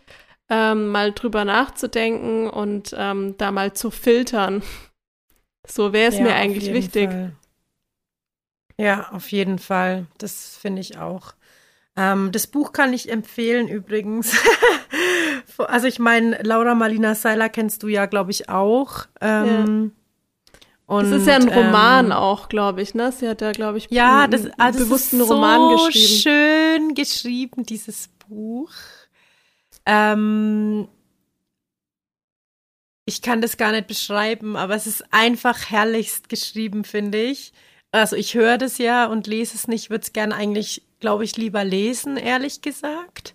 ähm, 0.49 0.87
mal 0.87 1.11
drüber 1.11 1.45
nachzudenken 1.45 2.49
und 2.49 2.95
ähm, 2.97 3.35
da 3.37 3.51
mal 3.51 3.73
zu 3.73 3.91
filtern. 3.91 4.63
So 5.69 5.91
wäre 5.91 6.09
es 6.09 6.17
ja, 6.17 6.23
mir 6.23 6.33
eigentlich 6.33 6.71
wichtig. 6.71 7.09
Fall. 7.09 7.33
Ja, 8.77 9.09
auf 9.11 9.33
jeden 9.33 9.59
Fall. 9.59 10.05
Das 10.17 10.55
finde 10.55 10.79
ich 10.79 10.97
auch. 10.97 11.33
Ähm, 11.97 12.31
das 12.31 12.47
Buch 12.47 12.71
kann 12.71 12.93
ich 12.93 13.11
empfehlen 13.11 13.67
übrigens. 13.67 14.33
also 15.57 15.87
ich 15.87 15.99
meine, 15.99 16.41
Laura 16.43 16.75
Marlina 16.75 17.15
Seiler 17.15 17.49
kennst 17.49 17.83
du 17.83 17.87
ja, 17.87 18.05
glaube 18.05 18.31
ich, 18.31 18.49
auch. 18.49 19.07
Ähm, 19.19 19.91
ja. 20.87 21.01
Das 21.01 21.11
ist 21.11 21.27
ja 21.27 21.35
ein 21.35 21.49
Roman 21.49 22.05
ähm, 22.05 22.11
auch, 22.13 22.47
glaube 22.47 22.81
ich, 22.81 22.93
ne? 22.93 23.11
Sie 23.11 23.27
hat 23.27 23.41
ja, 23.41 23.51
glaube 23.51 23.77
ich, 23.77 23.87
ja, 23.89 24.27
das, 24.27 24.47
also 24.57 24.85
bewussten 24.85 25.19
ist 25.19 25.29
Roman 25.29 25.77
so 25.77 25.87
geschrieben. 25.87 26.21
schön 26.21 26.93
geschrieben, 26.93 27.63
dieses 27.63 28.09
Buch. 28.29 28.71
Ähm, 29.87 30.89
ich 33.05 33.21
kann 33.21 33.41
das 33.41 33.55
gar 33.55 33.71
nicht 33.71 33.87
beschreiben, 33.87 34.57
aber 34.57 34.75
es 34.75 34.85
ist 34.85 35.05
einfach 35.11 35.69
herrlichst 35.71 36.27
geschrieben, 36.27 36.83
finde 36.83 37.23
ich. 37.23 37.53
Also 37.91 38.17
ich 38.17 38.35
höre 38.35 38.57
das 38.57 38.77
ja 38.79 39.05
und 39.05 39.27
lese 39.27 39.55
es 39.55 39.69
nicht, 39.69 39.89
würde 39.89 40.03
es 40.03 40.11
gern 40.11 40.33
eigentlich, 40.33 40.83
glaube 40.99 41.23
ich, 41.23 41.37
lieber 41.37 41.63
lesen, 41.63 42.17
ehrlich 42.17 42.61
gesagt. 42.61 43.33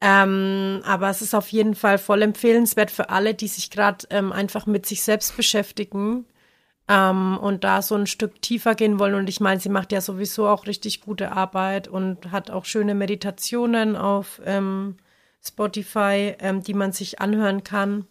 Ähm, 0.00 0.82
aber 0.84 1.08
es 1.08 1.22
ist 1.22 1.34
auf 1.34 1.48
jeden 1.52 1.76
Fall 1.76 1.98
voll 1.98 2.22
empfehlenswert 2.22 2.90
für 2.90 3.10
alle, 3.10 3.32
die 3.32 3.48
sich 3.48 3.70
gerade 3.70 4.06
ähm, 4.10 4.32
einfach 4.32 4.66
mit 4.66 4.86
sich 4.86 5.02
selbst 5.04 5.36
beschäftigen 5.36 6.26
ähm, 6.88 7.38
und 7.38 7.62
da 7.62 7.82
so 7.82 7.94
ein 7.94 8.08
Stück 8.08 8.42
tiefer 8.42 8.74
gehen 8.74 8.98
wollen. 8.98 9.14
Und 9.14 9.28
ich 9.28 9.38
meine, 9.40 9.60
sie 9.60 9.68
macht 9.68 9.92
ja 9.92 10.00
sowieso 10.00 10.48
auch 10.48 10.66
richtig 10.66 11.00
gute 11.02 11.30
Arbeit 11.30 11.86
und 11.86 12.32
hat 12.32 12.50
auch 12.50 12.64
schöne 12.64 12.94
Meditationen 12.96 13.96
auf 13.96 14.40
ähm, 14.44 14.96
Spotify, 15.46 16.34
ähm, 16.38 16.62
die 16.62 16.74
man 16.74 16.92
sich 16.92 17.20
anhören 17.20 17.64
kann. 17.64 18.06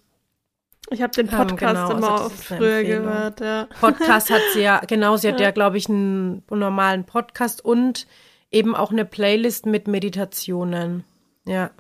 Ich 0.91 1.01
habe 1.01 1.13
den 1.13 1.27
Podcast 1.27 1.51
ähm, 1.51 1.57
genau, 1.57 1.91
immer 1.91 2.11
also 2.11 2.29
früher 2.29 2.83
gehört, 2.83 3.39
ja. 3.39 3.67
Podcast 3.79 4.29
hat 4.29 4.41
sie 4.53 4.61
ja, 4.61 4.79
genau, 4.88 5.17
sie 5.17 5.29
hat 5.29 5.39
ja, 5.39 5.47
ja 5.47 5.51
glaube 5.51 5.77
ich, 5.77 5.89
einen 5.89 6.43
normalen 6.49 7.05
Podcast 7.05 7.65
und 7.65 8.05
eben 8.51 8.75
auch 8.75 8.91
eine 8.91 9.05
Playlist 9.05 9.65
mit 9.65 9.88
Meditationen. 9.88 11.03
Ja. 11.47 11.71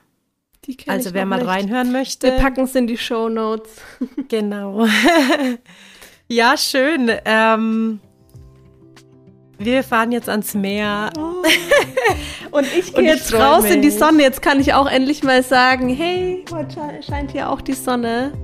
also 0.87 1.13
wer 1.13 1.25
mal 1.25 1.37
nicht. 1.37 1.47
reinhören 1.47 1.91
möchte. 1.91 2.27
Wir 2.27 2.37
packen 2.37 2.63
es 2.63 2.73
in 2.73 2.87
die 2.87 2.97
Show 2.97 3.29
Notes. 3.29 3.81
genau. 4.27 4.87
Ja, 6.27 6.57
schön. 6.57 7.11
Ähm, 7.25 7.99
wir 9.57 9.83
fahren 9.83 10.11
jetzt 10.11 10.29
ans 10.29 10.53
Meer. 10.53 11.11
Oh. 11.17 11.43
Und 12.51 12.67
ich 12.77 12.93
gehe 12.93 13.05
jetzt 13.05 13.33
raus 13.33 13.63
mich. 13.63 13.73
in 13.73 13.81
die 13.81 13.89
Sonne. 13.89 14.21
Jetzt 14.21 14.41
kann 14.41 14.59
ich 14.59 14.73
auch 14.73 14.87
endlich 14.87 15.23
mal 15.23 15.43
sagen, 15.43 15.89
hey, 15.89 16.45
heute 16.51 16.79
scheint 17.01 17.31
hier 17.31 17.49
auch 17.49 17.61
die 17.61 17.73
Sonne. 17.73 18.31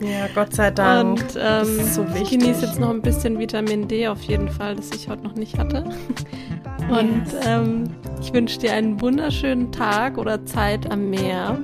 Ja, 0.00 0.28
Gott 0.34 0.54
sei 0.54 0.70
Dank. 0.70 1.20
Und 1.20 1.38
ähm, 1.38 1.84
so 1.84 2.06
ich 2.14 2.30
genieße 2.30 2.64
jetzt 2.64 2.78
noch 2.80 2.90
ein 2.90 3.02
bisschen 3.02 3.38
Vitamin 3.38 3.86
D 3.86 4.08
auf 4.08 4.22
jeden 4.22 4.48
Fall, 4.48 4.76
das 4.76 4.90
ich 4.92 5.08
heute 5.08 5.24
noch 5.24 5.34
nicht 5.34 5.58
hatte. 5.58 5.84
Und 6.88 7.26
yes. 7.26 7.46
ähm, 7.46 7.84
ich 8.20 8.32
wünsche 8.32 8.58
dir 8.58 8.72
einen 8.72 9.00
wunderschönen 9.00 9.70
Tag 9.72 10.16
oder 10.18 10.44
Zeit 10.46 10.90
am 10.90 11.10
Meer. 11.10 11.58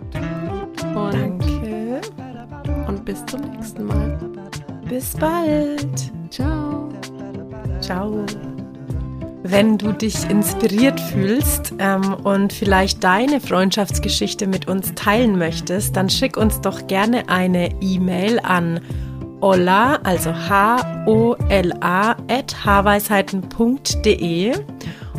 Und, 0.94 1.14
Danke. 1.14 2.00
Und 2.86 3.04
bis 3.04 3.24
zum 3.26 3.40
nächsten 3.40 3.84
Mal. 3.84 4.18
Bis 4.88 5.14
bald. 5.14 6.12
Ciao. 6.30 6.88
Ciao. 7.80 8.24
Wenn 9.42 9.78
du 9.78 9.92
dich 9.92 10.28
inspiriert 10.28 10.98
fühlst 10.98 11.74
ähm, 11.78 12.14
und 12.24 12.52
vielleicht 12.52 13.04
deine 13.04 13.40
Freundschaftsgeschichte 13.40 14.46
mit 14.46 14.68
uns 14.68 14.94
teilen 14.94 15.38
möchtest, 15.38 15.96
dann 15.96 16.10
schick 16.10 16.36
uns 16.36 16.60
doch 16.60 16.86
gerne 16.86 17.28
eine 17.28 17.70
E-Mail 17.80 18.40
an 18.40 18.80
Ola, 19.40 19.96
also 20.02 20.32
H-O-L-A, 20.32 22.10
at 22.28 22.64
haarweisheiten.de. 22.64 24.52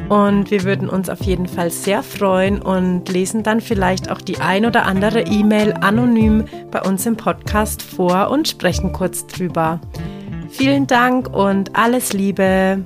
Und 0.09 0.51
wir 0.51 0.63
würden 0.63 0.89
uns 0.89 1.09
auf 1.09 1.21
jeden 1.21 1.47
Fall 1.47 1.69
sehr 1.69 2.01
freuen 2.01 2.61
und 2.61 3.09
lesen 3.09 3.43
dann 3.43 3.61
vielleicht 3.61 4.09
auch 4.09 4.21
die 4.21 4.39
ein 4.39 4.65
oder 4.65 4.85
andere 4.85 5.21
E-Mail 5.21 5.73
anonym 5.73 6.45
bei 6.71 6.81
uns 6.81 7.05
im 7.05 7.17
Podcast 7.17 7.81
vor 7.81 8.29
und 8.29 8.47
sprechen 8.47 8.93
kurz 8.93 9.27
drüber. 9.27 9.81
Vielen 10.49 10.87
Dank 10.87 11.33
und 11.33 11.75
alles 11.75 12.13
Liebe. 12.13 12.85